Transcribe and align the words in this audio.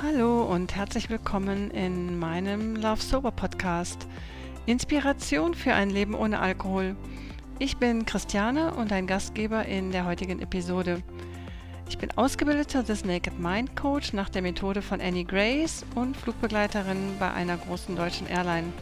Hallo 0.00 0.44
und 0.44 0.76
herzlich 0.76 1.10
willkommen 1.10 1.72
in 1.72 2.20
meinem 2.20 2.76
Love 2.76 3.02
Sober 3.02 3.32
Podcast. 3.32 4.06
Inspiration 4.64 5.54
für 5.54 5.74
ein 5.74 5.90
Leben 5.90 6.14
ohne 6.14 6.38
Alkohol. 6.38 6.94
Ich 7.58 7.78
bin 7.78 8.06
Christiane 8.06 8.74
und 8.74 8.92
ein 8.92 9.08
Gastgeber 9.08 9.64
in 9.64 9.90
der 9.90 10.04
heutigen 10.04 10.40
Episode. 10.40 11.02
Ich 11.88 11.98
bin 11.98 12.12
ausgebildeter 12.16 12.84
des 12.84 13.04
Naked 13.04 13.40
Mind 13.40 13.74
Coach 13.74 14.12
nach 14.12 14.28
der 14.28 14.42
Methode 14.42 14.82
von 14.82 15.00
Annie 15.00 15.24
Grace 15.24 15.84
und 15.96 16.16
Flugbegleiterin 16.16 17.16
bei 17.18 17.32
einer 17.32 17.56
großen 17.56 17.96
deutschen 17.96 18.28
Airline. 18.28 18.72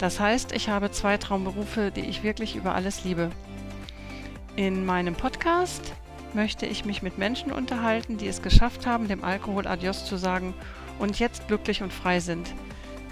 Das 0.00 0.18
heißt, 0.18 0.50
ich 0.50 0.68
habe 0.68 0.90
zwei 0.90 1.16
Traumberufe, 1.16 1.92
die 1.92 2.06
ich 2.06 2.24
wirklich 2.24 2.56
über 2.56 2.74
alles 2.74 3.04
liebe. 3.04 3.30
In 4.56 4.84
meinem 4.84 5.14
Podcast 5.14 5.92
möchte 6.34 6.66
ich 6.66 6.84
mich 6.84 7.02
mit 7.02 7.18
Menschen 7.18 7.52
unterhalten, 7.52 8.18
die 8.18 8.28
es 8.28 8.42
geschafft 8.42 8.86
haben, 8.86 9.08
dem 9.08 9.24
Alkohol 9.24 9.66
Adios 9.66 10.04
zu 10.04 10.16
sagen 10.16 10.54
und 10.98 11.18
jetzt 11.18 11.48
glücklich 11.48 11.82
und 11.82 11.92
frei 11.92 12.20
sind. 12.20 12.52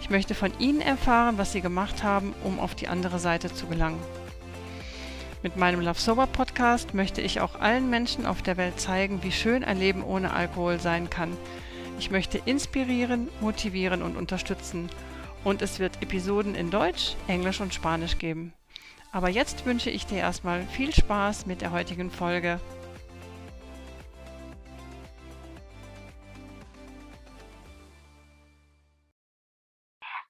Ich 0.01 0.11
möchte 0.11 0.35
von 0.35 0.53
ihnen 0.59 0.81
erfahren, 0.81 1.39
was 1.39 1.53
sie 1.53 1.61
gemacht 1.61 2.03
haben, 2.03 2.35
um 2.43 2.59
auf 2.59 2.75
die 2.75 2.89
andere 2.89 3.19
Seite 3.19 3.53
zu 3.53 3.67
gelangen. 3.67 4.01
Mit 5.43 5.57
meinem 5.57 5.81
Love 5.81 5.99
Sober 5.99 6.27
Podcast 6.27 6.95
möchte 6.95 7.21
ich 7.21 7.41
auch 7.41 7.61
allen 7.61 7.91
Menschen 7.91 8.27
auf 8.27 8.43
der 8.43 8.57
Welt 8.57 8.79
zeigen, 8.79 9.23
wie 9.23 9.33
schön 9.33 9.65
ein 9.65 9.79
Leben 9.79 10.05
ohne 10.05 10.33
Alkohol 10.33 10.79
sein 10.79 11.11
kann. 11.11 11.37
Ich 11.99 12.11
möchte 12.11 12.39
inspirieren, 12.45 13.29
motivieren 13.41 14.03
und 14.03 14.17
unterstützen. 14.17 14.89
Und 15.45 15.61
es 15.61 15.81
wird 15.81 16.01
Episoden 16.01 16.55
in 16.55 16.71
Deutsch, 16.71 17.17
Englisch 17.27 17.61
und 17.61 17.75
Spanisch 17.75 18.19
geben. 18.19 18.53
Aber 19.11 19.29
jetzt 19.29 19.67
wünsche 19.67 19.91
ich 19.91 20.07
dir 20.07 20.19
erstmal 20.19 20.63
viel 20.67 20.95
Spaß 20.95 21.47
mit 21.47 21.61
der 21.61 21.73
heutigen 21.73 22.11
Folge. 22.11 22.61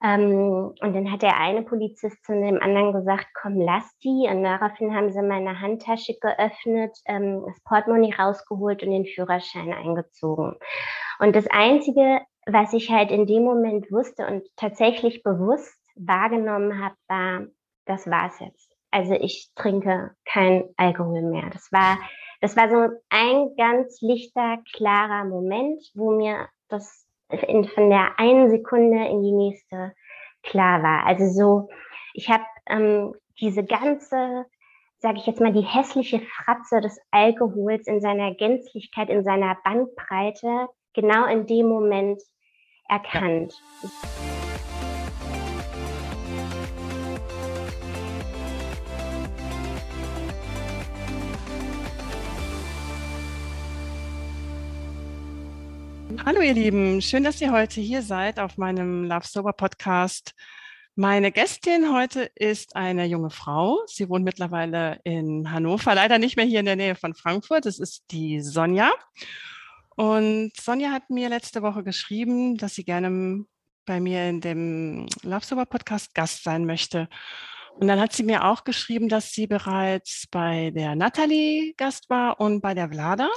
Ähm, 0.02 0.74
und 0.80 0.94
dann 0.94 1.12
hat 1.12 1.22
der 1.22 1.38
eine 1.38 1.62
Polizist 1.62 2.24
zu 2.24 2.32
dem 2.32 2.60
anderen 2.60 2.92
gesagt, 2.92 3.28
komm, 3.40 3.60
lass 3.60 3.84
die. 3.98 4.28
Und 4.28 4.42
daraufhin 4.42 4.94
haben 4.94 5.12
sie 5.12 5.22
meine 5.22 5.60
Handtasche 5.60 6.14
geöffnet, 6.20 6.96
ähm, 7.06 7.44
das 7.46 7.60
Portemonnaie 7.62 8.14
rausgeholt 8.14 8.82
und 8.82 8.90
den 8.90 9.06
Führerschein 9.06 9.72
eingezogen. 9.72 10.56
Und 11.20 11.36
das 11.36 11.46
Einzige, 11.48 12.20
was 12.46 12.72
ich 12.72 12.90
halt 12.90 13.12
in 13.12 13.26
dem 13.26 13.44
Moment 13.44 13.92
wusste 13.92 14.26
und 14.26 14.44
tatsächlich 14.56 15.22
bewusst 15.22 15.78
wahrgenommen 15.94 16.82
habe, 16.82 16.96
war, 17.06 17.46
das 17.86 18.08
war's 18.08 18.40
jetzt. 18.40 18.76
Also 18.90 19.14
ich 19.14 19.52
trinke 19.54 20.10
kein 20.24 20.64
Alkohol 20.76 21.22
mehr. 21.22 21.48
Das 21.50 21.70
war, 21.70 21.98
das 22.40 22.56
war 22.56 22.68
so 22.68 22.96
ein 23.08 23.54
ganz 23.56 24.00
lichter, 24.00 24.58
klarer 24.74 25.24
Moment, 25.24 25.80
wo 25.94 26.10
mir 26.10 26.48
das 26.68 27.06
in, 27.48 27.64
von 27.68 27.90
der 27.90 28.18
einen 28.18 28.50
Sekunde 28.50 29.06
in 29.08 29.22
die 29.22 29.32
nächste 29.32 29.94
klar 30.42 30.82
war. 30.82 31.06
Also 31.06 31.28
so, 31.28 31.68
ich 32.14 32.28
habe 32.28 32.44
ähm, 32.68 33.14
diese 33.40 33.64
ganze, 33.64 34.46
sage 34.98 35.18
ich 35.18 35.26
jetzt 35.26 35.40
mal, 35.40 35.52
die 35.52 35.62
hässliche 35.62 36.20
Fratze 36.20 36.80
des 36.80 37.00
Alkohols 37.10 37.86
in 37.86 38.00
seiner 38.00 38.34
Gänzlichkeit, 38.34 39.08
in 39.08 39.24
seiner 39.24 39.56
Bandbreite 39.64 40.68
genau 40.94 41.26
in 41.26 41.46
dem 41.46 41.68
Moment 41.68 42.22
erkannt. 42.88 43.54
Ja. 43.82 44.51
Hallo 56.18 56.40
ihr 56.40 56.54
Lieben, 56.54 57.02
schön, 57.02 57.24
dass 57.24 57.40
ihr 57.40 57.52
heute 57.52 57.80
hier 57.80 58.02
seid 58.02 58.38
auf 58.38 58.58
meinem 58.58 59.04
Love 59.04 59.26
Sober 59.26 59.52
Podcast. 59.52 60.34
Meine 60.94 61.32
Gästin 61.32 61.92
heute 61.92 62.30
ist 62.34 62.76
eine 62.76 63.06
junge 63.06 63.30
Frau. 63.30 63.82
Sie 63.86 64.08
wohnt 64.08 64.24
mittlerweile 64.24 65.00
in 65.04 65.50
Hannover, 65.50 65.94
leider 65.94 66.18
nicht 66.18 66.36
mehr 66.36 66.44
hier 66.44 66.60
in 66.60 66.66
der 66.66 66.76
Nähe 66.76 66.94
von 66.94 67.14
Frankfurt. 67.14 67.66
Das 67.66 67.78
ist 67.78 68.04
die 68.10 68.40
Sonja. 68.40 68.92
Und 69.96 70.52
Sonja 70.60 70.90
hat 70.92 71.10
mir 71.10 71.28
letzte 71.28 71.62
Woche 71.62 71.82
geschrieben, 71.82 72.56
dass 72.56 72.74
sie 72.74 72.84
gerne 72.84 73.44
bei 73.84 74.00
mir 74.00 74.28
in 74.28 74.40
dem 74.40 75.06
Love 75.22 75.44
Sober 75.44 75.66
Podcast 75.66 76.14
Gast 76.14 76.44
sein 76.44 76.66
möchte. 76.66 77.08
Und 77.74 77.88
dann 77.88 78.00
hat 78.00 78.12
sie 78.12 78.22
mir 78.22 78.44
auch 78.44 78.64
geschrieben, 78.64 79.08
dass 79.08 79.32
sie 79.32 79.46
bereits 79.46 80.26
bei 80.30 80.70
der 80.70 80.94
Natalie 80.94 81.74
Gast 81.76 82.10
war 82.10 82.38
und 82.38 82.60
bei 82.60 82.74
der 82.74 82.90
Vlada. 82.90 83.28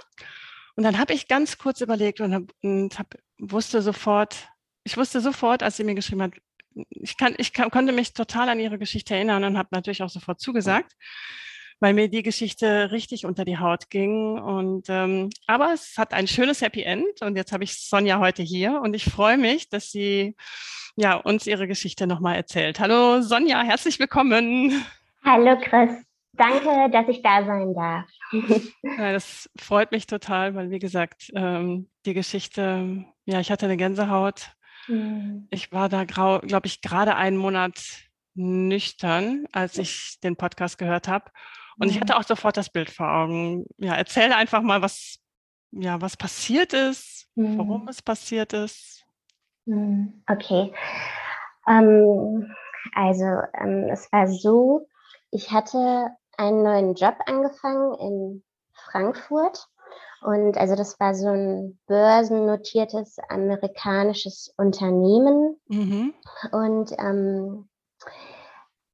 Und 0.75 0.83
dann 0.83 0.99
habe 0.99 1.13
ich 1.13 1.27
ganz 1.27 1.57
kurz 1.57 1.81
überlegt 1.81 2.21
und, 2.21 2.33
hab, 2.33 2.43
und 2.61 2.99
hab, 2.99 3.15
wusste 3.39 3.81
sofort, 3.81 4.49
ich 4.83 4.97
wusste 4.97 5.21
sofort, 5.21 5.63
als 5.63 5.77
sie 5.77 5.83
mir 5.83 5.95
geschrieben 5.95 6.21
hat, 6.23 6.33
ich, 6.89 7.17
kann, 7.17 7.35
ich 7.37 7.53
kann, 7.53 7.71
konnte 7.71 7.93
mich 7.93 8.13
total 8.13 8.49
an 8.49 8.59
ihre 8.59 8.77
Geschichte 8.77 9.15
erinnern 9.15 9.45
und 9.45 9.57
habe 9.57 9.69
natürlich 9.71 10.03
auch 10.03 10.09
sofort 10.09 10.41
zugesagt, 10.41 10.91
weil 11.79 11.93
mir 11.93 12.09
die 12.09 12.23
Geschichte 12.23 12.91
richtig 12.91 13.25
unter 13.25 13.45
die 13.45 13.57
Haut 13.57 13.89
ging. 13.89 14.37
Und 14.37 14.87
ähm, 14.89 15.29
aber 15.47 15.73
es 15.73 15.97
hat 15.97 16.13
ein 16.13 16.27
schönes 16.27 16.61
Happy 16.61 16.83
End 16.83 17.21
und 17.21 17.37
jetzt 17.37 17.53
habe 17.53 17.63
ich 17.63 17.87
Sonja 17.87 18.19
heute 18.19 18.43
hier 18.43 18.81
und 18.81 18.93
ich 18.93 19.05
freue 19.05 19.37
mich, 19.37 19.69
dass 19.69 19.91
sie 19.91 20.35
ja 20.97 21.15
uns 21.15 21.47
ihre 21.47 21.67
Geschichte 21.67 22.07
nochmal 22.07 22.35
erzählt. 22.35 22.81
Hallo 22.81 23.21
Sonja, 23.21 23.63
herzlich 23.63 23.99
willkommen. 23.99 24.85
Hallo 25.23 25.57
Chris. 25.61 26.05
Danke, 26.37 26.89
dass 26.91 27.07
ich 27.07 27.21
da 27.21 27.45
sein 27.45 27.73
darf. 27.73 28.05
Ja, 28.97 29.13
das 29.13 29.49
freut 29.57 29.91
mich 29.91 30.07
total, 30.07 30.55
weil 30.55 30.69
wie 30.69 30.79
gesagt, 30.79 31.31
ähm, 31.35 31.89
die 32.05 32.13
Geschichte, 32.13 33.05
ja, 33.25 33.39
ich 33.39 33.51
hatte 33.51 33.65
eine 33.65 33.77
Gänsehaut. 33.77 34.51
Mhm. 34.87 35.47
Ich 35.49 35.71
war 35.71 35.89
da, 35.89 36.03
glaube 36.03 36.67
ich, 36.67 36.81
gerade 36.81 37.15
einen 37.15 37.37
Monat 37.37 37.81
nüchtern, 38.35 39.45
als 39.51 39.77
ich 39.77 40.19
den 40.23 40.35
Podcast 40.35 40.77
gehört 40.77 41.07
habe. 41.07 41.31
Und 41.77 41.87
mhm. 41.87 41.93
ich 41.93 42.01
hatte 42.01 42.17
auch 42.17 42.23
sofort 42.23 42.57
das 42.57 42.69
Bild 42.69 42.89
vor 42.89 43.09
Augen. 43.09 43.65
Ja, 43.77 43.95
erzähl 43.95 44.31
einfach 44.31 44.61
mal, 44.61 44.81
was, 44.81 45.19
ja, 45.71 45.99
was 46.01 46.17
passiert 46.17 46.73
ist, 46.73 47.27
mhm. 47.35 47.57
warum 47.57 47.87
es 47.87 48.01
passiert 48.01 48.53
ist. 48.53 49.05
Mhm. 49.65 50.23
Okay. 50.29 50.73
Ähm, 51.67 52.53
also, 52.93 53.25
ähm, 53.59 53.89
es 53.91 54.11
war 54.11 54.27
so, 54.27 54.87
ich 55.31 55.51
hatte 55.51 56.09
einen 56.37 56.63
neuen 56.63 56.95
Job 56.95 57.15
angefangen 57.25 57.93
in 57.95 58.43
Frankfurt. 58.73 59.67
Und 60.21 60.57
also 60.57 60.75
das 60.75 60.99
war 60.99 61.13
so 61.13 61.27
ein 61.27 61.79
börsennotiertes 61.87 63.17
amerikanisches 63.29 64.53
Unternehmen. 64.57 65.59
Mhm. 65.67 66.13
Und 66.51 66.91
ähm, 66.97 67.69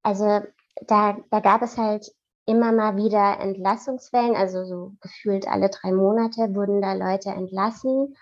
also 0.03 0.41
da, 0.87 1.17
da 1.29 1.39
gab 1.39 1.61
es 1.61 1.77
halt 1.77 2.11
immer 2.45 2.71
mal 2.71 2.97
wieder 2.97 3.39
Entlassungswellen, 3.39 4.35
also 4.35 4.65
so 4.65 4.93
gefühlt 4.99 5.47
alle 5.47 5.69
drei 5.69 5.91
Monate 5.91 6.53
wurden 6.53 6.81
da 6.81 6.93
Leute 6.93 7.29
entlassen. 7.29 8.15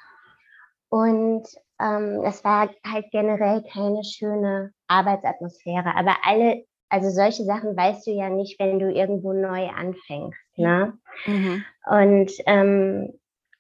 Und 0.90 1.48
ähm, 1.80 2.22
es 2.24 2.44
war 2.44 2.70
halt 2.86 3.12
generell 3.12 3.64
keine 3.64 4.04
schöne 4.04 4.74
Arbeitsatmosphäre. 4.88 5.96
Aber 5.96 6.16
alle 6.24 6.66
also 6.90 7.10
solche 7.10 7.44
Sachen 7.44 7.78
weißt 7.78 8.08
du 8.08 8.12
ja 8.12 8.30
nicht, 8.30 8.60
wenn 8.60 8.80
du 8.80 8.92
irgendwo 8.92 9.34
neu 9.34 9.68
anfängst. 9.68 10.40
Ne? 10.58 10.98
Mhm. 11.26 11.64
Und 11.86 12.32
ähm, 12.48 13.14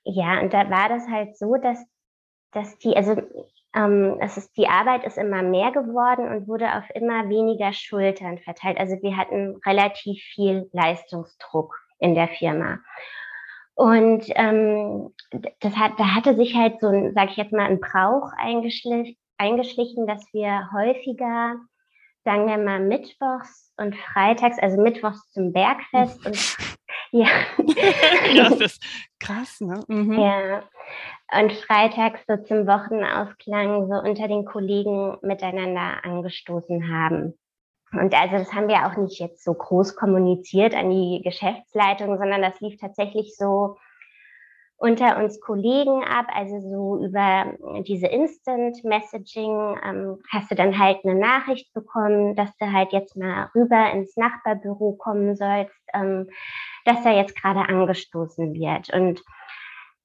ja, 0.03 0.39
und 0.41 0.53
da 0.53 0.69
war 0.69 0.89
das 0.89 1.07
halt 1.07 1.37
so, 1.37 1.55
dass, 1.55 1.79
dass 2.51 2.77
die, 2.79 2.95
also 2.95 3.15
ähm, 3.75 4.17
es 4.19 4.37
ist, 4.37 4.57
die 4.57 4.67
Arbeit 4.67 5.05
ist 5.05 5.17
immer 5.17 5.43
mehr 5.43 5.71
geworden 5.71 6.27
und 6.27 6.47
wurde 6.47 6.75
auf 6.75 6.85
immer 6.95 7.29
weniger 7.29 7.71
Schultern 7.71 8.39
verteilt. 8.39 8.79
Also 8.79 8.95
wir 9.01 9.15
hatten 9.15 9.57
relativ 9.65 10.21
viel 10.33 10.69
Leistungsdruck 10.73 11.75
in 11.99 12.15
der 12.15 12.29
Firma. 12.29 12.79
Und 13.75 14.25
ähm, 14.35 15.13
das 15.61 15.75
hat, 15.77 15.93
da 15.97 16.15
hatte 16.15 16.35
sich 16.35 16.55
halt 16.55 16.81
so 16.81 16.87
ein, 16.87 17.13
sag 17.13 17.29
ich 17.29 17.37
jetzt 17.37 17.53
mal, 17.53 17.69
ein 17.69 17.79
Brauch 17.79 18.31
eingeschlichen, 18.37 19.15
eingeschlichen 19.37 20.07
dass 20.07 20.25
wir 20.33 20.69
häufiger 20.73 21.55
sagen 22.23 22.47
wir 22.47 22.57
mal, 22.57 22.79
mittwochs 22.79 23.73
und 23.77 23.95
freitags, 23.95 24.59
also 24.59 24.81
mittwochs 24.81 25.31
zum 25.31 25.53
Bergfest 25.53 26.25
und 26.25 26.57
ja. 27.11 27.27
ja, 28.33 28.49
das 28.49 28.59
ist 28.59 28.83
krass, 29.19 29.61
ne? 29.61 29.83
Mhm. 29.87 30.19
Ja. 30.19 30.63
Und 31.39 31.51
freitags 31.53 32.21
so 32.27 32.37
zum 32.37 32.67
Wochenausklang 32.67 33.87
so 33.87 33.95
unter 33.95 34.27
den 34.27 34.45
Kollegen 34.45 35.17
miteinander 35.21 36.03
angestoßen 36.03 36.91
haben. 36.91 37.37
Und 37.91 38.13
also 38.13 38.37
das 38.37 38.53
haben 38.53 38.67
wir 38.67 38.85
auch 38.85 38.97
nicht 38.97 39.19
jetzt 39.19 39.43
so 39.43 39.53
groß 39.53 39.95
kommuniziert 39.95 40.75
an 40.75 40.91
die 40.91 41.21
Geschäftsleitung, 41.23 42.17
sondern 42.17 42.41
das 42.41 42.59
lief 42.59 42.79
tatsächlich 42.79 43.35
so 43.35 43.77
unter 44.79 45.17
uns 45.17 45.41
Kollegen 45.41 46.03
ab, 46.03 46.27
also 46.33 46.59
so 46.61 47.03
über 47.05 47.53
diese 47.83 48.07
Instant 48.07 48.83
Messaging 48.83 49.77
ähm, 49.83 50.19
hast 50.31 50.49
du 50.51 50.55
dann 50.55 50.79
halt 50.79 51.03
eine 51.03 51.15
Nachricht 51.15 51.73
bekommen, 51.73 52.35
dass 52.35 52.55
du 52.57 52.71
halt 52.71 52.93
jetzt 52.93 53.17
mal 53.17 53.49
rüber 53.55 53.91
ins 53.91 54.15
Nachbarbüro 54.15 54.93
kommen 54.93 55.35
sollst, 55.35 55.75
ähm, 55.93 56.29
dass 56.85 57.03
da 57.03 57.11
jetzt 57.11 57.35
gerade 57.35 57.61
angestoßen 57.67 58.53
wird. 58.53 58.93
Und 58.93 59.21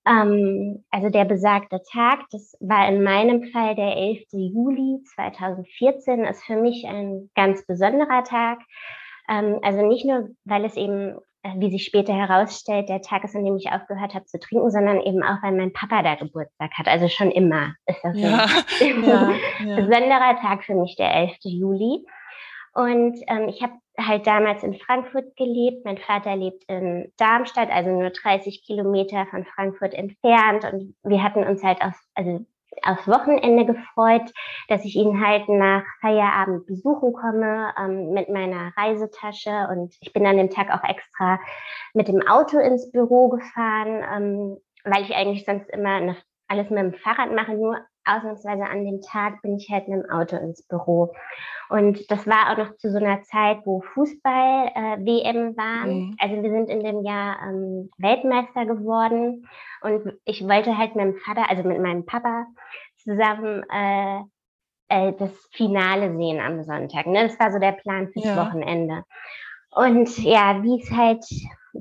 Ähm, 0.06 0.84
also 0.90 1.08
der 1.08 1.24
besagte 1.24 1.80
Tag, 1.90 2.28
das 2.30 2.56
war 2.60 2.88
in 2.88 3.02
meinem 3.02 3.44
Fall 3.52 3.74
der 3.74 3.96
11. 3.96 4.24
Juli 4.32 5.02
2014, 5.14 6.24
ist 6.24 6.44
für 6.44 6.56
mich 6.56 6.86
ein 6.86 7.30
ganz 7.34 7.66
besonderer 7.66 8.22
Tag. 8.24 8.58
Ähm, 9.28 9.58
also 9.62 9.86
nicht 9.86 10.04
nur, 10.04 10.28
weil 10.44 10.64
es 10.64 10.76
eben, 10.76 11.16
äh, 11.16 11.20
wie 11.56 11.70
sich 11.70 11.84
später 11.84 12.14
herausstellt, 12.14 12.88
der 12.88 13.02
Tag 13.02 13.24
ist, 13.24 13.36
an 13.36 13.44
dem 13.44 13.56
ich 13.56 13.70
aufgehört 13.70 14.14
habe 14.14 14.24
zu 14.24 14.38
trinken, 14.38 14.70
sondern 14.70 15.00
eben 15.00 15.22
auch, 15.22 15.42
weil 15.42 15.52
mein 15.52 15.72
Papa 15.72 16.02
da 16.02 16.14
Geburtstag 16.14 16.72
hat. 16.72 16.88
Also 16.88 17.08
schon 17.08 17.30
immer 17.30 17.74
ist 17.86 18.00
das 18.02 18.18
ja, 18.18 18.46
ein 18.80 19.04
ja, 19.04 19.32
ja. 19.64 19.76
besonderer 19.76 20.36
Tag 20.40 20.64
für 20.64 20.74
mich, 20.74 20.96
der 20.96 21.14
11. 21.14 21.36
Juli. 21.42 22.06
Und 22.72 23.20
ähm, 23.28 23.48
ich 23.48 23.62
habe 23.62 23.74
halt 23.98 24.26
damals 24.26 24.62
in 24.62 24.74
Frankfurt 24.74 25.36
gelebt. 25.36 25.84
Mein 25.84 25.98
Vater 25.98 26.34
lebt 26.34 26.64
in 26.66 27.12
Darmstadt, 27.18 27.70
also 27.70 27.90
nur 27.90 28.10
30 28.10 28.64
Kilometer 28.64 29.26
von 29.26 29.44
Frankfurt 29.44 29.94
entfernt. 29.94 30.64
Und 30.64 30.96
wir 31.02 31.22
hatten 31.22 31.44
uns 31.44 31.62
halt 31.62 31.82
auf, 31.82 31.94
also 32.14 32.44
aufs 32.82 33.06
Wochenende 33.08 33.64
gefreut, 33.64 34.32
dass 34.68 34.84
ich 34.84 34.96
ihn 34.96 35.24
halt 35.24 35.48
nach 35.48 35.84
Feierabend 36.00 36.66
besuchen 36.66 37.12
komme 37.12 37.72
ähm, 37.78 38.10
mit 38.10 38.28
meiner 38.28 38.72
Reisetasche. 38.76 39.68
Und 39.70 39.94
ich 40.00 40.12
bin 40.12 40.26
an 40.26 40.36
dem 40.36 40.50
Tag 40.50 40.70
auch 40.70 40.88
extra 40.88 41.38
mit 41.92 42.08
dem 42.08 42.26
Auto 42.26 42.58
ins 42.58 42.90
Büro 42.90 43.28
gefahren, 43.28 44.04
ähm, 44.14 44.56
weil 44.84 45.02
ich 45.02 45.14
eigentlich 45.14 45.44
sonst 45.44 45.68
immer 45.70 46.16
alles 46.48 46.70
mit 46.70 46.78
dem 46.78 46.94
Fahrrad 46.94 47.32
mache. 47.32 47.54
Nur 47.54 47.78
ausnahmsweise 48.04 48.64
an 48.64 48.84
dem 48.84 49.00
Tag 49.00 49.42
bin 49.42 49.56
ich 49.56 49.70
halt 49.70 49.88
mit 49.88 50.02
dem 50.02 50.10
Auto 50.10 50.36
ins 50.36 50.62
Büro. 50.62 51.12
Und 51.68 52.10
das 52.10 52.26
war 52.26 52.52
auch 52.52 52.58
noch 52.58 52.76
zu 52.76 52.90
so 52.90 52.98
einer 52.98 53.22
Zeit, 53.22 53.60
wo 53.64 53.80
Fußball-WM 53.80 55.36
äh, 55.52 55.56
war. 55.56 55.86
Mhm. 55.86 56.16
Also 56.18 56.42
wir 56.42 56.50
sind 56.50 56.68
in 56.68 56.84
dem 56.84 57.02
Jahr 57.04 57.38
ähm, 57.42 57.90
Weltmeister 57.98 58.66
geworden. 58.66 59.48
Und 59.80 60.14
ich 60.24 60.46
wollte 60.46 60.76
halt 60.76 60.94
mit 60.94 61.04
meinem 61.04 61.16
Vater, 61.24 61.48
also 61.48 61.62
mit 61.62 61.80
meinem 61.80 62.04
Papa, 62.04 62.46
zusammen 62.96 63.64
äh, 63.70 64.20
äh, 64.88 65.12
das 65.18 65.30
Finale 65.52 66.16
sehen 66.16 66.40
am 66.40 66.62
Sonntag. 66.64 67.06
Ne? 67.06 67.28
Das 67.28 67.38
war 67.38 67.52
so 67.52 67.58
der 67.58 67.72
Plan 67.72 68.08
fürs 68.12 68.26
ja. 68.26 68.36
Wochenende. 68.36 69.04
Und 69.70 70.16
ja, 70.18 70.62
wie 70.62 70.80
es 70.80 70.90
halt 70.92 71.24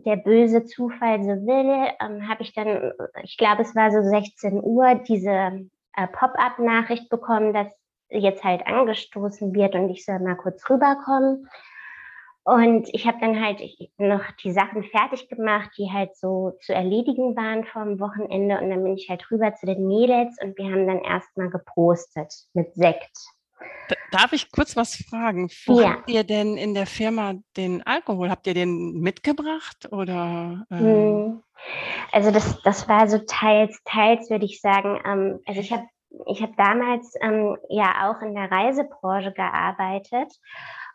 der 0.05 0.15
böse 0.15 0.65
Zufall 0.65 1.21
so 1.23 1.29
will, 1.29 1.91
ähm, 2.01 2.27
habe 2.27 2.41
ich 2.41 2.53
dann, 2.53 2.91
ich 3.23 3.37
glaube, 3.37 3.61
es 3.61 3.75
war 3.75 3.91
so 3.91 4.01
16 4.01 4.63
Uhr, 4.63 4.95
diese 5.07 5.69
äh, 5.95 6.07
Pop-up-Nachricht 6.07 7.09
bekommen, 7.09 7.53
dass 7.53 7.67
jetzt 8.09 8.43
halt 8.43 8.65
angestoßen 8.67 9.53
wird 9.53 9.75
und 9.75 9.89
ich 9.89 10.05
soll 10.05 10.19
mal 10.19 10.35
kurz 10.35 10.69
rüberkommen. 10.69 11.47
Und 12.45 12.89
ich 12.93 13.07
habe 13.07 13.19
dann 13.21 13.41
halt 13.41 13.61
noch 13.97 14.29
die 14.43 14.51
Sachen 14.51 14.83
fertig 14.83 15.29
gemacht, 15.29 15.71
die 15.77 15.89
halt 15.91 16.15
so 16.17 16.57
zu 16.61 16.73
erledigen 16.73 17.37
waren 17.37 17.63
vom 17.63 17.99
Wochenende. 18.01 18.59
Und 18.59 18.69
dann 18.69 18.83
bin 18.83 18.97
ich 18.97 19.09
halt 19.09 19.25
rüber 19.31 19.55
zu 19.55 19.65
den 19.65 19.87
Mädels 19.87 20.37
und 20.43 20.57
wir 20.57 20.65
haben 20.65 20.85
dann 20.85 20.99
erstmal 20.99 21.49
gepostet 21.49 22.33
mit 22.53 22.75
Sekt. 22.75 23.17
Darf 24.11 24.33
ich 24.33 24.51
kurz 24.51 24.75
was 24.75 24.95
fragen? 24.95 25.49
Wo 25.65 25.81
ja. 25.81 25.91
habt 25.91 26.09
ihr 26.09 26.23
denn 26.23 26.57
in 26.57 26.73
der 26.73 26.85
Firma 26.85 27.33
den 27.57 27.85
Alkohol? 27.85 28.29
Habt 28.29 28.47
ihr 28.47 28.53
den 28.53 28.99
mitgebracht 28.99 29.91
oder? 29.91 30.65
Ähm? 30.71 31.43
Also 32.11 32.31
das, 32.31 32.61
das 32.63 32.87
war 32.87 33.07
so 33.07 33.19
teils, 33.19 33.79
teils 33.85 34.29
würde 34.29 34.45
ich 34.45 34.61
sagen. 34.61 34.99
Ähm, 35.05 35.39
also 35.45 35.59
ich 35.59 35.71
habe 35.71 35.83
ich 36.27 36.41
hab 36.41 36.55
damals 36.57 37.15
ähm, 37.21 37.57
ja 37.69 38.09
auch 38.09 38.21
in 38.21 38.35
der 38.35 38.51
Reisebranche 38.51 39.31
gearbeitet 39.31 40.31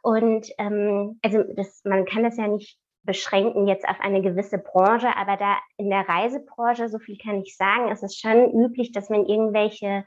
und 0.03 0.49
ähm, 0.59 1.19
also 1.23 1.43
das, 1.57 1.83
man 1.85 2.05
kann 2.05 2.23
das 2.23 2.37
ja 2.37 2.47
nicht 2.47 2.79
beschränken 3.03 3.67
jetzt 3.67 3.89
auf 3.89 4.01
eine 4.01 4.23
gewisse 4.23 4.59
Branche, 4.59 5.17
aber 5.17 5.37
da 5.37 5.57
in 5.77 5.89
der 5.91 6.09
Reisebranche, 6.09 6.89
so 6.89 6.99
viel 6.99 7.17
kann 7.17 7.43
ich 7.43 7.57
sagen, 7.57 7.91
ist 7.91 8.03
es 8.03 8.17
schon 8.17 8.53
üblich, 8.53 8.93
dass 8.93 9.11
wenn 9.11 9.27
irgendwelche 9.27 10.05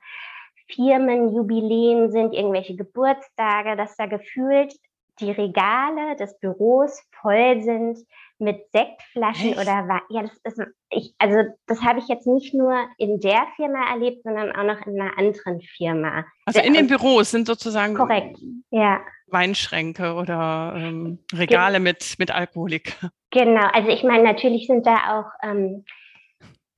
Firmen, 0.74 1.34
Jubiläen 1.34 2.12
sind, 2.12 2.34
irgendwelche 2.34 2.76
Geburtstage, 2.76 3.76
dass 3.76 3.96
da 3.98 4.06
gefühlt 4.06 4.74
die 5.20 5.32
Regale 5.32 6.16
des 6.16 6.38
Büros 6.40 7.02
voll 7.22 7.62
sind 7.62 8.00
mit 8.40 8.60
Sektflaschen 8.72 9.52
Echt? 9.52 9.60
oder 9.60 9.88
Wein. 9.88 10.02
Ja, 10.10 10.24
das 10.24 10.38
ist, 10.44 10.62
ich, 10.90 11.14
also 11.20 11.50
das 11.68 11.82
habe 11.82 12.00
ich 12.00 12.08
jetzt 12.08 12.26
nicht 12.26 12.54
nur 12.54 12.76
in 12.98 13.20
der 13.20 13.46
Firma 13.56 13.92
erlebt, 13.92 14.24
sondern 14.24 14.52
auch 14.52 14.64
noch 14.64 14.86
in 14.88 15.00
einer 15.00 15.18
anderen 15.18 15.62
Firma. 15.62 16.26
Also 16.46 16.60
in 16.60 16.74
den 16.74 16.88
Büros 16.88 17.32
sind 17.32 17.46
sozusagen 17.46 17.94
korrekt, 17.94 18.40
ja. 18.72 19.02
Weinschränke 19.28 20.14
oder 20.16 20.74
ähm, 20.76 21.20
Regale 21.34 21.78
Ge 21.78 21.84
mit, 21.84 22.16
mit 22.18 22.32
Alkoholik. 22.32 22.98
Genau, 23.30 23.68
also 23.72 23.90
ich 23.90 24.04
meine, 24.04 24.24
natürlich 24.24 24.68
sind 24.68 24.86
da 24.86 25.20
auch 25.20 25.48
ähm, 25.48 25.86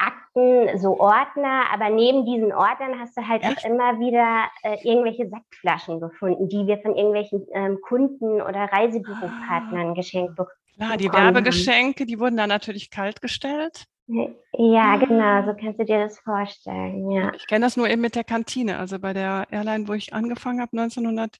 Akten, 0.06 0.78
so 0.78 1.00
Ordner, 1.00 1.66
aber 1.72 1.90
neben 1.90 2.26
diesen 2.26 2.52
Ordnern 2.52 3.00
hast 3.00 3.18
du 3.18 3.28
halt 3.28 3.44
Echt? 3.44 3.58
auch 3.58 3.70
immer 3.70 4.00
wieder 4.00 4.46
äh, 4.64 4.78
irgendwelche 4.84 5.30
Sektflaschen 5.30 6.00
gefunden, 6.00 6.50
die 6.50 6.68
wir 6.68 6.80
von 6.80 6.96
irgendwelchen 6.96 7.46
ähm, 7.54 7.80
Kunden 7.82 8.42
oder 8.42 8.66
Reisebüropartnern 8.72 9.92
ah. 9.92 9.94
geschenkt 9.94 10.36
bekommen. 10.36 10.58
Klar, 10.76 10.98
die 10.98 11.12
Werbegeschenke, 11.12 12.06
die 12.06 12.20
wurden 12.20 12.38
dann 12.38 12.50
natürlich 12.50 12.90
kalt 12.90 13.22
gestellt. 13.22 13.86
Ja, 14.08 14.98
genau, 14.98 15.46
so 15.46 15.56
kannst 15.58 15.80
du 15.80 15.86
dir 15.86 16.00
das 16.00 16.20
vorstellen, 16.20 17.10
ja. 17.10 17.32
Ich 17.36 17.48
kenne 17.48 17.66
das 17.66 17.78
nur 17.78 17.90
eben 17.90 18.02
mit 18.02 18.16
der 18.16 18.26
Kantine, 18.26 18.78
also 18.78 19.00
bei 19.00 19.14
der 19.14 19.48
Airline, 19.50 19.88
wo 19.88 19.94
ich 19.94 20.14
angefangen 20.14 20.60
habe, 20.60 20.78
1900, 20.78 21.38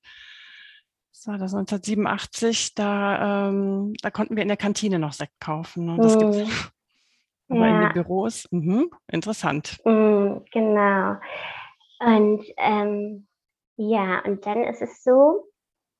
was 1.12 1.28
war 1.28 1.38
das, 1.38 1.54
1987, 1.54 2.74
da, 2.76 3.50
ähm, 3.50 3.94
da 4.02 4.12
konnten 4.12 4.36
wir 4.36 4.44
in 4.44 4.48
der 4.48 4.58
Kantine 4.58 4.98
noch 4.98 5.12
Sekt 5.12 5.40
kaufen. 5.42 5.90
Und 5.90 5.98
das 5.98 6.16
mhm. 6.16 6.20
gibt's 6.20 6.72
aber 7.54 7.68
ja. 7.68 7.76
in 7.76 7.82
den 7.82 7.94
Büros, 7.94 8.48
mh, 8.52 8.86
interessant. 9.12 9.80
Mhm, 9.86 10.44
genau. 10.52 11.16
Und 12.00 12.46
ähm, 12.58 13.28
ja, 13.78 14.20
und 14.26 14.46
dann 14.46 14.64
ist 14.64 14.82
es 14.82 15.04
so, 15.04 15.46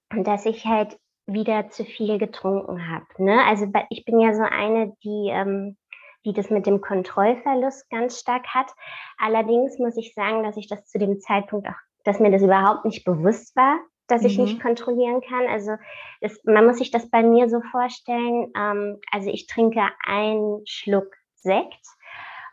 dass 0.10 0.46
ich 0.46 0.66
halt 0.66 1.00
wieder 1.26 1.70
zu 1.70 1.86
viel 1.86 2.18
getrunken 2.18 2.90
habe. 2.90 3.06
Ne? 3.18 3.44
Also 3.46 3.68
ich 3.90 4.06
bin 4.06 4.20
ja 4.20 4.34
so 4.34 4.44
eine, 4.44 4.94
die, 5.04 5.30
ähm, 5.32 5.78
die 6.26 6.34
das 6.34 6.50
mit 6.50 6.66
dem 6.66 6.82
Kontrollverlust 6.82 7.90
ganz 7.90 8.20
stark 8.20 8.48
hat. 8.48 8.72
Allerdings 9.18 9.80
muss 9.80 9.98
ich 9.98 10.14
sagen, 10.14 10.44
dass 10.44 10.58
ich 10.58 10.68
das 10.68 10.86
zu 10.86 11.00
dem 11.00 11.20
Zeitpunkt 11.20 11.68
auch, 11.68 11.80
dass 12.04 12.20
mir 12.20 12.32
das 12.32 12.42
überhaupt 12.42 12.86
nicht 12.86 13.06
bewusst 13.06 13.56
war, 13.56 13.80
dass 14.08 14.22
mhm. 14.22 14.28
ich 14.28 14.38
nicht 14.38 14.58
mhm. 14.58 14.62
kontrollieren 14.62 15.22
kann. 15.22 15.48
Also 15.48 15.78
das, 16.22 16.38
man 16.44 16.66
muss 16.66 16.78
sich 16.78 16.92
das 16.92 17.10
bei 17.10 17.24
mir 17.24 17.50
so 17.50 17.62
vorstellen. 17.72 18.52
Ähm, 18.56 19.00
also 19.12 19.30
ich 19.30 19.48
trinke 19.48 19.82
einen 20.06 20.62
Schluck 20.66 21.16
Sekt. 21.44 21.86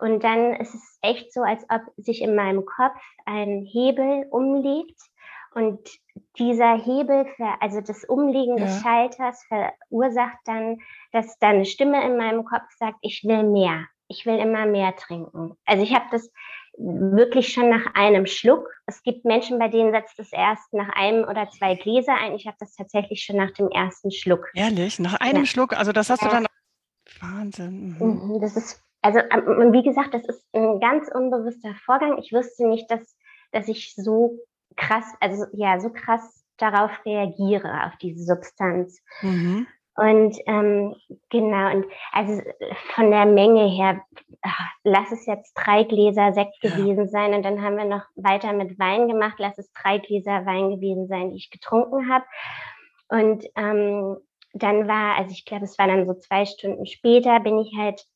Und 0.01 0.25
dann 0.25 0.55
ist 0.55 0.75
es 0.75 0.99
echt 1.03 1.33
so, 1.33 1.43
als 1.43 1.65
ob 1.69 1.83
sich 1.97 2.23
in 2.23 2.35
meinem 2.35 2.65
Kopf 2.65 3.01
ein 3.27 3.67
Hebel 3.71 4.27
umlegt 4.31 4.99
und 5.55 5.79
dieser 6.39 6.77
Hebel, 6.77 7.27
für, 7.37 7.61
also 7.61 7.81
das 7.81 8.05
Umlegen 8.05 8.57
ja. 8.57 8.65
des 8.65 8.81
Schalters 8.83 9.45
verursacht 9.49 10.39
dann, 10.45 10.79
dass 11.13 11.39
da 11.39 11.49
eine 11.49 11.65
Stimme 11.65 12.05
in 12.05 12.17
meinem 12.17 12.45
Kopf 12.45 12.71
sagt, 12.79 12.99
ich 13.03 13.25
will 13.25 13.43
mehr, 13.43 13.87
ich 14.09 14.27
will 14.27 14.39
immer 14.39 14.67
mehr 14.67 14.95
trinken. 14.97 15.57
Also 15.67 15.83
ich 15.83 15.95
habe 15.95 16.07
das 16.13 16.31
wirklich 16.79 17.53
schon 17.53 17.69
nach 17.69 17.95
einem 17.95 18.27
Schluck. 18.27 18.69
Es 18.87 19.03
gibt 19.03 19.25
Menschen, 19.25 19.59
bei 19.59 19.69
denen 19.69 19.93
setzt 19.93 20.19
es 20.19 20.33
erst 20.33 20.73
nach 20.73 20.89
einem 20.95 21.25
oder 21.25 21.51
zwei 21.51 21.75
Gläser 21.75 22.15
ein. 22.15 22.35
Ich 22.35 22.47
habe 22.47 22.57
das 22.61 22.75
tatsächlich 22.75 23.23
schon 23.23 23.37
nach 23.37 23.51
dem 23.53 23.69
ersten 23.69 24.11
Schluck. 24.11 24.47
Ehrlich? 24.55 24.99
Nach 24.99 25.21
einem 25.21 25.45
ja. 25.45 25.47
Schluck? 25.47 25.77
Also 25.77 25.93
das 25.93 26.11
hast 26.11 26.23
ja. 26.23 26.29
du 26.29 26.35
dann. 26.35 26.47
Wahnsinn. 27.21 27.97
Mhm. 27.99 28.35
mhm. 28.35 28.41
Das 28.41 28.57
ist 28.57 28.83
also 29.03 29.19
wie 29.19 29.83
gesagt, 29.83 30.15
das 30.15 30.25
ist 30.27 30.47
ein 30.53 30.79
ganz 30.81 31.09
unbewusster 31.09 31.75
Vorgang. 31.85 32.19
Ich 32.19 32.33
wusste 32.33 32.69
nicht, 32.69 32.91
dass, 32.91 33.17
dass 33.53 33.69
ich 33.69 33.95
so 33.95 34.39
krass, 34.77 35.05
also 35.21 35.47
ja, 35.53 35.81
so 35.81 35.91
krass 35.91 36.45
darauf 36.59 36.91
reagiere, 37.07 37.87
auf 37.87 37.97
diese 37.97 38.25
Substanz. 38.25 39.03
Mhm. 39.23 39.67
Und 39.97 40.37
ähm, 40.47 40.95
genau, 41.31 41.73
und 41.73 41.87
also 42.13 42.41
von 42.95 43.11
der 43.11 43.27
Menge 43.27 43.69
her, 43.69 44.01
ach, 44.43 44.71
lass 44.85 45.11
es 45.13 45.27
jetzt 45.27 45.53
drei 45.55 45.85
Gläser 45.85 46.33
Sekt 46.33 46.57
ja. 46.63 46.71
gewesen 46.71 47.09
sein 47.09 47.35
und 47.35 47.43
dann 47.43 47.61
haben 47.63 47.77
wir 47.77 47.85
noch 47.85 48.05
weiter 48.15 48.53
mit 48.53 48.79
Wein 48.79 49.09
gemacht, 49.09 49.35
lass 49.39 49.59
es 49.59 49.71
drei 49.73 49.99
Gläser 49.99 50.47
Wein 50.47 50.71
gewesen 50.71 51.09
sein, 51.09 51.31
die 51.31 51.37
ich 51.37 51.51
getrunken 51.51 52.11
habe. 52.11 52.25
Und 53.09 53.45
ähm, 53.57 54.17
dann 54.53 54.89
war, 54.89 55.17
also 55.17 55.31
ich 55.33 55.45
glaube, 55.45 55.65
es 55.65 55.79
war 55.79 55.87
dann 55.87 56.07
so 56.07 56.15
zwei 56.15 56.45
Stunden 56.45 56.87
später, 56.87 57.41
bin 57.41 57.59
ich 57.59 57.73
halt 57.77 58.07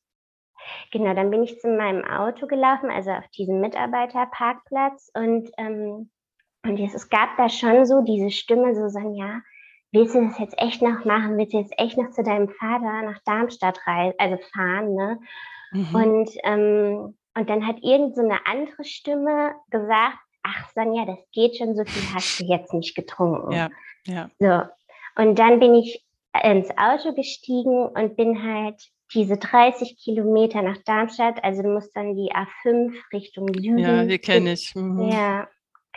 Genau, 0.91 1.13
dann 1.13 1.29
bin 1.29 1.43
ich 1.43 1.59
zu 1.59 1.67
meinem 1.67 2.03
Auto 2.05 2.47
gelaufen, 2.47 2.89
also 2.89 3.11
auf 3.11 3.27
diesem 3.29 3.59
Mitarbeiterparkplatz 3.61 5.11
und, 5.13 5.49
ähm, 5.57 6.09
und 6.63 6.79
es, 6.79 6.93
es 6.93 7.09
gab 7.09 7.37
da 7.37 7.49
schon 7.49 7.85
so 7.85 8.01
diese 8.01 8.31
Stimme, 8.31 8.75
so 8.75 8.87
sagen, 8.87 9.13
ja, 9.13 9.41
willst 9.91 10.15
du 10.15 10.25
das 10.25 10.39
jetzt 10.39 10.59
echt 10.59 10.81
noch 10.81 11.05
machen? 11.05 11.37
Willst 11.37 11.53
du 11.53 11.59
jetzt 11.59 11.73
echt 11.77 11.97
noch 11.97 12.11
zu 12.11 12.23
deinem 12.23 12.49
Vater 12.49 13.03
nach 13.03 13.19
Darmstadt 13.25 13.79
reisen, 13.85 14.15
also 14.17 14.37
fahren, 14.53 14.95
ne? 14.95 15.19
Mhm. 15.71 15.95
Und, 15.95 16.29
ähm, 16.43 17.17
und 17.37 17.49
dann 17.49 17.67
hat 17.67 17.77
irgend 17.81 18.15
so 18.15 18.21
eine 18.21 18.45
andere 18.45 18.83
Stimme 18.83 19.53
gesagt, 19.69 20.17
ach 20.43 20.69
Sonja, 20.73 21.05
das 21.05 21.19
geht 21.31 21.57
schon, 21.57 21.75
so 21.75 21.83
viel 21.85 22.15
hast 22.15 22.39
du 22.39 22.45
jetzt 22.45 22.73
nicht 22.73 22.95
getrunken. 22.95 23.51
Ja, 23.51 23.69
ja. 24.05 24.29
So. 24.39 24.61
Und 25.21 25.37
dann 25.39 25.59
bin 25.59 25.75
ich 25.75 26.05
ins 26.43 26.69
Auto 26.77 27.13
gestiegen 27.13 27.87
und 27.87 28.15
bin 28.15 28.41
halt 28.41 28.81
diese 29.13 29.37
30 29.37 29.97
Kilometer 29.97 30.61
nach 30.61 30.77
Darmstadt, 30.85 31.43
also 31.43 31.61
du 31.61 31.69
musst 31.69 31.95
dann 31.95 32.15
die 32.15 32.31
A5 32.33 32.93
Richtung 33.13 33.47
Süden. 33.53 33.77
Ja, 33.77 34.03
die 34.03 34.17
kenne 34.17 34.53
ich. 34.53 34.73
Mhm. 34.75 35.09
Ja, 35.09 35.47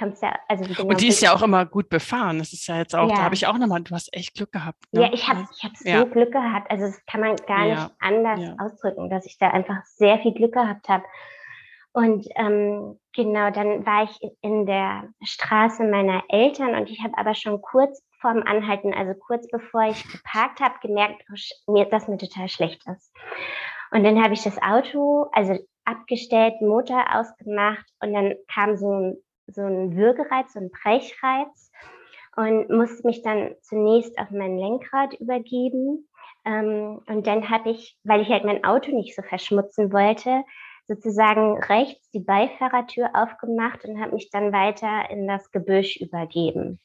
ja, 0.00 0.38
also 0.46 0.64
genau 0.64 0.90
Und 0.90 1.00
die 1.00 1.08
ist 1.08 1.20
ja 1.20 1.34
auch 1.34 1.42
immer 1.42 1.66
gut 1.66 1.88
befahren. 1.88 2.38
Das 2.38 2.52
ist 2.52 2.66
ja 2.68 2.78
jetzt 2.78 2.94
auch, 2.94 3.08
ja. 3.08 3.16
da 3.16 3.22
habe 3.22 3.34
ich 3.34 3.46
auch 3.46 3.58
nochmal, 3.58 3.82
du 3.82 3.94
hast 3.94 4.14
echt 4.14 4.34
Glück 4.34 4.52
gehabt. 4.52 4.78
Ne? 4.92 5.02
Ja, 5.02 5.12
ich 5.12 5.26
habe 5.28 5.44
ich 5.52 5.64
hab 5.64 5.76
so 5.76 5.88
ja. 5.88 6.04
Glück 6.04 6.32
gehabt. 6.32 6.70
Also 6.70 6.86
das 6.86 7.04
kann 7.06 7.20
man 7.20 7.36
gar 7.46 7.64
nicht 7.66 7.90
anders 7.98 8.40
ausdrücken, 8.60 9.10
dass 9.10 9.26
ich 9.26 9.38
da 9.38 9.48
einfach 9.48 9.84
sehr 9.84 10.18
viel 10.20 10.34
Glück 10.34 10.52
gehabt 10.52 10.88
habe. 10.88 11.04
Und 11.92 12.28
ähm, 12.36 12.98
genau, 13.12 13.50
dann 13.50 13.84
war 13.84 14.04
ich 14.04 14.20
in 14.40 14.66
der 14.66 15.08
Straße 15.24 15.82
meiner 15.82 16.22
Eltern 16.28 16.76
und 16.76 16.90
ich 16.90 17.02
habe 17.02 17.16
aber 17.16 17.34
schon 17.34 17.60
kurz 17.60 18.04
vorm 18.20 18.42
Anhalten, 18.42 18.94
also 18.94 19.14
kurz 19.14 19.48
bevor 19.48 19.82
ich 19.88 20.02
geparkt 20.10 20.60
habe, 20.60 20.74
gemerkt, 20.82 21.24
oh, 21.66 21.84
dass 21.84 22.08
mir 22.08 22.18
total 22.18 22.48
schlecht 22.48 22.82
ist. 22.86 23.12
Und 23.90 24.04
dann 24.04 24.22
habe 24.22 24.34
ich 24.34 24.42
das 24.42 24.60
Auto, 24.60 25.28
also 25.32 25.58
abgestellt, 25.84 26.60
Motor 26.60 27.04
ausgemacht 27.14 27.86
und 28.00 28.12
dann 28.12 28.34
kam 28.52 28.76
so 28.76 28.90
ein, 28.92 29.16
so 29.46 29.62
ein 29.62 29.96
Würgereiz, 29.96 30.52
so 30.52 30.60
ein 30.60 30.70
Brechreiz 30.70 31.70
und 32.36 32.68
musste 32.68 33.06
mich 33.06 33.22
dann 33.22 33.54
zunächst 33.62 34.18
auf 34.18 34.30
mein 34.30 34.58
Lenkrad 34.58 35.14
übergeben. 35.14 36.08
Ähm, 36.44 37.00
und 37.06 37.26
dann 37.26 37.48
habe 37.48 37.70
ich, 37.70 37.98
weil 38.04 38.20
ich 38.20 38.28
halt 38.28 38.44
mein 38.44 38.64
Auto 38.64 38.94
nicht 38.94 39.16
so 39.16 39.22
verschmutzen 39.22 39.92
wollte, 39.92 40.44
sozusagen 40.86 41.58
rechts 41.58 42.10
die 42.10 42.20
Beifahrertür 42.20 43.10
aufgemacht 43.14 43.84
und 43.84 44.00
habe 44.00 44.12
mich 44.12 44.30
dann 44.30 44.52
weiter 44.52 45.10
in 45.10 45.26
das 45.26 45.50
Gebüsch 45.50 45.96
übergeben. 45.96 46.80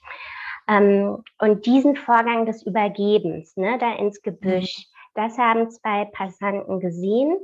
Ähm, 0.67 1.23
und 1.39 1.65
diesen 1.65 1.95
Vorgang 1.95 2.45
des 2.45 2.63
Übergebens, 2.63 3.55
ne, 3.57 3.77
da 3.79 3.95
ins 3.95 4.21
Gebüsch, 4.21 4.77
mhm. 4.77 5.21
das 5.21 5.37
haben 5.37 5.69
zwei 5.69 6.05
Passanten 6.05 6.79
gesehen 6.79 7.37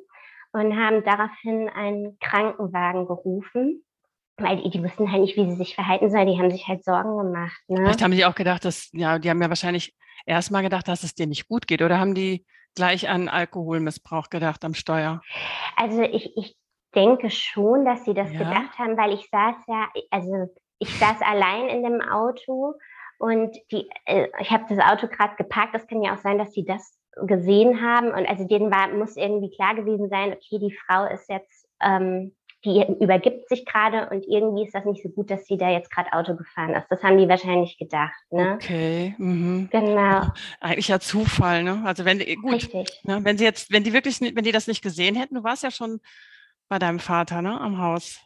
und 0.52 0.76
haben 0.76 1.04
daraufhin 1.04 1.70
einen 1.70 2.18
Krankenwagen 2.20 3.08
gerufen. 3.08 3.84
Weil 4.38 4.62
die, 4.62 4.70
die 4.70 4.82
wussten 4.82 5.12
halt 5.12 5.22
nicht, 5.22 5.36
wie 5.36 5.50
sie 5.50 5.58
sich 5.58 5.76
verhalten 5.76 6.10
sollen. 6.10 6.28
Die 6.28 6.40
haben 6.40 6.50
sich 6.50 6.66
halt 6.66 6.86
Sorgen 6.86 7.18
gemacht. 7.18 7.62
Ne? 7.68 7.76
Vielleicht 7.76 8.02
haben 8.02 8.12
die 8.12 8.24
auch 8.24 8.36
gedacht, 8.36 8.64
dass, 8.64 8.90
ja, 8.94 9.20
die 9.20 9.30
haben 9.30 9.42
ja 9.42 9.50
wahrscheinlich 9.50 9.94
erstmal 10.26 10.64
gedacht, 10.64 10.88
dass 10.88 11.04
es 11.04 11.14
dir 11.14 11.28
nicht 11.28 11.50
gut 11.50 11.68
geht. 11.68 11.82
Oder 11.82 12.00
haben 12.00 12.16
die 12.16 12.46
gleich 12.74 13.10
an 13.10 13.28
Alkoholmissbrauch 13.28 14.30
gedacht 14.30 14.64
am 14.64 14.74
Steuer? 14.74 15.22
Also 15.76 16.02
ich, 16.04 16.38
ich 16.38 16.56
denke 16.96 17.30
schon, 17.30 17.84
dass 17.84 18.06
sie 18.06 18.14
das 18.14 18.32
ja. 18.32 18.40
gedacht 18.40 18.78
haben, 18.78 18.98
weil 18.98 19.14
ich 19.14 19.28
saß 19.30 19.56
ja, 19.68 19.90
also 20.10 20.50
ich 20.80 20.90
saß 20.98 21.22
allein 21.22 21.68
in 21.68 21.84
dem 21.84 22.02
Auto 22.02 22.76
und 23.20 23.56
die, 23.72 23.88
äh, 24.06 24.28
ich 24.40 24.50
habe 24.50 24.64
das 24.70 24.80
Auto 24.80 25.08
gerade 25.08 25.36
geparkt. 25.36 25.76
Das 25.76 25.86
kann 25.88 26.02
ja 26.02 26.16
auch 26.16 26.22
sein, 26.22 26.38
dass 26.38 26.54
sie 26.54 26.66
das 26.66 26.98
gesehen 27.28 27.82
haben. 27.82 28.08
Und 28.08 28.28
also 28.28 28.48
denen 28.48 28.72
war, 28.72 28.88
muss 28.88 29.18
irgendwie 29.18 29.52
klar 29.52 29.76
gewesen 29.76 30.10
sein, 30.10 30.32
okay, 30.34 30.58
die 30.58 30.76
Frau 30.86 31.06
ist 31.06 31.30
jetzt, 31.30 31.68
ähm, 31.82 32.34
die 32.64 32.82
übergibt 33.00 33.48
sich 33.50 33.66
gerade 33.66 34.10
und 34.10 34.26
irgendwie 34.28 34.66
ist 34.66 34.74
das 34.74 34.86
nicht 34.86 35.04
so 35.04 35.10
gut, 35.10 35.30
dass 35.30 35.46
sie 35.46 35.58
da 35.58 35.70
jetzt 35.70 35.92
gerade 35.92 36.12
Auto 36.14 36.36
gefahren 36.36 36.74
ist. 36.74 36.88
Das 36.90 37.04
haben 37.04 37.18
die 37.18 37.28
wahrscheinlich 37.28 37.78
gedacht. 37.78 38.20
Ne? 38.32 38.54
Okay. 38.56 39.16
Mhm. 39.18 39.70
Genau. 39.70 40.28
Eigentlich 40.62 40.88
ja 40.88 41.00
Zufall, 41.00 41.64
ne? 41.64 41.82
Also 41.86 42.06
wenn 42.06 42.20
gut, 42.42 42.54
Richtig. 42.54 43.02
Ne? 43.04 43.20
wenn 43.24 43.38
sie 43.38 43.46
jetzt, 43.46 43.72
wenn 43.72 43.84
die 43.84 43.94
wirklich, 43.94 44.20
wenn 44.22 44.44
die 44.44 44.52
das 44.52 44.68
nicht 44.68 44.82
gesehen 44.82 45.16
hätten, 45.16 45.36
du 45.36 45.44
warst 45.44 45.64
ja 45.64 45.72
schon 45.72 46.00
bei 46.70 46.80
deinem 46.80 47.00
Vater, 47.00 47.42
ne, 47.42 47.60
am 47.60 47.80
Haus. 47.80 48.20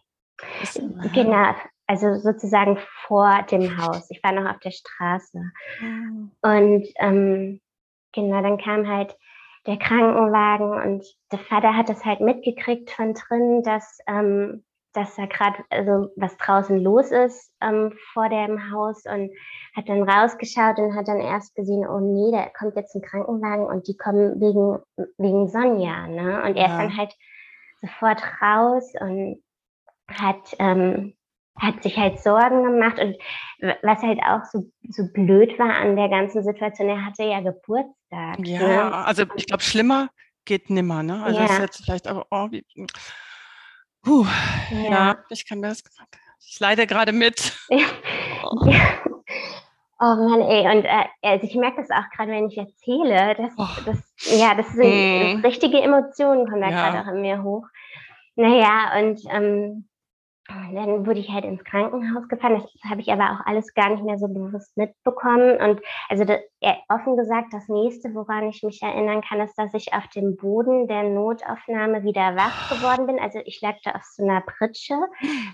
Genau, 1.13 1.55
also 1.93 2.19
sozusagen 2.19 2.79
vor 3.05 3.43
dem 3.51 3.77
Haus. 3.77 4.09
Ich 4.09 4.23
war 4.23 4.31
noch 4.31 4.49
auf 4.49 4.59
der 4.59 4.71
Straße. 4.71 5.39
Mhm. 5.79 6.31
Und 6.41 6.87
ähm, 6.95 7.61
genau, 8.13 8.41
dann 8.41 8.57
kam 8.57 8.87
halt 8.87 9.15
der 9.67 9.77
Krankenwagen 9.77 10.71
und 10.71 11.05
der 11.31 11.39
Vater 11.39 11.77
hat 11.77 11.89
das 11.89 12.03
halt 12.03 12.19
mitgekriegt 12.19 12.89
von 12.89 13.13
drin, 13.13 13.61
dass, 13.63 13.99
ähm, 14.07 14.63
dass 14.93 15.15
da 15.15 15.27
gerade 15.27 15.63
also 15.69 16.09
was 16.15 16.35
draußen 16.37 16.79
los 16.79 17.11
ist 17.11 17.53
ähm, 17.61 17.93
vor 18.11 18.27
dem 18.27 18.71
Haus 18.71 19.03
und 19.05 19.31
hat 19.75 19.87
dann 19.87 20.09
rausgeschaut 20.09 20.79
und 20.79 20.95
hat 20.95 21.07
dann 21.07 21.19
erst 21.19 21.55
gesehen, 21.55 21.87
oh 21.87 21.99
nee, 21.99 22.31
da 22.31 22.49
kommt 22.57 22.75
jetzt 22.75 22.95
ein 22.95 23.03
Krankenwagen 23.03 23.65
und 23.65 23.87
die 23.87 23.95
kommen 23.95 24.41
wegen, 24.41 24.79
wegen 25.17 25.47
Sonja. 25.47 26.07
Ne? 26.07 26.41
Und 26.43 26.57
er 26.57 26.67
ja. 26.67 26.71
ist 26.71 26.77
dann 26.77 26.97
halt 26.97 27.15
sofort 27.81 28.23
raus 28.41 28.91
und 28.99 29.43
hat 30.07 30.55
ähm, 30.57 31.13
hat 31.59 31.83
sich 31.83 31.97
halt 31.97 32.19
Sorgen 32.19 32.63
gemacht 32.63 32.99
und 32.99 33.15
was 33.81 34.01
halt 34.01 34.19
auch 34.23 34.43
so, 34.51 34.63
so 34.89 35.03
blöd 35.13 35.57
war 35.59 35.75
an 35.75 35.95
der 35.95 36.09
ganzen 36.09 36.43
Situation, 36.43 36.89
er 36.89 37.05
hatte 37.05 37.23
ja 37.23 37.41
Geburtstag. 37.41 38.39
Ja, 38.39 38.59
ne? 38.59 38.93
also 39.05 39.23
ich 39.35 39.45
glaube, 39.45 39.63
schlimmer 39.63 40.09
geht 40.45 40.69
nimmer, 40.69 41.03
ne? 41.03 41.23
Also 41.23 41.39
ja. 41.39 41.45
ist 41.45 41.59
jetzt 41.59 41.83
vielleicht 41.83 42.07
aber, 42.07 42.25
oh, 42.31 42.47
wie, 42.51 42.65
puh, 44.01 44.25
ja. 44.71 44.91
ja. 44.91 45.17
ich 45.29 45.47
kann 45.47 45.59
mir 45.59 45.69
das, 45.69 45.83
ich 46.45 46.59
leide 46.59 46.87
gerade 46.87 47.11
mit. 47.11 47.57
oh. 47.69 47.75
ja. 48.69 48.99
Oh 49.99 50.15
Mann, 50.15 50.41
ey, 50.41 50.67
und 50.75 50.83
äh, 50.83 51.05
also 51.21 51.47
ich 51.47 51.55
merke 51.55 51.77
das 51.77 51.89
auch 51.89 52.09
gerade, 52.13 52.31
wenn 52.31 52.49
ich 52.49 52.57
erzähle, 52.57 53.35
dass, 53.35 53.53
oh. 53.57 53.81
das, 53.85 54.13
ja, 54.37 54.53
das 54.53 54.67
sind 54.73 55.35
hm. 55.35 55.45
richtige 55.45 55.79
Emotionen, 55.79 56.45
kommen 56.49 56.61
da 56.61 56.71
ja. 56.71 56.89
gerade 56.89 57.07
auch 57.07 57.13
in 57.13 57.21
mir 57.21 57.41
hoch. 57.41 57.65
Naja, 58.35 58.91
und 58.99 59.21
ähm, 59.31 59.87
dann 60.47 61.05
wurde 61.05 61.19
ich 61.19 61.29
halt 61.29 61.45
ins 61.45 61.63
Krankenhaus 61.63 62.27
gefahren. 62.27 62.55
Das 62.61 62.89
habe 62.89 62.99
ich 62.99 63.11
aber 63.11 63.31
auch 63.31 63.45
alles 63.45 63.73
gar 63.73 63.89
nicht 63.89 64.03
mehr 64.03 64.17
so 64.17 64.27
bewusst 64.27 64.75
mitbekommen. 64.75 65.57
Und 65.57 65.81
also 66.09 66.25
das, 66.25 66.39
offen 66.89 67.15
gesagt, 67.15 67.53
das 67.53 67.69
nächste, 67.69 68.13
woran 68.13 68.49
ich 68.49 68.61
mich 68.61 68.81
erinnern 68.81 69.21
kann, 69.21 69.39
ist, 69.39 69.55
dass 69.55 69.73
ich 69.73 69.93
auf 69.93 70.05
dem 70.09 70.35
Boden 70.35 70.87
der 70.87 71.03
Notaufnahme 71.03 72.03
wieder 72.03 72.35
wach 72.35 72.69
geworden 72.69 73.07
bin. 73.07 73.19
Also 73.19 73.39
ich 73.45 73.61
lag 73.61 73.75
da 73.83 73.91
auf 73.91 74.03
so 74.03 74.23
einer 74.23 74.41
Pritsche, 74.41 74.95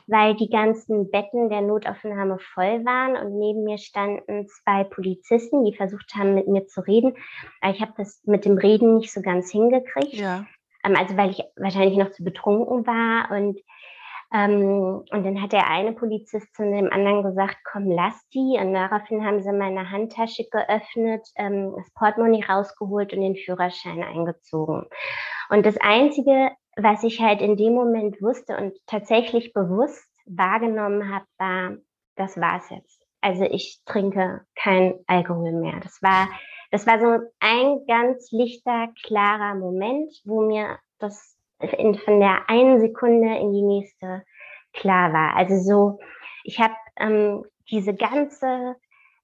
weil 0.08 0.36
die 0.36 0.50
ganzen 0.50 1.12
Betten 1.12 1.50
der 1.50 1.62
Notaufnahme 1.62 2.40
voll 2.40 2.84
waren 2.84 3.16
und 3.16 3.38
neben 3.38 3.64
mir 3.64 3.78
standen 3.78 4.48
zwei 4.48 4.84
Polizisten, 4.86 5.66
die 5.66 5.76
versucht 5.76 6.16
haben, 6.16 6.34
mit 6.34 6.48
mir 6.48 6.66
zu 6.66 6.82
reden. 6.82 7.16
Aber 7.62 7.74
ich 7.74 7.82
habe 7.82 7.94
das 7.96 8.22
mit 8.26 8.44
dem 8.44 8.58
Reden 8.58 8.98
nicht 8.98 9.14
so 9.14 9.22
ganz 9.22 9.52
hingekriegt. 9.52 10.14
Ja. 10.14 10.46
Ähm, 10.84 10.96
also 10.96 11.18
weil 11.18 11.32
ich 11.32 11.44
wahrscheinlich 11.58 11.98
noch 11.98 12.12
zu 12.12 12.24
betrunken 12.24 12.88
war 12.88 13.32
und 13.32 13.60
ähm, 14.32 15.04
und 15.10 15.24
dann 15.26 15.42
hat 15.42 15.54
der 15.54 15.68
eine 15.68 15.94
Polizist 15.94 16.54
zu 16.56 16.64
dem 16.64 16.92
anderen 16.92 17.24
gesagt, 17.24 17.58
komm, 17.64 17.90
lass 17.90 18.16
die. 18.30 18.58
Und 18.62 18.74
daraufhin 18.74 19.26
haben 19.26 19.42
sie 19.42 19.52
meine 19.52 19.90
Handtasche 19.90 20.46
geöffnet, 20.52 21.28
ähm, 21.36 21.74
das 21.76 21.92
Portemonnaie 21.94 22.46
rausgeholt 22.46 23.12
und 23.14 23.22
den 23.22 23.36
Führerschein 23.36 24.04
eingezogen. 24.04 24.86
Und 25.50 25.66
das 25.66 25.78
Einzige, 25.78 26.52
was 26.76 27.04
ich 27.04 27.22
halt 27.22 27.42
in 27.42 27.58
dem 27.58 27.74
Moment 27.74 28.22
wusste 28.22 28.56
und 28.58 28.78
tatsächlich 28.86 29.52
bewusst 29.54 30.08
wahrgenommen 30.26 31.12
habe, 31.12 31.26
war, 31.40 31.78
das 32.16 32.40
war's 32.40 32.70
jetzt. 32.70 33.04
Also 33.22 33.44
ich 33.46 33.82
trinke 33.86 34.46
kein 34.56 35.00
Alkohol 35.08 35.54
mehr. 35.54 35.80
Das 35.82 36.04
war, 36.04 36.30
das 36.70 36.86
war 36.86 37.00
so 37.00 37.26
ein 37.40 37.80
ganz 37.88 38.32
lichter, 38.32 38.90
klarer 39.04 39.56
Moment, 39.56 40.14
wo 40.24 40.42
mir 40.42 40.78
das 41.00 41.39
in, 41.60 41.96
von 41.96 42.20
der 42.20 42.50
einen 42.50 42.80
Sekunde 42.80 43.38
in 43.38 43.54
die 43.54 43.62
nächste 43.62 44.24
klar 44.74 45.14
war. 45.14 45.36
Also 45.36 45.60
so, 45.60 46.00
ich 46.44 46.60
habe 46.60 46.76
ähm, 46.98 47.46
diese 47.70 47.94
ganze, 47.94 48.76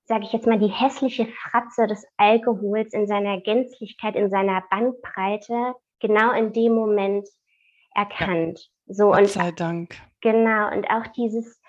sage 0.05 0.23
ich 0.23 0.33
jetzt 0.33 0.47
mal, 0.47 0.59
die 0.59 0.67
hässliche 0.67 1.27
Fratze 1.27 1.87
des 1.87 2.05
Alkohols 2.17 2.93
in 2.93 3.07
seiner 3.07 3.39
Gänzlichkeit, 3.41 4.15
in 4.15 4.29
seiner 4.29 4.63
Bandbreite 4.69 5.73
genau 5.99 6.31
in 6.31 6.53
dem 6.53 6.73
Moment 6.73 7.27
erkannt. 7.93 8.59
Ja, 8.85 8.93
so 8.93 9.11
Gott 9.11 9.27
sei 9.27 9.51
Dank. 9.51 9.95
Genau 10.21 10.71
und 10.71 10.89
auch 10.89 11.07
dieses, 11.15 11.61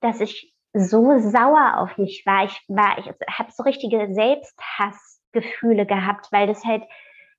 dass 0.00 0.20
ich 0.20 0.54
so 0.72 1.18
sauer 1.18 1.78
auf 1.78 1.96
mich 1.98 2.24
war. 2.26 2.44
Ich 2.44 2.60
war, 2.68 2.98
ich 2.98 3.06
habe 3.06 3.50
so 3.52 3.62
richtige 3.62 4.12
Selbsthassgefühle 4.12 5.86
gehabt, 5.86 6.28
weil 6.30 6.46
das 6.46 6.64
halt 6.64 6.82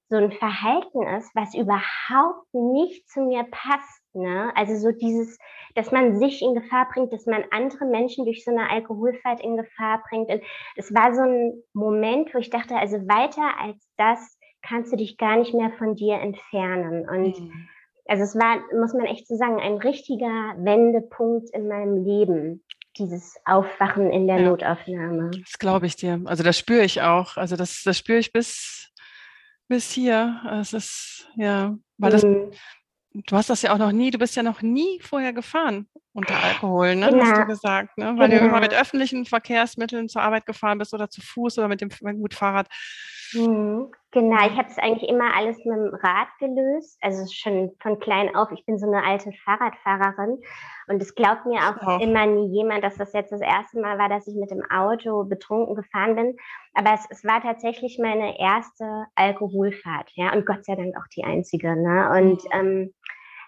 so 0.10 0.18
ein 0.18 0.32
Verhalten 0.32 1.04
ist, 1.18 1.30
was 1.36 1.54
überhaupt 1.54 2.51
nicht 2.51 3.08
zu 3.10 3.22
mir 3.22 3.46
passt. 3.51 4.04
Ne? 4.13 4.51
Also 4.56 4.75
so 4.75 4.92
dieses, 4.92 5.38
dass 5.75 5.92
man 5.92 6.18
sich 6.18 6.42
in 6.42 6.56
Gefahr 6.56 6.88
bringt, 6.92 7.13
dass 7.13 7.28
man 7.28 7.44
andere 7.51 7.86
Menschen 7.86 8.25
durch 8.25 8.44
so 8.44 8.51
eine 8.51 8.70
Alkoholfahrt 8.70 9.39
in 9.42 9.56
Gefahr 9.56 10.04
bringt. 10.10 10.30
Und 10.32 10.42
das 10.75 10.94
war 10.94 11.13
so 11.13 11.22
ein 11.22 11.63
Moment, 11.74 12.34
wo 12.34 12.39
ich 12.39 12.50
dachte, 12.50 12.75
also 12.75 12.98
weiter 13.08 13.54
als 13.62 13.88
das 13.98 14.38
kannst 14.63 14.92
du 14.92 14.98
dich 14.98 15.18
gar 15.18 15.38
nicht 15.38 15.54
mehr 15.54 15.72
von 15.78 15.96
dir 15.96 16.16
entfernen. 16.16 17.08
Und 17.08 17.39
mhm. 17.39 17.70
also 18.08 18.24
es 18.24 18.36
war, 18.36 18.58
muss 18.78 18.94
man 18.94 19.06
echt 19.06 19.28
so 19.28 19.36
sagen, 19.36 19.60
ein 19.60 19.78
richtiger 19.78 20.56
Wendepunkt 20.58 21.51
in 21.51 21.68
meinem 21.68 22.04
Leben 22.04 22.66
dieses 22.98 23.38
Aufwachen 23.46 24.12
in 24.12 24.28
der 24.28 24.39
ja, 24.42 24.50
Notaufnahme. 24.50 25.32
Das 25.32 25.60
glaube 25.60 25.86
ich 25.86 25.96
dir. 25.96 26.20
Also 26.25 26.44
das 26.44 26.58
spüre 26.58 26.84
ich 26.84 27.01
auch. 27.01 27.38
Also 27.38 27.56
das, 27.56 27.84
das 27.86 27.98
spüre 27.98 28.18
ich 28.18 28.34
bis 28.34 28.88
bis 29.69 29.91
hier. 29.91 30.41
Es 30.59 30.73
ist, 30.73 31.29
ja, 31.38 31.77
weil 31.97 32.11
das, 32.11 32.23
mhm. 32.23 32.51
du 33.13 33.35
hast 33.38 33.49
das 33.49 33.61
ja 33.61 33.73
auch 33.73 33.77
noch 33.77 33.93
nie, 33.93 34.11
du 34.11 34.17
bist 34.17 34.35
ja 34.35 34.43
noch 34.43 34.61
nie 34.61 34.99
vorher 34.99 35.31
gefahren. 35.31 35.88
Unter 36.13 36.36
Alkohol, 36.44 36.96
ne? 36.96 37.10
Genau. 37.10 37.22
Hast 37.22 37.32
du 37.32 37.36
genau. 37.36 37.48
gesagt, 37.48 37.98
ne? 37.98 38.13
Weil 38.18 38.30
genau. 38.30 38.42
du 38.42 38.48
immer 38.50 38.60
mit 38.60 38.74
öffentlichen 38.74 39.25
Verkehrsmitteln 39.25 40.10
zur 40.10 40.22
Arbeit 40.22 40.46
gefahren 40.46 40.78
bist 40.78 40.94
oder 40.94 41.10
zu 41.10 41.22
Fuß 41.22 41.58
oder 41.60 41.68
mit 41.68 41.82
dem 41.82 41.89
gut 41.89 42.34
Fahrrad. 42.34 42.68
Mhm. 43.34 43.92
Genau, 44.12 44.38
ich 44.48 44.58
habe 44.58 44.68
es 44.68 44.80
eigentlich 44.80 45.08
immer 45.08 45.36
alles 45.36 45.58
mit 45.58 45.78
dem 45.78 45.94
Rad 45.94 46.30
gelöst. 46.39 46.98
Also 47.01 47.32
schon 47.32 47.72
von 47.80 48.00
klein 48.00 48.36
auf. 48.36 48.51
Ich 48.51 48.66
bin 48.66 48.80
so 48.80 48.88
eine 48.88 49.04
alte 49.04 49.32
Fahrradfahrerin 49.46 50.42
und 50.88 51.01
es 51.01 51.13
glaubt 51.13 51.46
mir 51.46 51.60
auch, 51.60 51.78
auch, 51.86 52.00
immer 52.00 52.25
nie 52.25 52.51
jemand, 52.51 52.84
dass 52.84 52.96
das 52.96 53.13
jetzt 53.13 53.32
das 53.32 53.42
erste 53.42 53.80
Mal 53.80 54.00
war, 54.00 54.10
dass 54.10 54.28
ich 54.28 54.34
mit 54.34 54.50
dem 54.50 54.63
Auto 54.72 55.25
betrunken 55.25 55.75
gefahren 55.75 56.16
bin. 56.16 56.38
Aber 56.74 56.94
es, 56.96 57.06
es 57.12 57.24
war 57.24 57.42
tatsächlich 57.44 58.00
meine 58.01 58.39
erste 58.39 59.06
Alkoholfahrt, 59.13 60.10
ja, 60.16 60.34
und 60.34 60.48
Gott 60.48 60.66
sei 60.66 60.75
Dank 60.75 60.98
auch 60.98 61.08
die 61.16 61.24
einzige. 61.24 61.75
Ne? 61.75 62.10
Und 62.18 62.44
mhm. 62.46 62.51
ähm, 62.51 62.94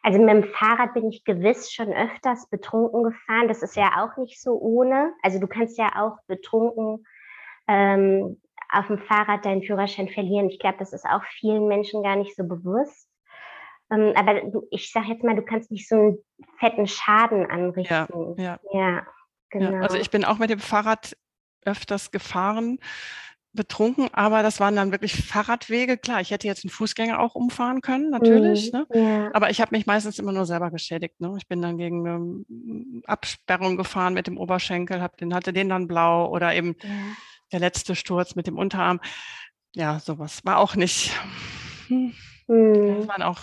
also 0.02 0.20
mit 0.20 0.30
dem 0.30 0.44
Fahrrad 0.44 0.94
bin 0.94 1.10
ich 1.10 1.24
gewiss 1.24 1.72
schon 1.72 1.94
öfters 1.94 2.48
betrunken 2.50 3.04
gefahren. 3.04 3.48
Das 3.48 3.62
ist 3.62 3.76
ja 3.76 4.04
auch 4.04 4.18
nicht 4.18 4.42
so 4.42 4.60
ohne. 4.60 5.14
Also 5.22 5.40
du 5.40 5.48
kannst 5.48 5.78
ja 5.78 5.92
auch 5.96 6.18
betrunken 6.28 7.06
ähm, 7.68 8.42
auf 8.70 8.88
dem 8.88 9.00
Fahrrad 9.00 9.46
deinen 9.46 9.64
Führerschein 9.64 10.10
verlieren. 10.10 10.50
Ich 10.50 10.60
glaube, 10.60 10.78
das 10.80 10.94
ist 10.94 11.06
auch 11.06 11.24
vielen 11.40 11.68
Menschen 11.68 12.02
gar 12.04 12.16
nicht 12.16 12.36
so 12.36 12.44
bewusst. 12.44 13.10
Ähm, 13.92 14.14
aber 14.16 14.42
du, 14.42 14.68
ich 14.72 14.92
sage 14.92 15.08
jetzt 15.08 15.24
mal, 15.24 15.36
du 15.36 15.44
kannst 15.44 15.70
nicht 15.70 15.88
so 15.88 15.96
einen 15.96 16.18
fetten 16.60 16.88
Schaden 16.88 17.46
anrichten. 17.46 18.36
Ja, 18.38 18.60
ja. 18.72 18.80
ja 18.80 19.08
genau. 19.50 19.72
Ja, 19.72 19.80
also 19.82 19.98
ich 19.98 20.10
bin 20.10 20.26
auch 20.26 20.40
mit 20.40 20.50
dem 20.50 20.60
Fahrrad 20.60 21.16
öfters 21.64 22.10
gefahren 22.10 22.80
betrunken, 23.54 24.10
aber 24.14 24.44
das 24.44 24.60
waren 24.60 24.76
dann 24.76 24.92
wirklich 24.92 25.14
Fahrradwege. 25.14 25.98
Klar, 25.98 26.22
ich 26.22 26.32
hätte 26.32 26.48
jetzt 26.48 26.64
einen 26.64 26.72
Fußgänger 26.72 27.20
auch 27.20 27.36
umfahren 27.36 27.82
können, 27.82 28.10
natürlich. 28.10 28.72
Mhm, 28.72 28.80
ne? 28.80 28.88
ja. 28.94 29.30
Aber 29.34 29.50
ich 29.50 29.60
habe 29.60 29.76
mich 29.76 29.86
meistens 29.86 30.20
immer 30.20 30.32
nur 30.32 30.46
selber 30.46 30.72
geschädigt. 30.72 31.20
Ne? 31.20 31.36
Ich 31.38 31.48
bin 31.48 31.62
dann 31.62 31.78
gegen 31.78 32.08
eine 32.08 32.20
mm, 32.20 33.04
Absperrung 33.06 33.76
gefahren 33.76 34.14
mit 34.14 34.28
dem 34.28 34.38
Oberschenkel, 34.38 35.02
hab 35.02 35.18
den, 35.18 35.34
hatte 35.34 35.52
den 35.52 35.70
dann 35.70 35.88
blau 35.88 36.30
oder 36.30 36.54
eben 36.54 36.76
ja. 36.82 36.90
der 37.52 37.60
letzte 37.60 37.96
Sturz 37.96 38.36
mit 38.36 38.48
dem 38.48 38.58
Unterarm. 38.58 39.02
Ja, 39.76 40.00
sowas 40.00 40.46
war 40.46 40.58
auch 40.58 40.76
nicht. 40.76 41.12
Hm. 41.88 42.14
Mhm. 42.48 43.00
Das 43.00 43.08
waren 43.08 43.24
auch 43.24 43.40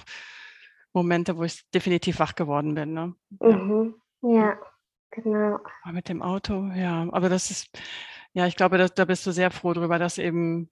Momente, 0.95 1.37
wo 1.37 1.45
ich 1.45 1.69
definitiv 1.71 2.19
wach 2.19 2.35
geworden 2.35 2.75
bin. 2.75 2.95
Ne? 2.95 3.15
Mhm. 3.41 3.95
Ja, 4.23 4.59
genau. 5.11 5.59
Aber 5.83 5.93
mit 5.93 6.09
dem 6.09 6.23
Auto, 6.23 6.71
ja. 6.75 7.07
Aber 7.13 7.29
das 7.29 7.51
ist 7.51 7.69
ja, 8.39 8.47
ich 8.47 8.55
glaube, 8.55 8.79
da, 8.79 8.87
da 8.87 9.05
bist 9.05 9.27
du 9.27 9.33
sehr 9.33 9.51
froh 9.51 9.73
darüber, 9.73 9.99
dass 9.99 10.17
eben 10.17 10.71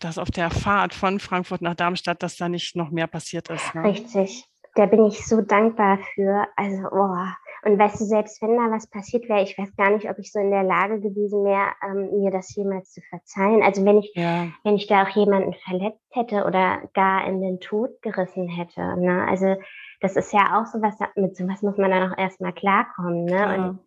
dass 0.00 0.16
auf 0.16 0.30
der 0.30 0.50
Fahrt 0.50 0.94
von 0.94 1.20
Frankfurt 1.20 1.60
nach 1.60 1.74
Darmstadt, 1.74 2.22
dass 2.22 2.36
da 2.36 2.48
nicht 2.48 2.76
noch 2.76 2.90
mehr 2.90 3.06
passiert 3.06 3.50
ist. 3.50 3.74
Ne? 3.74 3.84
Richtig. 3.84 4.46
Da 4.74 4.86
bin 4.86 5.04
ich 5.04 5.24
so 5.26 5.42
dankbar 5.42 5.98
für. 6.14 6.46
Also, 6.56 6.88
oh. 6.90 7.26
Und 7.64 7.78
weißt 7.78 8.00
du, 8.00 8.04
selbst 8.06 8.40
wenn 8.40 8.56
da 8.56 8.74
was 8.74 8.88
passiert 8.88 9.28
wäre, 9.28 9.42
ich 9.42 9.56
weiß 9.58 9.76
gar 9.76 9.90
nicht, 9.90 10.08
ob 10.08 10.18
ich 10.18 10.32
so 10.32 10.40
in 10.40 10.50
der 10.50 10.64
Lage 10.64 10.98
gewesen 10.98 11.44
wäre, 11.44 11.72
ähm, 11.86 12.22
mir 12.22 12.30
das 12.30 12.54
jemals 12.56 12.90
zu 12.90 13.02
verzeihen. 13.02 13.62
Also 13.62 13.84
wenn 13.84 13.98
ich, 13.98 14.10
ja. 14.14 14.48
wenn 14.64 14.76
ich 14.76 14.86
da 14.86 15.02
auch 15.02 15.10
jemanden 15.10 15.52
verletzt 15.52 16.08
hätte 16.10 16.44
oder 16.46 16.88
gar 16.94 17.26
in 17.26 17.42
den 17.42 17.60
Tod 17.60 17.90
gerissen 18.00 18.48
hätte. 18.48 18.80
Ne? 18.98 19.26
Also 19.28 19.56
das 20.00 20.16
ist 20.16 20.32
ja 20.32 20.58
auch 20.58 20.66
sowas, 20.66 20.96
mit 21.16 21.36
sowas 21.36 21.60
muss 21.60 21.76
man 21.76 21.90
dann 21.90 22.10
auch 22.10 22.18
erstmal 22.18 22.54
klarkommen. 22.54 23.26
Ne? 23.26 23.36
Ja. 23.36 23.54
Und 23.54 23.80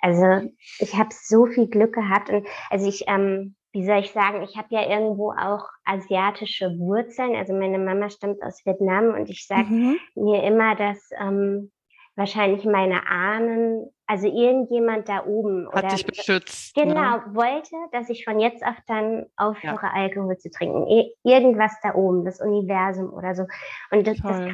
also 0.00 0.50
ich 0.78 0.94
habe 0.94 1.10
so 1.12 1.46
viel 1.46 1.68
Glück 1.68 1.94
gehabt 1.94 2.30
und 2.30 2.46
also 2.70 2.88
ich, 2.88 3.04
ähm, 3.06 3.54
wie 3.72 3.86
soll 3.86 3.98
ich 3.98 4.10
sagen, 4.12 4.42
ich 4.42 4.56
habe 4.56 4.68
ja 4.70 4.88
irgendwo 4.88 5.32
auch 5.32 5.68
asiatische 5.84 6.76
Wurzeln. 6.78 7.36
Also 7.36 7.52
meine 7.52 7.78
Mama 7.78 8.10
stammt 8.10 8.42
aus 8.42 8.64
Vietnam 8.64 9.14
und 9.14 9.30
ich 9.30 9.46
sage 9.46 9.68
mhm. 9.68 9.98
mir 10.14 10.42
immer, 10.42 10.74
dass 10.74 11.10
ähm, 11.20 11.70
wahrscheinlich 12.16 12.64
meine 12.64 13.06
Ahnen, 13.06 13.86
also 14.06 14.26
irgendjemand 14.26 15.08
da 15.08 15.24
oben 15.24 15.68
hat 15.68 15.84
oder, 15.84 15.94
dich 15.94 16.06
beschützt. 16.06 16.76
Ne? 16.76 16.84
Genau, 16.84 17.18
ne? 17.18 17.24
wollte, 17.32 17.76
dass 17.92 18.08
ich 18.08 18.24
von 18.24 18.40
jetzt 18.40 18.64
auf 18.64 18.76
dann 18.86 19.26
aufhöre, 19.36 19.86
ja. 19.86 19.92
Alkohol 19.92 20.36
zu 20.38 20.50
trinken. 20.50 20.86
irgendwas 21.22 21.72
da 21.82 21.94
oben, 21.94 22.24
das 22.24 22.40
Universum 22.40 23.12
oder 23.12 23.34
so. 23.34 23.46
Und 23.90 24.06
das, 24.06 24.18
das 24.18 24.52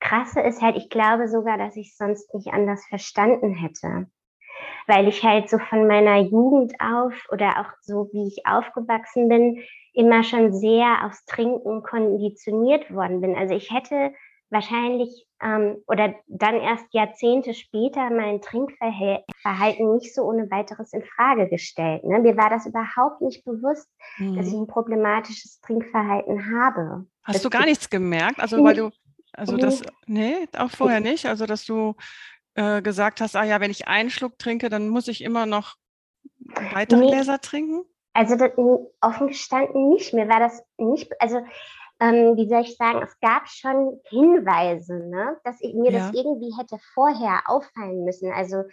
Krasse 0.00 0.40
ist 0.40 0.60
halt, 0.60 0.76
ich 0.76 0.90
glaube 0.90 1.28
sogar, 1.28 1.56
dass 1.56 1.76
ich 1.76 1.88
es 1.88 1.96
sonst 1.96 2.32
nicht 2.34 2.52
anders 2.52 2.84
verstanden 2.88 3.54
hätte 3.54 4.08
weil 4.86 5.08
ich 5.08 5.22
halt 5.22 5.48
so 5.48 5.58
von 5.58 5.86
meiner 5.86 6.18
Jugend 6.18 6.74
auf 6.80 7.14
oder 7.30 7.60
auch 7.60 7.72
so 7.82 8.08
wie 8.12 8.26
ich 8.28 8.46
aufgewachsen 8.46 9.28
bin, 9.28 9.62
immer 9.92 10.22
schon 10.22 10.52
sehr 10.52 11.04
aufs 11.04 11.24
Trinken 11.24 11.82
konditioniert 11.82 12.92
worden 12.92 13.20
bin. 13.20 13.36
Also 13.36 13.54
ich 13.54 13.70
hätte 13.72 14.12
wahrscheinlich 14.50 15.26
ähm, 15.42 15.76
oder 15.86 16.14
dann 16.26 16.56
erst 16.56 16.86
Jahrzehnte 16.92 17.54
später 17.54 18.10
mein 18.10 18.40
Trinkverhalten 18.40 19.94
nicht 19.94 20.14
so 20.14 20.22
ohne 20.22 20.50
weiteres 20.50 20.92
in 20.92 21.02
Frage 21.02 21.48
gestellt. 21.48 22.04
Ne? 22.04 22.18
Mir 22.20 22.36
war 22.36 22.50
das 22.50 22.66
überhaupt 22.66 23.20
nicht 23.20 23.44
bewusst, 23.44 23.88
mhm. 24.18 24.36
dass 24.36 24.48
ich 24.48 24.54
ein 24.54 24.66
problematisches 24.66 25.60
Trinkverhalten 25.60 26.58
habe. 26.58 27.06
Hast 27.24 27.36
das 27.36 27.42
du 27.42 27.50
gar 27.50 27.64
nichts 27.64 27.90
gemerkt? 27.90 28.40
Also 28.40 28.62
weil 28.64 28.74
du, 28.74 28.90
also 29.32 29.56
das, 29.56 29.82
nee, 30.06 30.48
auch 30.56 30.70
vorher 30.70 31.00
nicht. 31.00 31.26
Also 31.26 31.46
dass 31.46 31.64
du 31.64 31.94
äh, 32.54 32.82
gesagt 32.82 33.20
hast, 33.20 33.36
ah 33.36 33.44
ja, 33.44 33.60
wenn 33.60 33.70
ich 33.70 33.88
einen 33.88 34.10
Schluck 34.10 34.38
trinke, 34.38 34.68
dann 34.68 34.88
muss 34.88 35.08
ich 35.08 35.22
immer 35.22 35.46
noch 35.46 35.76
weitere 36.72 37.00
nee. 37.00 37.10
Gläser 37.10 37.40
trinken? 37.40 37.84
Also 38.12 38.36
das, 38.36 38.50
offen 39.00 39.28
gestanden 39.28 39.90
nicht. 39.90 40.12
Mir 40.12 40.28
war 40.28 40.40
das 40.40 40.62
nicht, 40.76 41.12
also 41.20 41.38
ähm, 42.00 42.36
wie 42.36 42.48
soll 42.48 42.62
ich 42.62 42.76
sagen, 42.76 43.02
es 43.02 43.18
gab 43.20 43.48
schon 43.48 44.00
Hinweise, 44.08 44.94
ne, 45.08 45.36
dass 45.44 45.60
ich, 45.60 45.74
mir 45.74 45.90
ja. 45.90 45.98
das 45.98 46.14
irgendwie 46.14 46.52
hätte 46.56 46.78
vorher 46.94 47.42
auffallen 47.46 48.04
müssen. 48.04 48.32
Also 48.32 48.64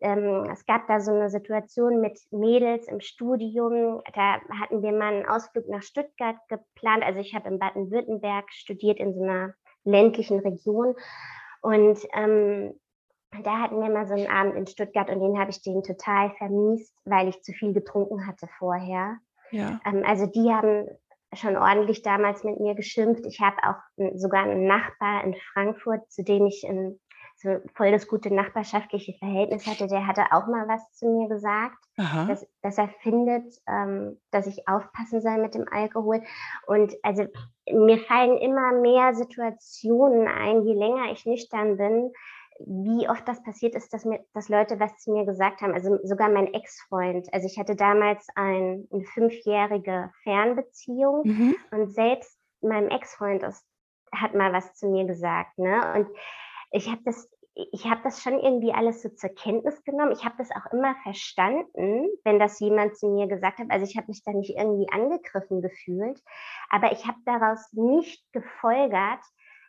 ähm, 0.00 0.48
es 0.52 0.64
gab 0.66 0.86
da 0.86 1.00
so 1.00 1.12
eine 1.12 1.28
Situation 1.28 2.00
mit 2.00 2.20
Mädels 2.30 2.86
im 2.86 3.00
Studium. 3.00 4.00
Da 4.14 4.40
hatten 4.60 4.82
wir 4.82 4.92
mal 4.92 5.14
einen 5.14 5.26
Ausflug 5.26 5.68
nach 5.68 5.82
Stuttgart 5.82 6.36
geplant. 6.48 7.02
Also 7.02 7.18
ich 7.18 7.34
habe 7.34 7.48
in 7.48 7.58
Baden-Württemberg 7.58 8.52
studiert 8.52 9.00
in 9.00 9.14
so 9.14 9.22
einer 9.22 9.54
ländlichen 9.84 10.38
Region. 10.38 10.94
Und 11.62 11.98
ähm, 12.14 12.78
da 13.42 13.58
hatten 13.58 13.80
wir 13.80 13.90
mal 13.90 14.06
so 14.06 14.14
einen 14.14 14.26
Abend 14.26 14.56
in 14.56 14.66
Stuttgart 14.66 15.10
und 15.10 15.20
den 15.20 15.38
habe 15.38 15.50
ich 15.50 15.62
denen 15.62 15.82
total 15.82 16.30
vermiest, 16.38 16.94
weil 17.04 17.28
ich 17.28 17.42
zu 17.42 17.52
viel 17.52 17.72
getrunken 17.72 18.26
hatte 18.26 18.48
vorher. 18.58 19.18
Ja. 19.50 19.80
Ähm, 19.84 20.02
also 20.06 20.26
die 20.26 20.50
haben 20.52 20.88
schon 21.34 21.56
ordentlich 21.56 22.02
damals 22.02 22.42
mit 22.42 22.58
mir 22.58 22.74
geschimpft. 22.74 23.26
Ich 23.26 23.40
habe 23.40 23.56
auch 23.64 24.08
sogar 24.14 24.44
einen 24.44 24.66
Nachbar 24.66 25.24
in 25.24 25.34
Frankfurt, 25.52 26.10
zu 26.10 26.24
dem 26.24 26.46
ich 26.46 26.64
in 26.64 26.98
so 27.40 27.60
voll 27.74 27.92
das 27.92 28.08
gute 28.08 28.34
nachbarschaftliche 28.34 29.12
Verhältnis 29.14 29.64
hatte, 29.66 29.86
der 29.86 30.08
hatte 30.08 30.22
auch 30.32 30.48
mal 30.48 30.66
was 30.66 30.90
zu 30.92 31.06
mir 31.06 31.28
gesagt, 31.28 31.76
dass, 31.96 32.44
dass, 32.62 32.78
er 32.78 32.88
findet, 33.00 33.54
ähm, 33.68 34.20
dass 34.32 34.48
ich 34.48 34.66
aufpassen 34.66 35.20
soll 35.20 35.38
mit 35.38 35.54
dem 35.54 35.66
Alkohol. 35.70 36.20
Und 36.66 36.94
also 37.02 37.26
mir 37.70 37.98
fallen 37.98 38.38
immer 38.38 38.72
mehr 38.72 39.14
Situationen 39.14 40.26
ein, 40.26 40.62
je 40.62 40.74
länger 40.74 41.12
ich 41.12 41.26
nüchtern 41.26 41.76
bin, 41.76 42.12
wie 42.66 43.08
oft 43.08 43.26
das 43.26 43.42
passiert 43.42 43.74
ist, 43.74 43.92
dass, 43.92 44.04
mir, 44.04 44.24
dass 44.34 44.48
Leute 44.48 44.80
was 44.80 44.96
zu 44.98 45.12
mir 45.12 45.24
gesagt 45.24 45.60
haben. 45.60 45.74
Also 45.74 45.98
sogar 46.04 46.28
mein 46.28 46.52
Ex-Freund. 46.52 47.32
Also 47.32 47.46
ich 47.46 47.58
hatte 47.58 47.76
damals 47.76 48.26
ein, 48.34 48.88
eine 48.92 49.04
fünfjährige 49.04 50.10
Fernbeziehung 50.22 51.22
mhm. 51.24 51.56
und 51.70 51.92
selbst 51.92 52.38
meinem 52.60 52.88
Ex-Freund 52.88 53.44
hat 54.12 54.34
mal 54.34 54.52
was 54.52 54.74
zu 54.74 54.88
mir 54.88 55.04
gesagt. 55.06 55.58
Ne? 55.58 55.94
Und 55.94 56.08
ich 56.70 56.88
habe 56.88 57.00
das, 57.04 57.30
ich 57.54 57.84
habe 57.86 58.00
das 58.02 58.22
schon 58.22 58.38
irgendwie 58.38 58.72
alles 58.72 59.02
so 59.02 59.08
zur 59.10 59.30
Kenntnis 59.30 59.82
genommen. 59.84 60.12
Ich 60.12 60.24
habe 60.24 60.34
das 60.38 60.50
auch 60.50 60.72
immer 60.72 60.94
verstanden, 61.02 62.08
wenn 62.24 62.38
das 62.38 62.58
jemand 62.60 62.96
zu 62.96 63.08
mir 63.08 63.26
gesagt 63.28 63.58
hat. 63.58 63.70
Also 63.70 63.84
ich 63.84 63.96
habe 63.96 64.08
mich 64.08 64.22
da 64.24 64.32
nicht 64.32 64.56
irgendwie 64.56 64.88
angegriffen 64.90 65.62
gefühlt, 65.62 66.20
aber 66.70 66.92
ich 66.92 67.06
habe 67.06 67.18
daraus 67.24 67.72
nicht 67.72 68.24
gefolgert, 68.32 69.20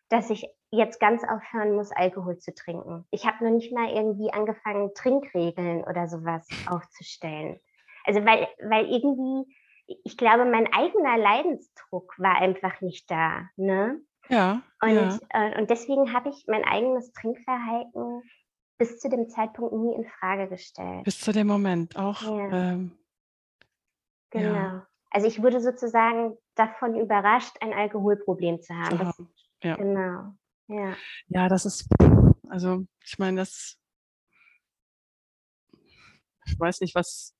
dass 0.10 0.30
ich 0.30 0.48
jetzt 0.72 1.00
ganz 1.00 1.24
aufhören 1.24 1.74
muss, 1.74 1.92
Alkohol 1.92 2.38
zu 2.38 2.54
trinken. 2.54 3.06
Ich 3.12 3.26
habe 3.26 3.44
noch 3.44 3.52
nicht 3.52 3.74
mal 3.74 3.90
irgendwie 3.90 4.32
angefangen, 4.32 4.94
Trinkregeln 4.94 5.84
oder 5.84 6.08
sowas 6.08 6.48
aufzustellen. 6.68 7.60
Also 8.06 8.26
weil, 8.26 8.48
weil 8.62 8.86
irgendwie, 8.86 9.56
ich 10.04 10.18
glaube, 10.18 10.46
mein 10.46 10.72
eigener 10.72 11.18
Leidensdruck 11.18 12.14
war 12.18 12.38
einfach 12.38 12.82
nicht 12.82 13.10
da. 13.10 13.50
Ne? 13.56 14.00
Ja. 14.30 14.62
Und, 14.82 14.96
ja. 14.96 15.20
Äh, 15.30 15.60
und 15.60 15.70
deswegen 15.70 16.14
habe 16.14 16.30
ich 16.30 16.46
mein 16.48 16.64
eigenes 16.64 17.12
Trinkverhalten 17.14 18.22
bis 18.78 19.00
zu 19.00 19.10
dem 19.10 19.28
Zeitpunkt 19.28 19.74
nie 19.74 19.94
in 19.96 20.06
Frage 20.06 20.48
gestellt. 20.48 21.04
Bis 21.04 21.20
zu 21.20 21.32
dem 21.32 21.48
Moment 21.48 21.98
auch. 21.98 22.22
Ja. 22.22 22.72
Ähm, 22.72 22.98
genau. 24.30 24.54
Ja. 24.54 24.88
Also 25.12 25.28
ich 25.28 25.42
wurde 25.42 25.60
sozusagen 25.60 26.38
davon 26.56 26.96
überrascht, 26.96 27.58
ein 27.62 27.74
Alkoholproblem 27.74 28.62
zu 28.62 28.74
haben. 28.76 29.00
Haben. 29.00 29.34
Ja. 29.64 29.76
Genau. 29.76 30.34
Ja. 30.70 30.96
Ja, 31.28 31.50
das 31.50 31.66
ist, 31.66 31.88
also 32.48 32.86
ich 33.04 33.18
meine, 33.18 33.38
das, 33.38 33.78
ich 36.46 36.60
weiß 36.60 36.82
nicht, 36.82 36.94
was, 36.96 37.36